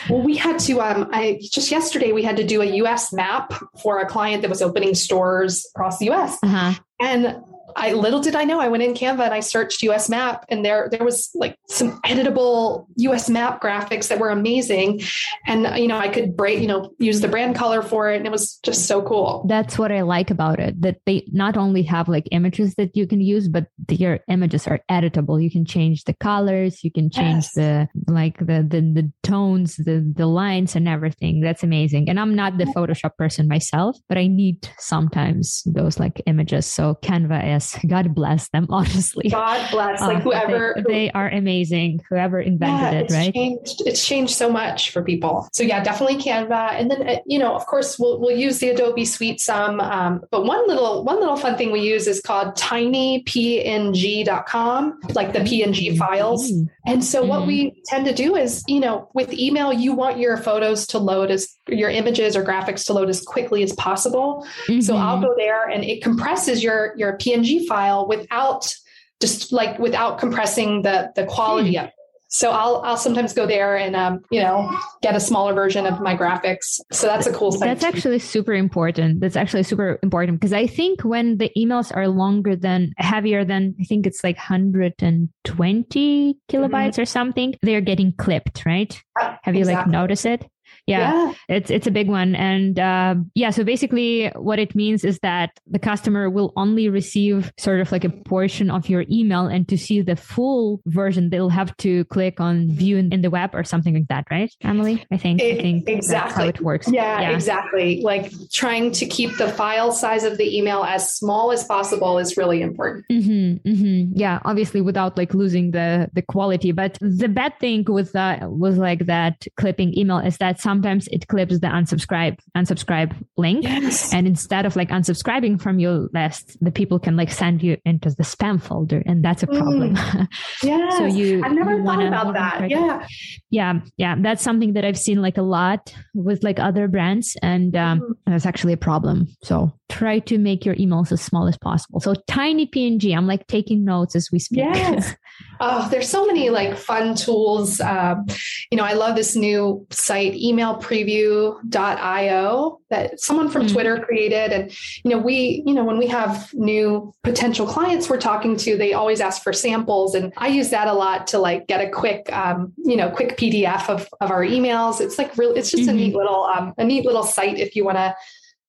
Well, 0.09 0.22
we 0.22 0.37
had 0.37 0.59
to. 0.61 0.80
Um, 0.80 1.09
I 1.12 1.40
just 1.52 1.70
yesterday 1.70 2.12
we 2.12 2.22
had 2.22 2.37
to 2.38 2.44
do 2.44 2.62
a 2.62 2.66
U.S. 2.83 3.12
map 3.12 3.52
for 3.83 4.00
a 4.00 4.06
client 4.06 4.40
that 4.42 4.48
was 4.48 4.62
opening 4.62 4.94
stores 4.94 5.66
across 5.74 5.98
the 5.98 6.06
U.S. 6.06 6.38
Uh-huh. 6.42 6.74
And 7.00 7.37
I 7.76 7.92
little 7.92 8.20
did 8.20 8.35
I 8.35 8.44
know 8.44 8.61
I 8.61 8.68
went 8.68 8.83
in 8.83 8.94
Canva 8.94 9.20
and 9.20 9.35
I 9.35 9.40
searched 9.40 9.83
US 9.83 10.09
map 10.09 10.44
and 10.48 10.64
there 10.64 10.88
there 10.90 11.04
was 11.04 11.30
like 11.35 11.56
some 11.68 12.00
editable 12.02 12.87
US 12.96 13.28
map 13.28 13.62
graphics 13.62 14.09
that 14.09 14.18
were 14.18 14.30
amazing 14.30 15.00
and 15.46 15.78
you 15.80 15.88
know 15.88 15.98
I 15.98 16.09
could 16.09 16.37
break 16.37 16.61
you 16.61 16.66
know 16.66 16.92
use 16.98 17.20
the 17.20 17.28
brand 17.28 17.56
color 17.56 17.83
for 17.83 18.11
it 18.11 18.16
and 18.16 18.26
it 18.26 18.33
was 18.33 18.59
just 18.62 18.87
so 18.87 19.02
cool. 19.02 19.44
That's 19.48 19.78
what 19.78 19.92
I 19.92 20.02
like 20.02 20.30
about 20.30 20.61
it 20.61 20.80
that 20.83 20.98
they 21.06 21.24
not 21.33 21.56
only 21.56 21.83
have 21.85 22.09
like 22.09 22.28
images 22.33 22.74
that 22.74 22.96
you 22.96 23.06
can 23.06 23.20
use 23.20 23.48
but 23.48 23.66
your 23.88 24.20
images 24.28 24.66
are 24.66 24.80
editable. 24.90 25.42
You 25.42 25.50
can 25.50 25.64
change 25.64 26.04
the 26.04 26.14
colors, 26.14 26.83
you 26.85 26.90
can 26.90 27.11
change 27.11 27.44
yes. 27.44 27.52
the 27.54 27.88
like 28.06 28.38
the, 28.38 28.66
the 28.68 28.80
the 28.80 29.12
tones, 29.22 29.76
the 29.76 30.12
the 30.16 30.26
lines 30.26 30.76
and 30.76 30.88
everything. 30.88 31.40
That's 31.40 31.62
amazing. 31.62 32.09
And 32.09 32.18
I'm 32.18 32.35
not 32.35 32.59
the 32.59 32.64
Photoshop 32.64 33.16
person 33.16 33.48
myself, 33.48 33.96
but 34.09 34.18
I 34.18 34.26
need 34.26 34.68
sometimes 34.78 35.62
those 35.66 35.98
like 35.98 36.22
images. 36.26 36.66
So 36.66 36.98
Canva 37.02 37.56
is 37.56 37.60
God 37.87 38.14
bless 38.14 38.49
them, 38.49 38.66
honestly. 38.70 39.29
God 39.29 39.70
bless, 39.70 40.01
like 40.01 40.18
uh, 40.18 40.20
whoever. 40.20 40.75
They, 40.87 40.92
they, 40.92 41.11
are 41.12 41.29
amazing, 41.29 42.03
whoever 42.09 42.40
invented 42.40 42.92
yeah, 42.92 43.01
it, 43.01 43.12
right? 43.12 43.35
Changed, 43.35 43.83
it's 43.87 44.07
changed 44.07 44.35
so 44.35 44.51
much 44.51 44.90
for 44.90 45.03
people. 45.03 45.49
So 45.53 45.62
yeah, 45.62 45.83
definitely 45.83 46.16
Canva. 46.16 46.73
And 46.73 46.90
then, 46.90 47.09
uh, 47.09 47.16
you 47.27 47.38
know, 47.38 47.55
of 47.55 47.66
course, 47.66 47.99
we'll, 47.99 48.20
we'll 48.20 48.37
use 48.37 48.59
the 48.59 48.70
Adobe 48.70 49.05
Suite 49.05 49.40
some. 49.40 49.81
Um, 49.81 50.23
but 50.31 50.44
one 50.44 50.66
little, 50.66 51.05
one 51.05 51.20
little 51.20 51.37
fun 51.37 51.57
thing 51.57 51.73
we 51.73 51.81
use 51.81 52.07
is 52.07 52.20
called 52.20 52.55
tinypng.com, 52.57 55.01
like 55.14 55.33
the 55.33 55.40
PNG 55.40 55.96
files. 55.96 56.51
Mm-hmm. 56.51 56.64
And 56.87 57.05
so 57.05 57.20
mm-hmm. 57.20 57.29
what 57.29 57.46
we 57.46 57.83
tend 57.87 58.07
to 58.07 58.14
do 58.14 58.37
is, 58.37 58.64
you 58.66 58.81
know, 58.81 59.09
with 59.14 59.33
email, 59.33 59.73
you 59.73 59.92
want 59.92 60.18
your 60.18 60.37
photos 60.37 60.87
to 60.88 60.99
load 60.99 61.31
as 61.31 61.57
your 61.68 61.90
images 61.90 62.37
or 62.37 62.44
graphics 62.44 62.85
to 62.87 62.92
load 62.92 63.09
as 63.09 63.20
quickly 63.20 63.62
as 63.62 63.73
possible. 63.75 64.46
Mm-hmm. 64.66 64.81
So 64.81 64.96
I'll 64.96 65.20
go 65.20 65.35
there 65.37 65.68
and 65.68 65.85
it 65.85 66.03
compresses 66.03 66.62
your, 66.62 66.94
your 66.96 67.16
PNG 67.18 67.50
file 67.59 68.07
without 68.07 68.75
just 69.21 69.53
like 69.53 69.79
without 69.79 70.19
compressing 70.19 70.83
the 70.83 71.13
the 71.15 71.25
quality 71.25 71.75
mm. 71.75 71.81
of 71.81 71.89
it. 71.89 71.95
So 72.33 72.53
I'll 72.53 72.77
I'll 72.85 72.97
sometimes 72.97 73.33
go 73.33 73.45
there 73.45 73.77
and 73.77 73.97
um, 73.97 74.21
you 74.31 74.41
know 74.41 74.71
get 75.03 75.17
a 75.17 75.21
smaller 75.21 75.53
version 75.53 75.85
of 75.85 76.01
my 76.01 76.17
graphics. 76.17 76.79
So 76.93 77.09
that's 77.09 77.27
a 77.27 77.33
cool 77.33 77.51
thing. 77.51 77.63
That's 77.63 77.83
actually 77.83 78.21
super 78.21 78.53
important. 78.53 79.21
That's 79.21 79.35
actually 79.35 79.65
super 79.65 79.99
important 80.05 80.39
because 80.39 80.53
I 80.53 80.69
think 80.69 81.03
when 81.03 81.39
the 81.39 81.51
emails 81.59 81.95
are 81.95 82.07
longer 82.07 82.55
than 82.55 82.93
heavier 82.99 83.45
than 83.45 83.75
I 83.81 83.85
think 83.85 84.07
it's 84.07 84.23
like 84.23 84.37
120 84.37 86.39
kilobytes 86.49 86.71
mm-hmm. 86.71 87.03
or 87.03 87.05
something, 87.05 87.57
they're 87.63 87.81
getting 87.81 88.15
clipped, 88.17 88.65
right? 88.65 89.03
Have 89.43 89.57
you 89.57 89.63
exactly. 89.63 89.75
like 89.75 89.87
noticed 89.89 90.27
it? 90.27 90.49
Yeah, 90.87 91.12
yeah, 91.12 91.33
it's 91.49 91.71
it's 91.71 91.87
a 91.87 91.90
big 91.90 92.09
one. 92.09 92.35
And 92.35 92.79
uh, 92.79 93.14
yeah 93.35 93.51
so 93.51 93.64
basically 93.64 94.29
what 94.37 94.59
it 94.59 94.75
means 94.75 95.05
is 95.05 95.19
that 95.21 95.51
the 95.66 95.79
customer 95.79 96.31
will 96.31 96.53
only 96.57 96.88
receive 96.88 97.53
sort 97.59 97.81
of 97.81 97.93
like 97.93 98.05
a 98.05 98.11
portion 98.11 98.71
of 98.71 98.88
your 98.88 99.05
email 99.11 99.47
and 99.47 99.69
to 99.69 99.77
see 99.77 100.01
the 100.03 100.16
full 100.16 100.81
version 100.87 101.31
they'll 101.31 101.49
have 101.49 101.77
to 101.79 102.05
click 102.07 102.40
on 102.40 102.71
view 102.71 102.97
in, 102.97 103.12
in 103.12 103.23
the 103.23 103.31
web 103.31 103.51
or 103.55 103.64
something 103.64 103.95
like 103.95 104.09
that 104.09 104.25
right 104.31 104.53
emily? 104.62 105.05
I 105.11 105.16
think 105.16 105.40
it, 105.40 105.59
i 105.59 105.62
think 105.62 105.88
exactly 105.88 106.45
how 106.45 106.49
it 106.49 106.61
works. 106.61 106.88
Yeah, 106.90 107.21
yeah. 107.21 107.31
exactly. 107.31 108.01
Like 108.03 108.33
trying 108.53 108.93
to 108.93 109.07
keep 109.07 109.37
the 109.37 109.49
file 109.49 109.93
size 109.93 110.25
of 110.25 110.38
the 110.38 110.57
email 110.57 110.85
as 110.85 111.12
small 111.14 111.53
as 111.53 111.64
possible 111.64 112.19
is 112.19 112.37
really 112.37 112.62
important. 112.62 113.05
Mm-hmm, 113.11 113.69
mm-hmm. 113.69 114.19
yeah 114.19 114.40
obviously 114.45 114.81
without 114.81 115.16
like 115.16 115.35
losing 115.35 115.73
the 115.73 116.09
the 116.12 116.23
quality. 116.23 116.73
But 116.73 116.99
the 117.01 117.29
bad 117.29 117.59
thing 117.61 117.85
with 117.88 118.12
that 118.12 118.51
was 118.51 118.79
like 118.79 119.07
that 119.07 119.47
clipping 119.57 119.97
email 119.97 120.19
is 120.19 120.37
that 120.38 120.61
some 120.61 120.69
sometimes 120.70 121.09
it 121.09 121.26
clips 121.26 121.59
the 121.59 121.66
unsubscribe 121.66 122.38
unsubscribe 122.56 123.12
link 123.37 123.64
yes. 123.64 124.14
and 124.14 124.24
instead 124.26 124.64
of 124.64 124.76
like 124.76 124.90
unsubscribing 124.90 125.61
from 125.61 125.80
your 125.80 126.09
list 126.14 126.56
the 126.61 126.70
people 126.70 126.98
can 126.98 127.16
like 127.16 127.30
send 127.42 127.61
you 127.61 127.76
into 127.85 128.09
the 128.11 128.22
spam 128.22 128.62
folder 128.62 129.02
and 129.04 129.24
that's 129.24 129.42
a 129.42 129.48
mm. 129.48 129.59
problem 129.59 129.96
mm. 129.96 130.28
yeah 130.62 130.88
so 130.90 131.04
you 131.06 131.42
i've 131.44 131.52
never 131.52 131.76
you 131.76 131.85
thought 131.85 132.06
about 132.06 132.35
that 132.35 132.70
yeah 132.70 133.04
yeah 133.50 133.72
yeah 133.96 134.14
that's 134.20 134.44
something 134.44 134.74
that 134.74 134.85
i've 134.85 134.98
seen 134.98 135.20
like 135.20 135.38
a 135.38 135.42
lot 135.42 135.92
with 136.14 136.44
like 136.44 136.61
other 136.61 136.87
brands 136.87 137.37
and 137.42 137.74
um, 137.76 138.00
mm. 138.00 138.14
that's 138.26 138.46
actually 138.46 138.72
a 138.72 138.83
problem 138.90 139.26
so 139.42 139.72
try 139.88 140.20
to 140.20 140.38
make 140.38 140.64
your 140.64 140.76
emails 140.76 141.11
as 141.11 141.20
small 141.20 141.48
as 141.48 141.59
possible 141.59 141.98
so 141.98 142.14
tiny 142.28 142.66
png 142.66 143.16
i'm 143.16 143.26
like 143.26 143.44
taking 143.48 143.85
notes 143.85 144.14
as 144.14 144.28
we 144.30 144.38
speak 144.38 144.59
yes. 144.59 145.16
Oh 145.61 145.88
there's 145.90 146.09
so 146.09 146.26
many 146.26 146.50
like 146.50 146.76
fun 146.76 147.14
tools 147.14 147.81
um, 147.81 148.26
you 148.70 148.76
know 148.76 148.85
i 148.85 148.92
love 148.92 149.16
this 149.16 149.35
new 149.37 149.87
site 149.90 150.35
emailpreview.io 150.35 152.81
that 152.90 153.20
someone 153.20 153.48
from 153.48 153.62
mm-hmm. 153.62 153.72
Twitter 153.72 154.00
created. 154.00 154.53
And, 154.53 154.70
you 155.05 155.11
know, 155.11 155.18
we, 155.18 155.62
you 155.64 155.72
know, 155.72 155.85
when 155.85 155.96
we 155.96 156.09
have 156.09 156.53
new 156.53 157.14
potential 157.22 157.66
clients 157.66 158.11
we're 158.11 158.18
talking 158.18 158.57
to, 158.59 158.76
they 158.76 158.92
always 158.92 159.20
ask 159.20 159.42
for 159.42 159.53
samples. 159.53 160.14
And 160.14 160.33
I 160.37 160.48
use 160.48 160.70
that 160.70 160.88
a 160.88 160.92
lot 160.92 161.29
to 161.29 161.38
like 161.38 161.68
get 161.68 161.81
a 161.81 161.88
quick, 161.88 162.31
um, 162.33 162.72
you 162.76 162.96
know, 162.96 163.09
quick 163.09 163.38
PDF 163.38 163.88
of, 163.88 164.09
of 164.20 164.31
our 164.31 164.44
emails. 164.44 165.00
It's 165.00 165.18
like 165.18 165.37
really, 165.38 165.59
it's 165.59 165.70
just 165.70 165.85
mm-hmm. 165.85 165.90
a 165.90 165.94
neat 165.94 166.14
little, 166.14 166.44
um, 166.44 166.74
a 166.76 166.85
neat 166.85 167.05
little 167.05 167.22
site 167.22 167.59
if 167.59 167.76
you 167.76 167.85
want 167.85 167.96
to 167.96 168.14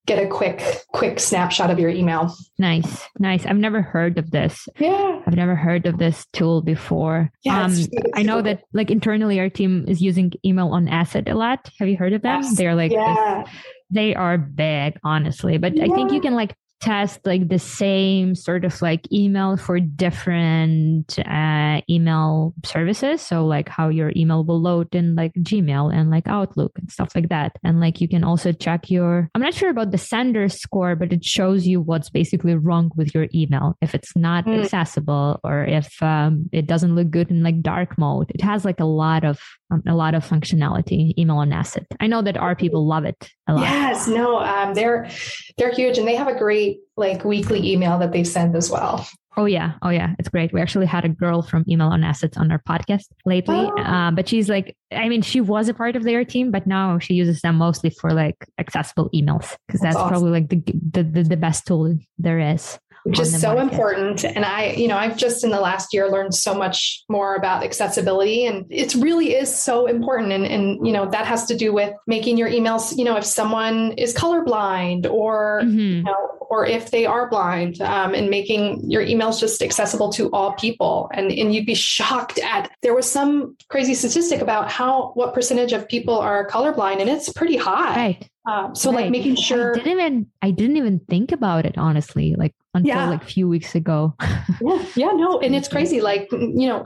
get 0.07 0.23
a 0.23 0.27
quick 0.27 0.61
quick 0.93 1.19
snapshot 1.19 1.69
of 1.69 1.79
your 1.79 1.89
email. 1.89 2.35
Nice 2.57 3.07
nice. 3.19 3.45
I've 3.45 3.57
never 3.57 3.81
heard 3.81 4.17
of 4.17 4.31
this. 4.31 4.67
Yeah. 4.79 5.21
I've 5.25 5.35
never 5.35 5.55
heard 5.55 5.85
of 5.85 5.97
this 5.97 6.25
tool 6.33 6.61
before. 6.61 7.31
Yeah, 7.43 7.63
um 7.63 7.75
i 8.15 8.23
know 8.23 8.41
that 8.41 8.63
like 8.73 8.91
internally 8.91 9.39
our 9.39 9.49
team 9.49 9.85
is 9.87 10.01
using 10.01 10.31
Email 10.45 10.69
on 10.69 10.87
Acid 10.87 11.27
a 11.29 11.35
lot. 11.35 11.69
Have 11.79 11.87
you 11.87 11.97
heard 11.97 12.13
of 12.13 12.21
them? 12.21 12.41
Yes. 12.41 12.57
they're 12.57 12.75
like 12.75 12.91
yeah. 12.91 13.45
they 13.89 14.15
are 14.15 14.37
big 14.37 14.97
honestly 15.03 15.57
but 15.57 15.75
yeah. 15.75 15.83
i 15.83 15.87
think 15.87 16.11
you 16.11 16.21
can 16.21 16.33
like 16.33 16.55
test 16.81 17.19
like 17.25 17.47
the 17.47 17.59
same 17.59 18.35
sort 18.35 18.65
of 18.65 18.81
like 18.81 19.11
email 19.11 19.55
for 19.55 19.79
different 19.79 21.17
uh, 21.19 21.81
email 21.89 22.53
services. 22.65 23.21
So 23.21 23.45
like 23.45 23.69
how 23.69 23.89
your 23.89 24.11
email 24.15 24.43
will 24.43 24.61
load 24.61 24.93
in 24.93 25.15
like 25.15 25.33
gmail 25.35 25.93
and 25.93 26.09
like 26.09 26.27
outlook 26.27 26.71
and 26.77 26.91
stuff 26.91 27.11
like 27.15 27.29
that. 27.29 27.57
And 27.63 27.79
like 27.79 28.01
you 28.01 28.07
can 28.07 28.23
also 28.23 28.51
check 28.51 28.89
your 28.89 29.29
i'm 29.35 29.41
not 29.41 29.53
sure 29.53 29.69
about 29.69 29.91
the 29.91 29.97
sender 29.97 30.49
score 30.49 30.95
but 30.95 31.13
it 31.13 31.23
shows 31.23 31.67
you 31.67 31.81
what's 31.81 32.09
basically 32.09 32.55
wrong 32.55 32.91
with 32.95 33.13
your 33.13 33.27
email. 33.33 33.77
If 33.81 33.95
it's 33.95 34.15
not 34.15 34.45
mm. 34.45 34.63
accessible 34.63 35.39
or 35.43 35.63
if 35.63 36.01
um, 36.01 36.49
it 36.51 36.65
doesn't 36.65 36.95
look 36.95 37.09
good 37.09 37.29
in 37.29 37.43
like 37.43 37.61
dark 37.61 37.97
mode. 37.97 38.31
It 38.31 38.41
has 38.41 38.65
like 38.65 38.79
a 38.79 38.85
lot 38.85 39.23
of 39.23 39.39
um, 39.71 39.81
a 39.87 39.95
lot 39.95 40.13
of 40.13 40.27
functionality 40.27 41.17
Email 41.17 41.37
on 41.37 41.51
Acid 41.53 41.85
i 41.99 42.07
know 42.07 42.21
that 42.21 42.37
our 42.37 42.55
people 42.55 42.85
love 42.85 43.05
it 43.05 43.29
a 43.47 43.53
lot 43.53 43.61
yes 43.61 44.07
no 44.07 44.39
um, 44.39 44.73
they're 44.73 45.09
they're 45.57 45.73
huge 45.73 45.97
and 45.97 46.07
they 46.07 46.15
have 46.15 46.27
a 46.27 46.37
great 46.37 46.79
like 46.97 47.23
weekly 47.25 47.71
email 47.71 47.97
that 47.99 48.11
they 48.11 48.23
send 48.23 48.55
as 48.55 48.69
well 48.69 49.07
Oh 49.37 49.45
yeah, 49.45 49.73
oh 49.81 49.89
yeah, 49.89 50.13
it's 50.19 50.27
great. 50.27 50.51
We 50.51 50.59
actually 50.59 50.87
had 50.87 51.05
a 51.05 51.09
girl 51.09 51.41
from 51.41 51.63
Email 51.69 51.87
on 51.87 52.03
Acids 52.03 52.35
on 52.35 52.51
our 52.51 52.61
podcast 52.67 53.05
lately, 53.25 53.55
oh. 53.55 53.81
uh, 53.81 54.11
but 54.11 54.27
she's 54.27 54.49
like, 54.49 54.75
I 54.91 55.07
mean, 55.07 55.21
she 55.21 55.39
was 55.39 55.69
a 55.69 55.73
part 55.73 55.95
of 55.95 56.03
their 56.03 56.25
team, 56.25 56.51
but 56.51 56.67
now 56.67 56.99
she 56.99 57.13
uses 57.13 57.39
them 57.41 57.55
mostly 57.55 57.91
for 57.91 58.11
like 58.11 58.35
accessible 58.57 59.09
emails 59.15 59.55
because 59.67 59.79
that's, 59.79 59.95
that's 59.95 59.95
awesome. 59.95 60.09
probably 60.09 60.31
like 60.31 60.49
the, 60.49 60.61
the 60.91 61.03
the 61.03 61.23
the 61.23 61.37
best 61.37 61.65
tool 61.65 61.97
there 62.17 62.39
is 62.39 62.77
which 63.03 63.19
is 63.19 63.39
so 63.39 63.55
market. 63.55 63.73
important. 63.73 64.25
And 64.25 64.45
I, 64.45 64.71
you 64.71 64.87
know, 64.87 64.97
I've 64.97 65.17
just 65.17 65.43
in 65.43 65.49
the 65.49 65.59
last 65.59 65.93
year 65.93 66.09
learned 66.09 66.35
so 66.35 66.53
much 66.53 67.03
more 67.09 67.35
about 67.35 67.63
accessibility 67.63 68.45
and 68.45 68.65
it 68.69 68.93
really 68.95 69.35
is 69.35 69.53
so 69.53 69.87
important. 69.87 70.31
And, 70.31 70.45
and, 70.45 70.85
you 70.85 70.93
know, 70.93 71.09
that 71.09 71.25
has 71.25 71.45
to 71.45 71.55
do 71.55 71.73
with 71.73 71.93
making 72.05 72.37
your 72.37 72.49
emails, 72.49 72.97
you 72.97 73.03
know, 73.03 73.17
if 73.17 73.25
someone 73.25 73.93
is 73.93 74.13
colorblind 74.13 75.09
or, 75.09 75.61
mm-hmm. 75.63 75.79
you 75.79 76.03
know, 76.03 76.37
or 76.49 76.65
if 76.65 76.91
they 76.91 77.05
are 77.05 77.29
blind 77.29 77.81
um, 77.81 78.13
and 78.13 78.29
making 78.29 78.89
your 78.89 79.03
emails 79.03 79.39
just 79.39 79.61
accessible 79.61 80.11
to 80.11 80.29
all 80.31 80.53
people. 80.53 81.09
And, 81.13 81.31
and 81.31 81.55
you'd 81.55 81.65
be 81.65 81.75
shocked 81.75 82.39
at, 82.39 82.71
there 82.81 82.93
was 82.93 83.09
some 83.09 83.55
crazy 83.69 83.95
statistic 83.95 84.41
about 84.41 84.69
how, 84.69 85.11
what 85.15 85.33
percentage 85.33 85.73
of 85.73 85.87
people 85.87 86.17
are 86.17 86.47
colorblind 86.47 86.99
and 86.99 87.09
it's 87.09 87.31
pretty 87.33 87.57
high. 87.57 87.95
Right. 87.95 88.29
Um, 88.45 88.75
so 88.75 88.91
right. 88.91 89.03
like 89.03 89.11
making 89.11 89.35
sure 89.35 89.71
I 89.71 89.75
didn't 89.75 89.91
even 89.91 90.27
I 90.41 90.49
didn't 90.49 90.77
even 90.77 90.99
think 90.99 91.31
about 91.31 91.67
it 91.67 91.77
honestly 91.77 92.33
like 92.35 92.55
until 92.73 92.95
yeah. 92.95 93.09
like 93.09 93.23
a 93.23 93.25
few 93.25 93.47
weeks 93.47 93.75
ago. 93.75 94.15
yeah, 94.61 94.85
yeah, 94.95 95.11
no, 95.11 95.39
and 95.39 95.55
it's 95.55 95.67
crazy. 95.67 96.01
Like 96.01 96.31
you 96.31 96.67
know, 96.67 96.85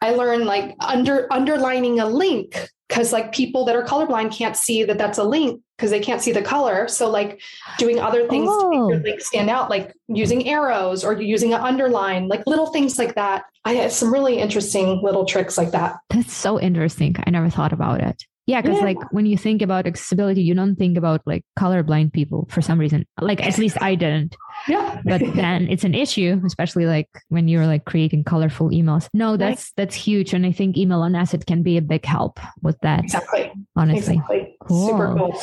I 0.00 0.10
learned 0.10 0.44
like 0.44 0.76
under 0.80 1.32
underlining 1.32 2.00
a 2.00 2.06
link 2.06 2.68
because 2.88 3.12
like 3.12 3.32
people 3.32 3.64
that 3.64 3.74
are 3.74 3.84
colorblind 3.84 4.36
can't 4.36 4.56
see 4.56 4.84
that 4.84 4.98
that's 4.98 5.16
a 5.16 5.24
link 5.24 5.62
because 5.76 5.90
they 5.90 6.00
can't 6.00 6.20
see 6.20 6.32
the 6.32 6.42
color. 6.42 6.86
So 6.88 7.10
like 7.10 7.40
doing 7.78 7.98
other 7.98 8.28
things 8.28 8.48
oh. 8.50 8.60
to 8.60 8.68
make 8.68 8.90
your 8.90 9.00
oh. 9.00 9.02
link 9.02 9.20
stand 9.22 9.48
out, 9.48 9.70
like 9.70 9.94
using 10.08 10.46
arrows 10.46 11.02
or 11.02 11.20
using 11.20 11.54
an 11.54 11.60
underline, 11.60 12.28
like 12.28 12.46
little 12.46 12.66
things 12.66 12.98
like 12.98 13.14
that. 13.14 13.44
I 13.64 13.74
have 13.74 13.92
some 13.92 14.12
really 14.12 14.38
interesting 14.38 15.00
little 15.02 15.24
tricks 15.24 15.56
like 15.56 15.70
that. 15.70 15.96
That's 16.10 16.32
so 16.32 16.60
interesting. 16.60 17.16
I 17.26 17.30
never 17.30 17.48
thought 17.48 17.72
about 17.72 18.00
it. 18.00 18.24
Yeah, 18.46 18.60
because 18.60 18.78
yeah. 18.78 18.84
like 18.84 19.12
when 19.12 19.26
you 19.26 19.38
think 19.38 19.62
about 19.62 19.86
accessibility, 19.86 20.42
you 20.42 20.54
don't 20.54 20.74
think 20.74 20.98
about 20.98 21.22
like 21.26 21.44
colorblind 21.58 22.12
people 22.12 22.48
for 22.50 22.60
some 22.60 22.78
reason. 22.78 23.06
Like 23.20 23.44
at 23.44 23.56
least 23.56 23.80
I 23.80 23.94
didn't. 23.94 24.36
Yeah. 24.66 25.00
but 25.04 25.22
then 25.34 25.68
it's 25.70 25.84
an 25.84 25.94
issue, 25.94 26.40
especially 26.44 26.86
like 26.86 27.08
when 27.28 27.46
you're 27.46 27.66
like 27.66 27.84
creating 27.84 28.24
colorful 28.24 28.70
emails. 28.70 29.08
No, 29.14 29.36
that's 29.36 29.66
right. 29.66 29.72
that's 29.76 29.94
huge. 29.94 30.34
And 30.34 30.44
I 30.44 30.52
think 30.52 30.76
Email 30.76 31.02
on 31.02 31.14
Acid 31.14 31.46
can 31.46 31.62
be 31.62 31.76
a 31.76 31.82
big 31.82 32.04
help 32.04 32.40
with 32.62 32.78
that. 32.82 33.04
Exactly. 33.04 33.52
Honestly. 33.76 34.14
Exactly. 34.14 34.56
Cool. 34.60 34.88
Super 34.88 35.14
cool. 35.16 35.42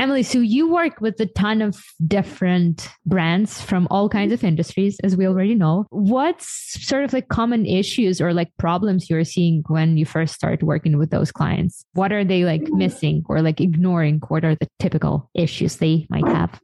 Emily, 0.00 0.22
so 0.22 0.38
you 0.38 0.66
work 0.66 1.02
with 1.02 1.20
a 1.20 1.26
ton 1.26 1.60
of 1.60 1.84
different 2.06 2.88
brands 3.04 3.60
from 3.60 3.86
all 3.90 4.08
kinds 4.08 4.32
of 4.32 4.42
industries, 4.42 4.98
as 5.04 5.14
we 5.14 5.26
already 5.26 5.54
know. 5.54 5.84
What's 5.90 6.48
sort 6.86 7.04
of 7.04 7.12
like 7.12 7.28
common 7.28 7.66
issues 7.66 8.18
or 8.18 8.32
like 8.32 8.48
problems 8.56 9.10
you're 9.10 9.24
seeing 9.24 9.62
when 9.68 9.98
you 9.98 10.06
first 10.06 10.32
start 10.32 10.62
working 10.62 10.96
with 10.96 11.10
those 11.10 11.30
clients? 11.30 11.84
What 11.92 12.12
are 12.12 12.24
they 12.24 12.46
like 12.46 12.62
missing 12.70 13.24
or 13.28 13.42
like 13.42 13.60
ignoring? 13.60 14.22
What 14.28 14.42
are 14.42 14.54
the 14.54 14.68
typical 14.78 15.28
issues 15.34 15.76
they 15.76 16.06
might 16.08 16.26
have? 16.26 16.58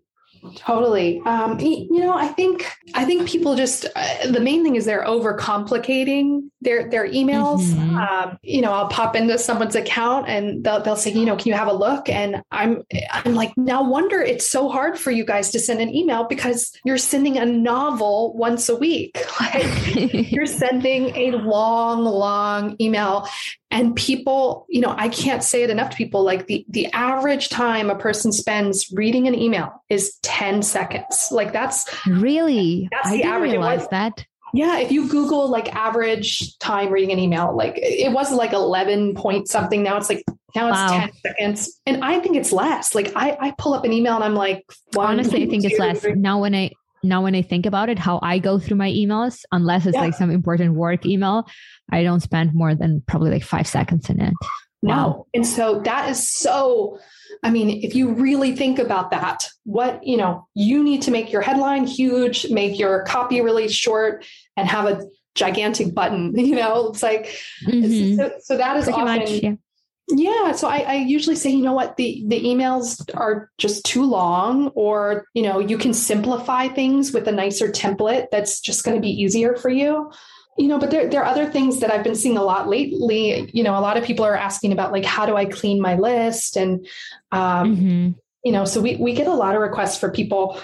Totally. 0.55 1.21
Um, 1.27 1.59
you 1.61 2.01
know, 2.01 2.15
I 2.15 2.29
think 2.29 2.71
I 2.95 3.05
think 3.05 3.29
people 3.29 3.57
just 3.57 3.87
uh, 3.97 4.31
the 4.31 4.41
main 4.41 4.63
thing 4.63 4.77
is 4.77 4.85
they're 4.85 5.05
overcomplicating 5.05 6.49
their 6.67 6.91
their 6.91 7.09
emails. 7.09 7.63
Mm-hmm. 7.63 7.97
Um, 7.97 8.39
you 8.43 8.61
know, 8.61 8.73
I'll 8.73 8.89
pop 8.89 9.15
into 9.15 9.39
someone's 9.39 9.77
account 9.77 10.29
and 10.29 10.65
they'll 10.65 10.83
they'll 10.83 10.97
say, 10.97 11.13
you 11.13 11.25
know, 11.25 11.37
can 11.37 11.47
you 11.47 11.55
have 11.55 11.69
a 11.69 11.73
look? 11.73 12.09
And 12.09 12.43
I'm 12.51 12.83
I'm 13.13 13.35
like, 13.35 13.53
no 13.57 13.83
wonder 13.83 14.21
it's 14.21 14.51
so 14.51 14.69
hard 14.69 14.99
for 14.99 15.13
you 15.13 15.25
guys 15.25 15.51
to 15.53 15.61
send 15.61 15.81
an 15.81 15.95
email 15.95 16.25
because 16.25 16.73
you're 16.85 16.99
sending 16.99 17.39
a 17.39 17.47
novel 17.47 18.37
once 18.37 18.69
a 18.69 18.77
week. 18.77 19.17
Like 19.39 20.33
you're 20.33 20.47
sending 20.65 21.15
a 21.15 21.33
long, 21.33 22.05
long 22.05 22.75
email 22.81 23.29
and 23.71 23.95
people 23.95 24.67
you 24.69 24.81
know 24.81 24.95
i 24.97 25.09
can't 25.09 25.45
say 25.45 25.63
it 25.63 25.71
enough 25.71 25.91
to 25.91 25.97
people 25.97 26.25
like 26.25 26.47
the 26.47 26.65
the 26.69 26.87
average 26.93 27.49
time 27.49 27.91
a 27.91 27.95
person 27.95 28.33
spends 28.33 28.91
reading 28.93 29.29
an 29.29 29.35
email 29.35 29.85
is 29.89 30.19
10 30.23 30.63
seconds 30.63 31.29
like 31.31 31.53
that's 31.53 31.87
really 32.07 32.89
that's 32.91 33.09
I 33.09 33.17
the 33.19 33.25
average 33.25 33.53
realize 33.53 33.87
that 33.89 34.25
yeah 34.53 34.79
if 34.79 34.91
you 34.93 35.09
google 35.09 35.49
like 35.49 35.75
average 35.75 36.57
time 36.59 36.91
reading 36.91 37.13
an 37.13 37.19
email 37.19 37.55
like 37.57 37.79
it 37.79 38.13
was 38.13 38.33
like 38.33 38.53
11 38.53 39.15
point 39.15 39.49
something 39.49 39.83
now 39.83 39.97
it's 39.97 40.09
like 40.09 40.25
now 40.55 40.69
it's 40.69 40.77
wow. 40.77 41.01
10 41.01 41.13
seconds 41.27 41.81
and 41.87 42.05
i 42.05 42.19
think 42.21 42.37
it's 42.37 42.53
less 42.53 42.95
like 42.95 43.13
i 43.17 43.37
i 43.41 43.51
pull 43.59 43.75
up 43.75 43.85
an 43.85 43.93
email 43.93 44.15
and 44.15 44.25
i'm 44.25 44.35
like 44.35 44.65
honestly 44.97 45.43
i 45.43 45.47
think 45.49 45.63
two, 45.63 45.69
it's 45.69 45.79
less 45.79 46.01
three. 46.01 46.15
now 46.15 46.41
when 46.41 46.55
i 46.55 46.71
now 47.03 47.23
when 47.23 47.35
i 47.35 47.43
think 47.43 47.67
about 47.67 47.89
it 47.89 47.99
how 47.99 48.19
i 48.23 48.39
go 48.39 48.59
through 48.59 48.77
my 48.77 48.91
emails 48.91 49.43
unless 49.53 49.85
it's 49.87 49.95
yeah. 49.95 50.01
like 50.01 50.15
some 50.15 50.31
important 50.31 50.75
work 50.75 51.05
email 51.05 51.47
I 51.91 52.03
don't 52.03 52.21
spend 52.21 52.55
more 52.55 52.75
than 52.75 53.03
probably 53.07 53.31
like 53.31 53.45
five 53.45 53.67
seconds 53.67 54.11
in 54.11 54.21
it. 54.21 54.35
Wow. 54.87 55.27
And 55.35 55.47
so 55.47 55.81
that 55.81 56.09
is 56.11 56.31
so, 56.31 56.99
I 57.43 57.51
mean, 57.51 57.83
if 57.83 57.95
you 57.95 58.13
really 58.13 58.55
think 58.55 58.79
about 58.79 59.11
that, 59.11 59.49
what, 59.65 60.07
you 60.07 60.17
know, 60.17 60.47
you 60.55 60.83
need 60.83 61.03
to 61.03 61.11
make 61.11 61.33
your 61.33 61.43
headline 61.43 61.87
huge, 61.87 62.51
make 62.51 62.79
your 62.79 63.03
copy 63.05 63.41
really 63.41 63.69
short, 63.69 64.25
and 64.57 64.69
have 64.69 64.87
a 64.87 65.03
gigantic 65.35 65.95
button, 65.95 66.39
you 66.39 66.55
know, 66.55 66.89
it's 66.89 67.03
like, 67.03 67.27
mm-hmm. 67.67 68.17
so, 68.17 68.33
so, 68.41 68.57
that 68.57 68.77
is 68.77 68.85
Pretty 68.85 69.01
often. 69.01 69.19
Much, 69.19 69.31
yeah. 69.31 69.55
Yeah. 70.09 70.53
So 70.53 70.69
I, 70.69 70.79
I, 70.79 70.95
usually 70.95 71.35
say, 71.35 71.51
you 71.51 71.65
know 71.65 71.73
what, 71.73 71.97
the, 71.97 72.23
the 72.29 72.41
emails 72.41 73.03
are 73.15 73.51
just 73.59 73.85
too 73.85 74.05
long, 74.05 74.69
or, 74.69 75.27
you 75.35 75.43
know, 75.43 75.59
you 75.59 75.77
can 75.77 75.93
simplify 75.93 76.69
things 76.69 77.13
with 77.13 77.27
a 77.27 77.33
nicer 77.33 77.69
template 77.69 78.27
that's 78.31 78.61
just 78.61 78.85
going 78.85 78.97
to 78.97 79.01
be 79.01 79.11
easier 79.11 79.57
for 79.57 79.69
you 79.69 80.13
you 80.59 80.69
know 80.69 80.79
but 80.79 80.91
there, 80.91 81.09
there 81.09 81.23
are 81.23 81.27
other 81.27 81.47
things 81.47 81.81
that 81.81 81.91
i've 81.91 82.05
been 82.05 82.15
seeing 82.15 82.37
a 82.37 82.43
lot 82.43 82.69
lately. 82.69 83.51
You 83.53 83.63
know 83.63 83.79
a 83.79 83.81
lot 83.81 83.97
of 83.97 84.05
people 84.05 84.25
are 84.25 84.37
asking 84.37 84.73
about 84.73 84.93
like 84.93 85.05
how 85.05 85.27
do 85.27 85.37
i 85.37 85.45
clean 85.45 85.81
my 85.81 85.95
list? 85.97 86.57
And 86.57 86.87
um, 87.33 87.77
mm-hmm. 87.77 88.11
you 88.45 88.53
know 88.53 88.65
so 88.65 88.81
we, 88.81 88.97
we 88.97 89.13
get 89.13 89.27
a 89.27 89.35
lot 89.35 89.55
of 89.55 89.61
requests 89.61 89.99
for 89.99 90.11
people. 90.11 90.61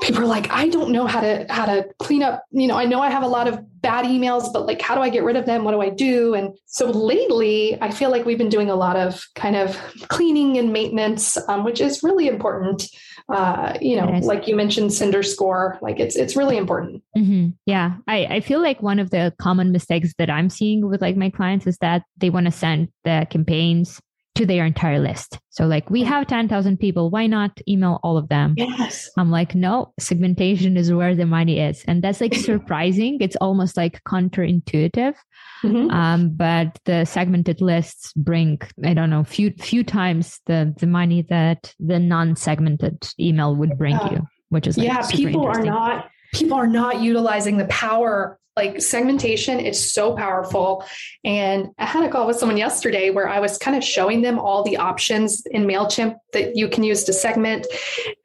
People 0.00 0.22
are 0.22 0.26
like 0.26 0.50
i 0.50 0.66
don't 0.66 0.92
know 0.92 1.06
how 1.06 1.20
to 1.20 1.44
how 1.50 1.66
to 1.66 1.86
clean 1.98 2.22
up 2.22 2.44
you 2.52 2.66
know 2.66 2.74
i 2.74 2.86
know 2.86 3.02
i 3.02 3.10
have 3.10 3.22
a 3.22 3.28
lot 3.28 3.46
of 3.46 3.60
bad 3.82 4.06
emails 4.06 4.50
but 4.50 4.64
like 4.66 4.80
how 4.80 4.94
do 4.94 5.02
i 5.02 5.10
get 5.10 5.24
rid 5.24 5.36
of 5.36 5.44
them? 5.44 5.62
What 5.62 5.72
do 5.72 5.82
i 5.82 5.90
do? 5.90 6.32
And 6.32 6.56
so 6.64 6.90
lately 6.90 7.76
i 7.82 7.90
feel 7.90 8.10
like 8.10 8.24
we've 8.24 8.38
been 8.38 8.48
doing 8.48 8.70
a 8.70 8.74
lot 8.74 8.96
of 8.96 9.22
kind 9.34 9.56
of 9.56 9.78
cleaning 10.08 10.56
and 10.56 10.72
maintenance 10.72 11.36
um, 11.48 11.64
which 11.64 11.82
is 11.82 12.02
really 12.02 12.28
important 12.28 12.88
uh, 13.32 13.76
you 13.80 13.96
know, 13.96 14.06
like 14.22 14.48
you 14.48 14.56
mentioned, 14.56 14.92
Sender 14.92 15.22
Score, 15.22 15.78
like 15.80 16.00
it's 16.00 16.16
it's 16.16 16.36
really 16.36 16.56
important. 16.56 17.02
Mm-hmm. 17.16 17.50
Yeah, 17.66 17.96
I 18.06 18.26
I 18.26 18.40
feel 18.40 18.60
like 18.60 18.82
one 18.82 18.98
of 18.98 19.10
the 19.10 19.32
common 19.40 19.72
mistakes 19.72 20.12
that 20.18 20.30
I'm 20.30 20.50
seeing 20.50 20.88
with 20.88 21.00
like 21.00 21.16
my 21.16 21.30
clients 21.30 21.66
is 21.66 21.78
that 21.78 22.02
they 22.16 22.30
want 22.30 22.46
to 22.46 22.52
send 22.52 22.88
the 23.04 23.26
campaigns 23.30 24.00
to 24.36 24.46
their 24.46 24.64
entire 24.64 24.98
list. 24.98 25.38
So 25.50 25.66
like 25.66 25.90
we 25.90 26.02
have 26.04 26.26
10,000 26.26 26.78
people, 26.78 27.10
why 27.10 27.26
not 27.26 27.60
email 27.68 28.00
all 28.02 28.16
of 28.16 28.28
them? 28.28 28.54
Yes. 28.56 29.10
I'm 29.18 29.30
like, 29.30 29.54
no, 29.54 29.92
segmentation 29.98 30.76
is 30.76 30.92
where 30.92 31.14
the 31.14 31.26
money 31.26 31.58
is. 31.58 31.84
And 31.86 32.02
that's 32.02 32.20
like 32.20 32.34
surprising. 32.50 33.18
it's 33.20 33.36
almost 33.36 33.76
like 33.76 34.02
counterintuitive. 34.04 35.14
Mm-hmm. 35.62 35.90
Um, 35.90 36.30
but 36.30 36.78
the 36.84 37.04
segmented 37.04 37.60
lists 37.60 38.12
bring, 38.14 38.60
I 38.84 38.94
don't 38.94 39.10
know, 39.10 39.24
few 39.24 39.52
few 39.58 39.84
times 39.84 40.40
the 40.46 40.74
the 40.78 40.86
money 40.86 41.22
that 41.28 41.74
the 41.78 41.98
non-segmented 41.98 43.08
email 43.18 43.54
would 43.54 43.76
bring 43.76 43.96
yeah. 43.96 44.12
you, 44.12 44.28
which 44.48 44.66
is 44.66 44.78
like 44.78 44.86
yeah, 44.86 45.06
people 45.10 45.46
are 45.46 45.62
not 45.62 46.08
people 46.32 46.56
are 46.56 46.66
not 46.66 47.00
utilizing 47.00 47.56
the 47.56 47.66
power 47.66 48.38
like 48.56 48.82
segmentation 48.82 49.58
is 49.60 49.92
so 49.92 50.14
powerful. 50.14 50.84
And 51.24 51.68
I 51.78 51.86
had 51.86 52.04
a 52.04 52.10
call 52.10 52.26
with 52.26 52.36
someone 52.36 52.58
yesterday 52.58 53.10
where 53.10 53.28
I 53.28 53.40
was 53.40 53.56
kind 53.56 53.76
of 53.76 53.84
showing 53.84 54.22
them 54.22 54.38
all 54.38 54.64
the 54.64 54.76
options 54.76 55.46
in 55.46 55.66
MailChimp 55.66 56.16
that 56.32 56.56
you 56.56 56.68
can 56.68 56.82
use 56.82 57.04
to 57.04 57.12
segment. 57.12 57.66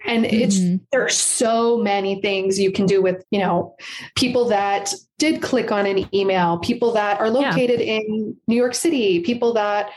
And 0.05 0.25
it's 0.25 0.57
mm-hmm. 0.57 0.83
there 0.91 1.05
are 1.05 1.09
so 1.09 1.77
many 1.77 2.21
things 2.21 2.59
you 2.59 2.71
can 2.71 2.85
do 2.85 3.01
with, 3.01 3.23
you 3.29 3.39
know, 3.39 3.75
people 4.15 4.49
that 4.49 4.93
did 5.19 5.41
click 5.41 5.71
on 5.71 5.85
an 5.85 6.09
email, 6.13 6.57
people 6.59 6.91
that 6.93 7.19
are 7.19 7.29
located 7.29 7.79
yeah. 7.79 7.99
in 7.99 8.35
New 8.47 8.55
York 8.55 8.73
City, 8.73 9.21
people 9.21 9.53
that 9.53 9.91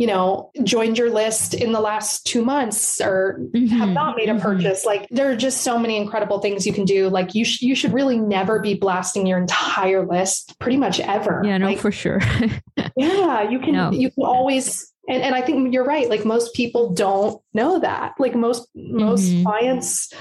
you 0.00 0.06
know, 0.06 0.50
joined 0.62 0.96
your 0.96 1.10
list 1.10 1.52
in 1.52 1.72
the 1.72 1.80
last 1.80 2.24
two 2.24 2.42
months 2.42 3.02
or 3.02 3.38
mm-hmm. 3.54 3.66
have 3.66 3.90
not 3.90 4.16
made 4.16 4.30
a 4.30 4.32
mm-hmm. 4.32 4.40
purchase. 4.40 4.86
Like 4.86 5.06
there 5.10 5.30
are 5.30 5.36
just 5.36 5.60
so 5.60 5.78
many 5.78 5.98
incredible 5.98 6.38
things 6.38 6.66
you 6.66 6.72
can 6.72 6.86
do. 6.86 7.10
Like 7.10 7.34
you, 7.34 7.44
sh- 7.44 7.60
you 7.60 7.74
should 7.74 7.92
really 7.92 8.18
never 8.18 8.60
be 8.60 8.72
blasting 8.72 9.26
your 9.26 9.36
entire 9.36 10.06
list 10.06 10.58
pretty 10.58 10.78
much 10.78 11.00
ever. 11.00 11.42
Yeah, 11.44 11.58
no, 11.58 11.66
like, 11.66 11.78
for 11.78 11.92
sure. 11.92 12.18
yeah, 12.96 13.42
you 13.50 13.58
can, 13.58 13.72
no. 13.72 13.90
you 13.92 14.10
can 14.10 14.24
always, 14.24 14.90
and, 15.06 15.22
and 15.22 15.34
I 15.34 15.42
think 15.42 15.70
you're 15.74 15.84
right. 15.84 16.08
Like 16.08 16.24
most 16.24 16.54
people 16.54 16.94
don't 16.94 17.38
know 17.52 17.78
that. 17.80 18.14
Like 18.18 18.34
most, 18.34 18.70
most 18.74 19.24
mm-hmm. 19.24 19.42
clients, 19.42 20.14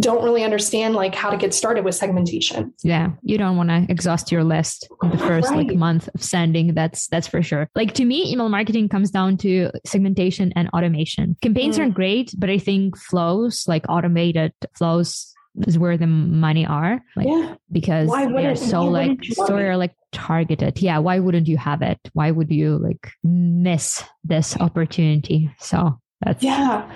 don't 0.00 0.24
really 0.24 0.42
understand 0.42 0.94
like 0.94 1.14
how 1.14 1.30
to 1.30 1.36
get 1.36 1.54
started 1.54 1.84
with 1.84 1.94
segmentation. 1.94 2.74
Yeah, 2.82 3.10
you 3.22 3.38
don't 3.38 3.56
want 3.56 3.68
to 3.70 3.86
exhaust 3.88 4.32
your 4.32 4.42
list 4.42 4.88
in 5.02 5.10
the 5.10 5.18
first 5.18 5.50
right. 5.50 5.66
like 5.68 5.76
month 5.76 6.08
of 6.14 6.22
sending. 6.22 6.74
That's 6.74 7.06
that's 7.08 7.28
for 7.28 7.42
sure. 7.42 7.70
Like 7.74 7.94
to 7.94 8.04
me, 8.04 8.30
email 8.32 8.48
marketing 8.48 8.88
comes 8.88 9.10
down 9.10 9.36
to 9.38 9.70
segmentation 9.86 10.52
and 10.56 10.68
automation. 10.70 11.36
Campaigns 11.42 11.78
mm. 11.78 11.86
are 11.86 11.90
great, 11.90 12.34
but 12.36 12.50
I 12.50 12.58
think 12.58 12.96
flows 12.96 13.64
like 13.68 13.84
automated 13.88 14.52
flows 14.76 15.34
is 15.66 15.78
where 15.78 15.96
the 15.96 16.06
money 16.06 16.66
are. 16.66 17.00
Like, 17.14 17.28
yeah. 17.28 17.54
Because 17.70 18.10
they're 18.10 18.56
so 18.56 18.82
like 18.82 19.24
so 19.24 19.56
are 19.56 19.76
like 19.76 19.94
targeted. 20.12 20.80
Yeah. 20.80 20.98
Why 20.98 21.20
wouldn't 21.20 21.48
you 21.48 21.56
have 21.56 21.82
it? 21.82 21.98
Why 22.12 22.30
would 22.30 22.50
you 22.50 22.78
like 22.78 23.12
miss 23.22 24.02
this 24.24 24.56
opportunity? 24.56 25.54
So 25.60 26.00
that's 26.20 26.42
yeah. 26.42 26.90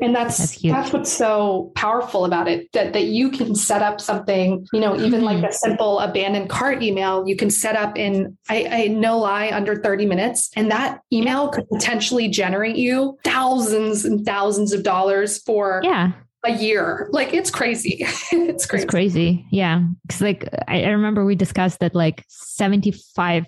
And 0.00 0.14
that's 0.14 0.38
that's, 0.38 0.62
that's, 0.62 0.92
what's 0.92 1.12
so 1.12 1.72
powerful 1.74 2.24
about 2.24 2.48
it. 2.48 2.72
That 2.72 2.92
that 2.92 3.04
you 3.04 3.30
can 3.30 3.54
set 3.54 3.82
up 3.82 4.00
something, 4.00 4.66
you 4.72 4.80
know, 4.80 4.96
even 4.96 5.20
mm-hmm. 5.20 5.24
like 5.24 5.44
a 5.44 5.52
simple 5.52 5.98
abandoned 5.98 6.48
cart 6.48 6.82
email, 6.82 7.26
you 7.26 7.36
can 7.36 7.50
set 7.50 7.76
up 7.76 7.98
in 7.98 8.36
I, 8.48 8.66
I 8.70 8.86
no 8.86 9.18
lie 9.18 9.50
under 9.52 9.76
30 9.76 10.06
minutes. 10.06 10.50
And 10.56 10.70
that 10.70 11.00
email 11.12 11.48
could 11.48 11.68
potentially 11.68 12.28
generate 12.28 12.76
you 12.76 13.18
thousands 13.24 14.04
and 14.04 14.24
thousands 14.24 14.72
of 14.72 14.82
dollars 14.82 15.42
for 15.42 15.80
yeah 15.84 16.12
a 16.44 16.52
year. 16.52 17.08
Like 17.12 17.34
it's 17.34 17.50
crazy. 17.50 17.98
it's 18.32 18.66
crazy. 18.66 18.84
It's 18.84 18.90
crazy. 18.90 19.46
Yeah. 19.50 19.82
Cause 20.08 20.20
like 20.22 20.48
I, 20.68 20.84
I 20.84 20.88
remember 20.90 21.24
we 21.24 21.34
discussed 21.34 21.80
that 21.80 21.94
like 21.94 22.24
75 22.28 23.46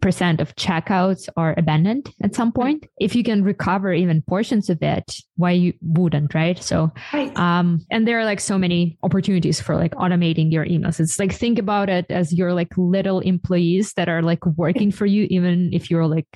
percent 0.00 0.40
of 0.40 0.54
checkouts 0.56 1.28
are 1.36 1.54
abandoned 1.56 2.12
at 2.22 2.34
some 2.34 2.52
point. 2.52 2.86
If 3.00 3.14
you 3.14 3.24
can 3.24 3.44
recover 3.44 3.92
even 3.92 4.22
portions 4.22 4.70
of 4.70 4.82
it 4.82 5.16
why 5.36 5.50
you 5.52 5.74
wouldn't 5.82 6.34
right? 6.34 6.62
So 6.62 6.92
right. 7.12 7.36
um 7.36 7.80
and 7.90 8.06
there 8.06 8.18
are 8.18 8.24
like 8.24 8.40
so 8.40 8.58
many 8.58 8.98
opportunities 9.02 9.60
for 9.60 9.76
like 9.76 9.94
automating 9.94 10.52
your 10.52 10.64
emails. 10.66 11.00
It's 11.00 11.18
like 11.18 11.32
think 11.32 11.58
about 11.58 11.88
it 11.88 12.06
as 12.10 12.32
your 12.32 12.54
like 12.54 12.72
little 12.76 13.20
employees 13.20 13.92
that 13.94 14.08
are 14.08 14.22
like 14.22 14.44
working 14.46 14.90
for 14.90 15.06
you 15.06 15.26
even 15.30 15.70
if 15.72 15.90
you're 15.90 16.06
like 16.06 16.26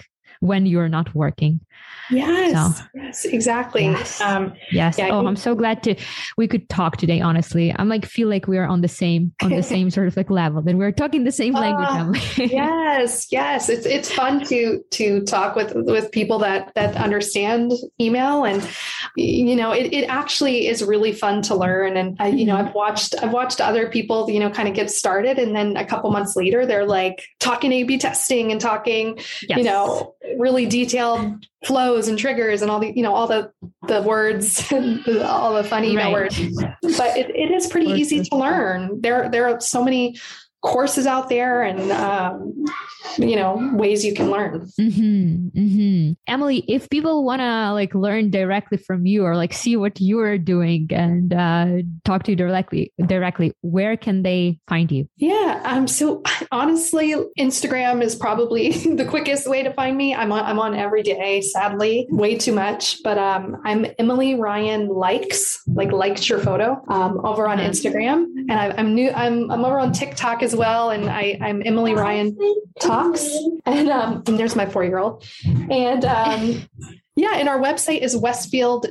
when 0.41 0.67
you're 0.67 0.89
not 0.89 1.15
working. 1.15 1.61
Yes, 2.11 2.79
so, 2.79 2.85
yes, 2.95 3.25
exactly. 3.27 3.85
Yes. 3.85 4.21
Um, 4.21 4.55
yes. 4.73 4.99
Yeah, 4.99 5.11
oh, 5.11 5.27
I'm 5.27 5.37
so 5.37 5.55
glad 5.55 5.83
to 5.83 5.95
we 6.37 6.49
could 6.49 6.69
talk 6.69 6.97
today. 6.97 7.21
Honestly, 7.21 7.75
I'm 7.77 7.89
like 7.89 8.07
feel 8.07 8.29
like 8.29 8.49
we 8.49 8.57
are 8.57 8.67
on 8.67 8.81
the 8.81 8.89
same 8.89 9.33
on 9.43 9.51
the 9.51 9.63
same 9.75 9.91
sort 9.91 10.09
of 10.09 10.17
like 10.17 10.31
level 10.31 10.67
and 10.67 10.79
we're 10.79 10.93
talking 10.93 11.25
the 11.25 11.33
same 11.33 11.53
language. 11.53 12.39
Uh, 12.39 12.43
yes, 12.45 13.31
yes. 13.31 13.69
It's 13.69 13.85
it's 13.85 14.11
fun 14.11 14.45
to 14.47 14.83
to 14.93 15.23
talk 15.25 15.55
with 15.55 15.75
with 15.75 16.11
people 16.11 16.39
that 16.39 16.73
that 16.75 16.97
understand 16.97 17.73
email, 18.01 18.45
and 18.45 18.67
you 19.17 19.55
know, 19.55 19.73
it 19.73 19.93
it 19.93 20.05
actually 20.09 20.67
is 20.67 20.83
really 20.83 21.13
fun 21.13 21.43
to 21.43 21.55
learn. 21.55 21.97
And 21.97 22.17
I, 22.19 22.29
you 22.29 22.47
know, 22.47 22.57
mm-hmm. 22.57 22.69
I've 22.69 22.75
watched 22.75 23.15
I've 23.23 23.33
watched 23.33 23.61
other 23.61 23.89
people, 23.89 24.31
you 24.31 24.41
know, 24.41 24.51
kind 24.51 24.69
of 24.69 24.75
get 24.75 24.91
started, 24.91 25.39
and 25.39 25.55
then 25.55 25.77
a 25.77 25.85
couple 25.85 26.11
months 26.11 26.37
later, 26.37 26.65
they're 26.65 26.87
like 26.87 27.27
talking 27.39 27.71
A/B 27.73 27.99
testing 27.99 28.51
and 28.51 28.61
talking, 28.61 29.19
yes. 29.43 29.59
you 29.59 29.65
know 29.65 30.15
really 30.37 30.67
detailed 30.67 31.45
flows 31.65 32.09
and 32.09 32.19
triggers 32.19 32.63
and 32.63 32.71
all 32.71 32.81
the 32.81 32.93
you 32.95 33.03
know 33.03 33.15
all 33.15 33.27
the 33.27 33.51
the 33.87 34.03
words 34.03 34.71
all 35.23 35.55
the 35.55 35.65
funny 35.65 35.97
right. 35.97 36.13
words 36.13 36.39
but 36.83 37.17
it, 37.17 37.31
it 37.35 37.51
is 37.51 37.67
pretty 37.67 37.91
easy 37.91 38.23
to 38.23 38.37
learn 38.37 39.01
there 39.01 39.29
there 39.31 39.49
are 39.49 39.61
so 39.61 39.83
many 39.83 40.17
courses 40.63 41.07
out 41.07 41.29
there 41.29 41.63
and 41.63 41.91
um, 41.93 42.65
you 43.19 43.37
know 43.37 43.71
ways 43.75 44.05
you 44.05 44.15
can 44.15 44.31
learn. 44.31 44.69
Mm-hmm, 44.81 45.59
mm-hmm. 45.59 46.13
emily 46.27 46.65
if 46.69 46.89
people 46.91 47.25
want 47.25 47.41
to 47.41 47.73
like 47.73 47.95
learn 47.95 48.31
directly 48.31 48.79
from 48.79 49.07
you 49.07 49.25
or 49.25 49.37
like 49.37 49.53
see 49.53 49.77
what 49.77 50.01
you're 50.01 50.39
doing 50.39 50.89
and 50.91 51.33
uh, 51.33 51.83
talk 52.05 52.23
to 52.25 52.33
you 52.33 52.37
directly 52.37 52.93
directly 53.07 53.53
where 53.61 53.97
can 53.97 54.23
they 54.23 54.59
find 54.69 54.91
you? 54.91 55.09
Yeah 55.17 55.61
um 55.65 55.87
so 55.87 56.23
honestly 56.53 57.15
instagram 57.39 58.03
is 58.03 58.15
probably 58.15 58.73
the 58.97 59.05
quickest 59.05 59.49
way 59.49 59.63
to 59.63 59.73
find 59.73 59.97
me. 59.97 60.15
I'm 60.15 60.33
on 60.33 60.45
i'm 60.45 60.59
on 60.59 60.75
every 60.75 61.03
day 61.03 61.41
sadly 61.41 62.07
way 62.11 62.37
too 62.37 62.53
much 62.53 63.03
but 63.03 63.19
um 63.19 63.61
i'm 63.65 63.87
emily 63.99 64.35
ryan 64.35 64.89
likes 64.89 65.61
like 65.67 65.93
likes 65.93 66.29
your 66.29 66.39
photo 66.39 66.81
um, 66.89 67.25
over 67.25 67.49
on 67.49 67.59
instagram. 67.59 68.25
And 68.49 68.53
I, 68.53 68.75
i'm 68.77 68.95
new 68.95 69.11
i'm 69.11 69.51
i'm 69.51 69.65
over 69.65 69.79
on 69.79 69.93
tiktok 69.93 70.43
as 70.43 70.55
well 70.55 70.91
and 70.91 71.09
i 71.09 71.39
i'm 71.41 71.63
emily 71.65 71.95
ryan 71.95 72.37
And, 73.67 73.89
um, 73.91 74.23
and 74.27 74.39
there's 74.39 74.57
my 74.57 74.67
four 74.67 74.85
year 74.85 74.99
old. 74.99 75.25
And 75.71 76.05
um, 76.05 76.69
yeah, 77.17 77.35
and 77.35 77.49
our 77.49 77.59
website 77.59 78.01
is 78.01 78.17
westfield 78.17 78.87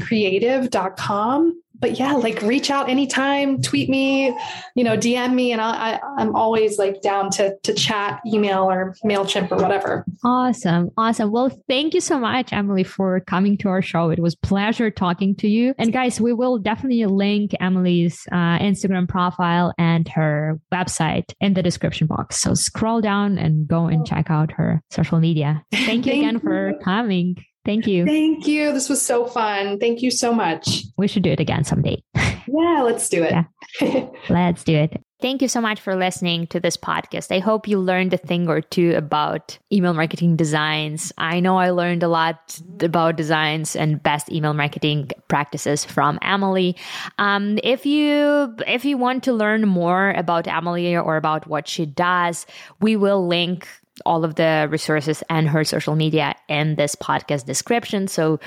creative.com 0.00 1.62
but 1.80 1.98
yeah, 1.98 2.12
like 2.12 2.42
reach 2.42 2.70
out 2.70 2.88
anytime, 2.88 3.60
tweet 3.62 3.88
me, 3.88 4.36
you 4.74 4.84
know, 4.84 4.96
DM 4.96 5.34
me, 5.34 5.52
and 5.52 5.60
I, 5.60 5.98
I, 6.18 6.22
am 6.22 6.36
always 6.36 6.78
like 6.78 7.00
down 7.00 7.30
to 7.32 7.56
to 7.62 7.74
chat, 7.74 8.20
email 8.26 8.70
or 8.70 8.94
Mailchimp 9.04 9.50
or 9.50 9.56
whatever. 9.56 10.04
Awesome, 10.22 10.90
awesome. 10.96 11.30
Well, 11.30 11.50
thank 11.68 11.94
you 11.94 12.00
so 12.00 12.18
much, 12.18 12.52
Emily, 12.52 12.84
for 12.84 13.20
coming 13.20 13.56
to 13.58 13.68
our 13.68 13.82
show. 13.82 14.10
It 14.10 14.20
was 14.20 14.34
pleasure 14.34 14.90
talking 14.90 15.34
to 15.36 15.48
you. 15.48 15.74
And 15.78 15.92
guys, 15.92 16.20
we 16.20 16.32
will 16.32 16.58
definitely 16.58 17.04
link 17.06 17.52
Emily's 17.60 18.26
uh, 18.30 18.58
Instagram 18.58 19.08
profile 19.08 19.72
and 19.78 20.06
her 20.08 20.60
website 20.72 21.32
in 21.40 21.54
the 21.54 21.62
description 21.62 22.06
box. 22.06 22.40
So 22.40 22.54
scroll 22.54 23.00
down 23.00 23.38
and 23.38 23.66
go 23.66 23.86
and 23.86 24.06
check 24.06 24.30
out 24.30 24.52
her 24.52 24.82
social 24.90 25.18
media. 25.18 25.64
Thank 25.72 26.06
you 26.06 26.12
thank 26.12 26.22
again 26.22 26.34
you. 26.34 26.40
for 26.40 26.72
coming. 26.84 27.36
Thank 27.64 27.86
you. 27.86 28.06
Thank 28.06 28.46
you. 28.46 28.72
This 28.72 28.88
was 28.88 29.04
so 29.04 29.26
fun. 29.26 29.78
Thank 29.78 30.02
you 30.02 30.10
so 30.10 30.32
much. 30.32 30.84
We 30.96 31.08
should 31.08 31.22
do 31.22 31.30
it 31.30 31.40
again 31.40 31.64
someday. 31.64 32.02
Yeah, 32.52 32.82
let's 32.82 33.08
do 33.08 33.22
it. 33.22 33.32
Yeah. 33.80 34.06
let's 34.28 34.64
do 34.64 34.74
it. 34.74 35.00
Thank 35.20 35.42
you 35.42 35.48
so 35.48 35.60
much 35.60 35.80
for 35.80 35.94
listening 35.94 36.46
to 36.48 36.58
this 36.58 36.76
podcast. 36.76 37.34
I 37.34 37.38
hope 37.38 37.68
you 37.68 37.78
learned 37.78 38.14
a 38.14 38.16
thing 38.16 38.48
or 38.48 38.60
two 38.60 38.94
about 38.96 39.58
email 39.70 39.92
marketing 39.92 40.34
designs. 40.34 41.12
I 41.18 41.40
know 41.40 41.58
I 41.58 41.70
learned 41.70 42.02
a 42.02 42.08
lot 42.08 42.58
about 42.80 43.16
designs 43.16 43.76
and 43.76 44.02
best 44.02 44.32
email 44.32 44.54
marketing 44.54 45.10
practices 45.28 45.84
from 45.84 46.18
Emily. 46.22 46.74
Um, 47.18 47.58
if 47.62 47.84
you 47.84 48.56
if 48.66 48.84
you 48.84 48.96
want 48.96 49.22
to 49.24 49.32
learn 49.32 49.68
more 49.68 50.10
about 50.10 50.48
Emily 50.48 50.96
or 50.96 51.16
about 51.16 51.46
what 51.46 51.68
she 51.68 51.84
does, 51.84 52.46
we 52.80 52.96
will 52.96 53.26
link 53.28 53.68
all 54.06 54.24
of 54.24 54.34
the 54.34 54.68
resources 54.70 55.22
and 55.28 55.48
her 55.48 55.64
social 55.64 55.96
media 55.96 56.34
in 56.48 56.76
this 56.76 56.94
podcast 56.94 57.46
description. 57.46 58.08
So 58.08 58.40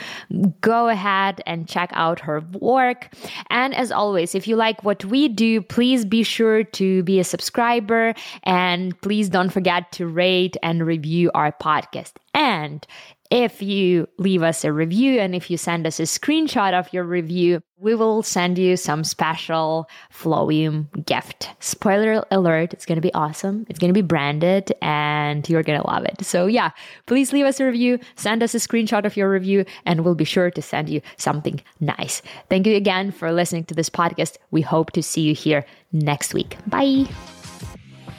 go 0.62 0.88
ahead 0.88 1.42
and 1.46 1.68
check 1.68 1.90
out 1.94 2.20
her 2.22 2.42
work. 2.54 3.14
And 3.50 3.74
as 3.74 3.92
always, 3.92 4.36
if 4.36 4.48
you 4.48 4.56
like 4.56 4.84
what 4.84 5.04
we 5.06 5.28
do, 5.28 5.62
please 5.62 6.06
be 6.06 6.24
sure 6.24 6.64
to 6.64 7.04
be 7.04 7.20
a 7.20 7.24
subscriber 7.24 8.14
and 8.44 9.00
please 9.02 9.30
don't 9.30 9.50
forget 9.50 9.92
to 9.94 10.08
rate 10.08 10.58
and 10.64 10.86
review 10.86 11.32
our 11.34 11.52
podcast. 11.52 12.14
And 12.34 12.86
if 13.30 13.62
you 13.62 14.08
leave 14.18 14.44
us 14.44 14.64
a 14.64 14.72
review 14.72 15.20
and 15.20 15.34
if 15.34 15.50
you 15.50 15.58
send 15.58 15.88
us 15.88 16.00
a 16.00 16.04
screenshot 16.04 16.74
of 16.74 16.92
your 16.94 17.04
review, 17.04 17.62
we 17.78 17.96
will 17.96 18.24
send 18.24 18.58
you 18.58 18.78
some 18.78 19.04
special 19.04 19.90
Flowium 20.14 20.88
gift. 21.06 21.50
Spoiler 21.60 22.24
alert, 22.32 22.74
it's 22.74 22.86
going 22.86 22.98
to 22.98 23.02
be 23.02 23.14
awesome. 23.14 23.66
It's 23.70 23.80
going 23.80 23.90
to 23.90 23.94
be 23.94 24.06
branded 24.06 24.72
and 24.82 25.48
you're 25.50 25.64
going 25.64 25.82
to 25.82 25.88
love 25.88 26.06
it. 26.06 26.24
So, 26.24 26.46
yeah, 26.46 26.72
please 27.06 27.34
leave 27.34 27.46
us 27.46 27.60
a 27.60 27.66
review, 27.66 28.00
send 28.16 28.44
us 28.44 28.54
a 28.56 28.60
screenshot 28.60 29.06
of 29.06 29.18
your 29.18 29.30
review, 29.30 29.66
and 29.86 30.06
we'll 30.06 30.16
be 30.16 30.26
sure 30.26 30.52
to 30.52 30.62
send 30.62 30.90
you 30.90 31.02
something 31.18 31.60
nice. 31.80 32.22
Thank 32.50 32.68
you 32.68 32.76
again 32.76 33.12
for 33.12 33.32
listening 33.32 33.66
to 33.66 33.74
this 33.74 33.90
podcast. 33.90 34.38
We 34.52 34.62
hope 34.62 34.92
to 34.92 35.04
see 35.04 35.22
you 35.22 35.34
here 35.34 35.66
next 35.92 36.34
week. 36.34 36.56
Bye. 36.68 37.08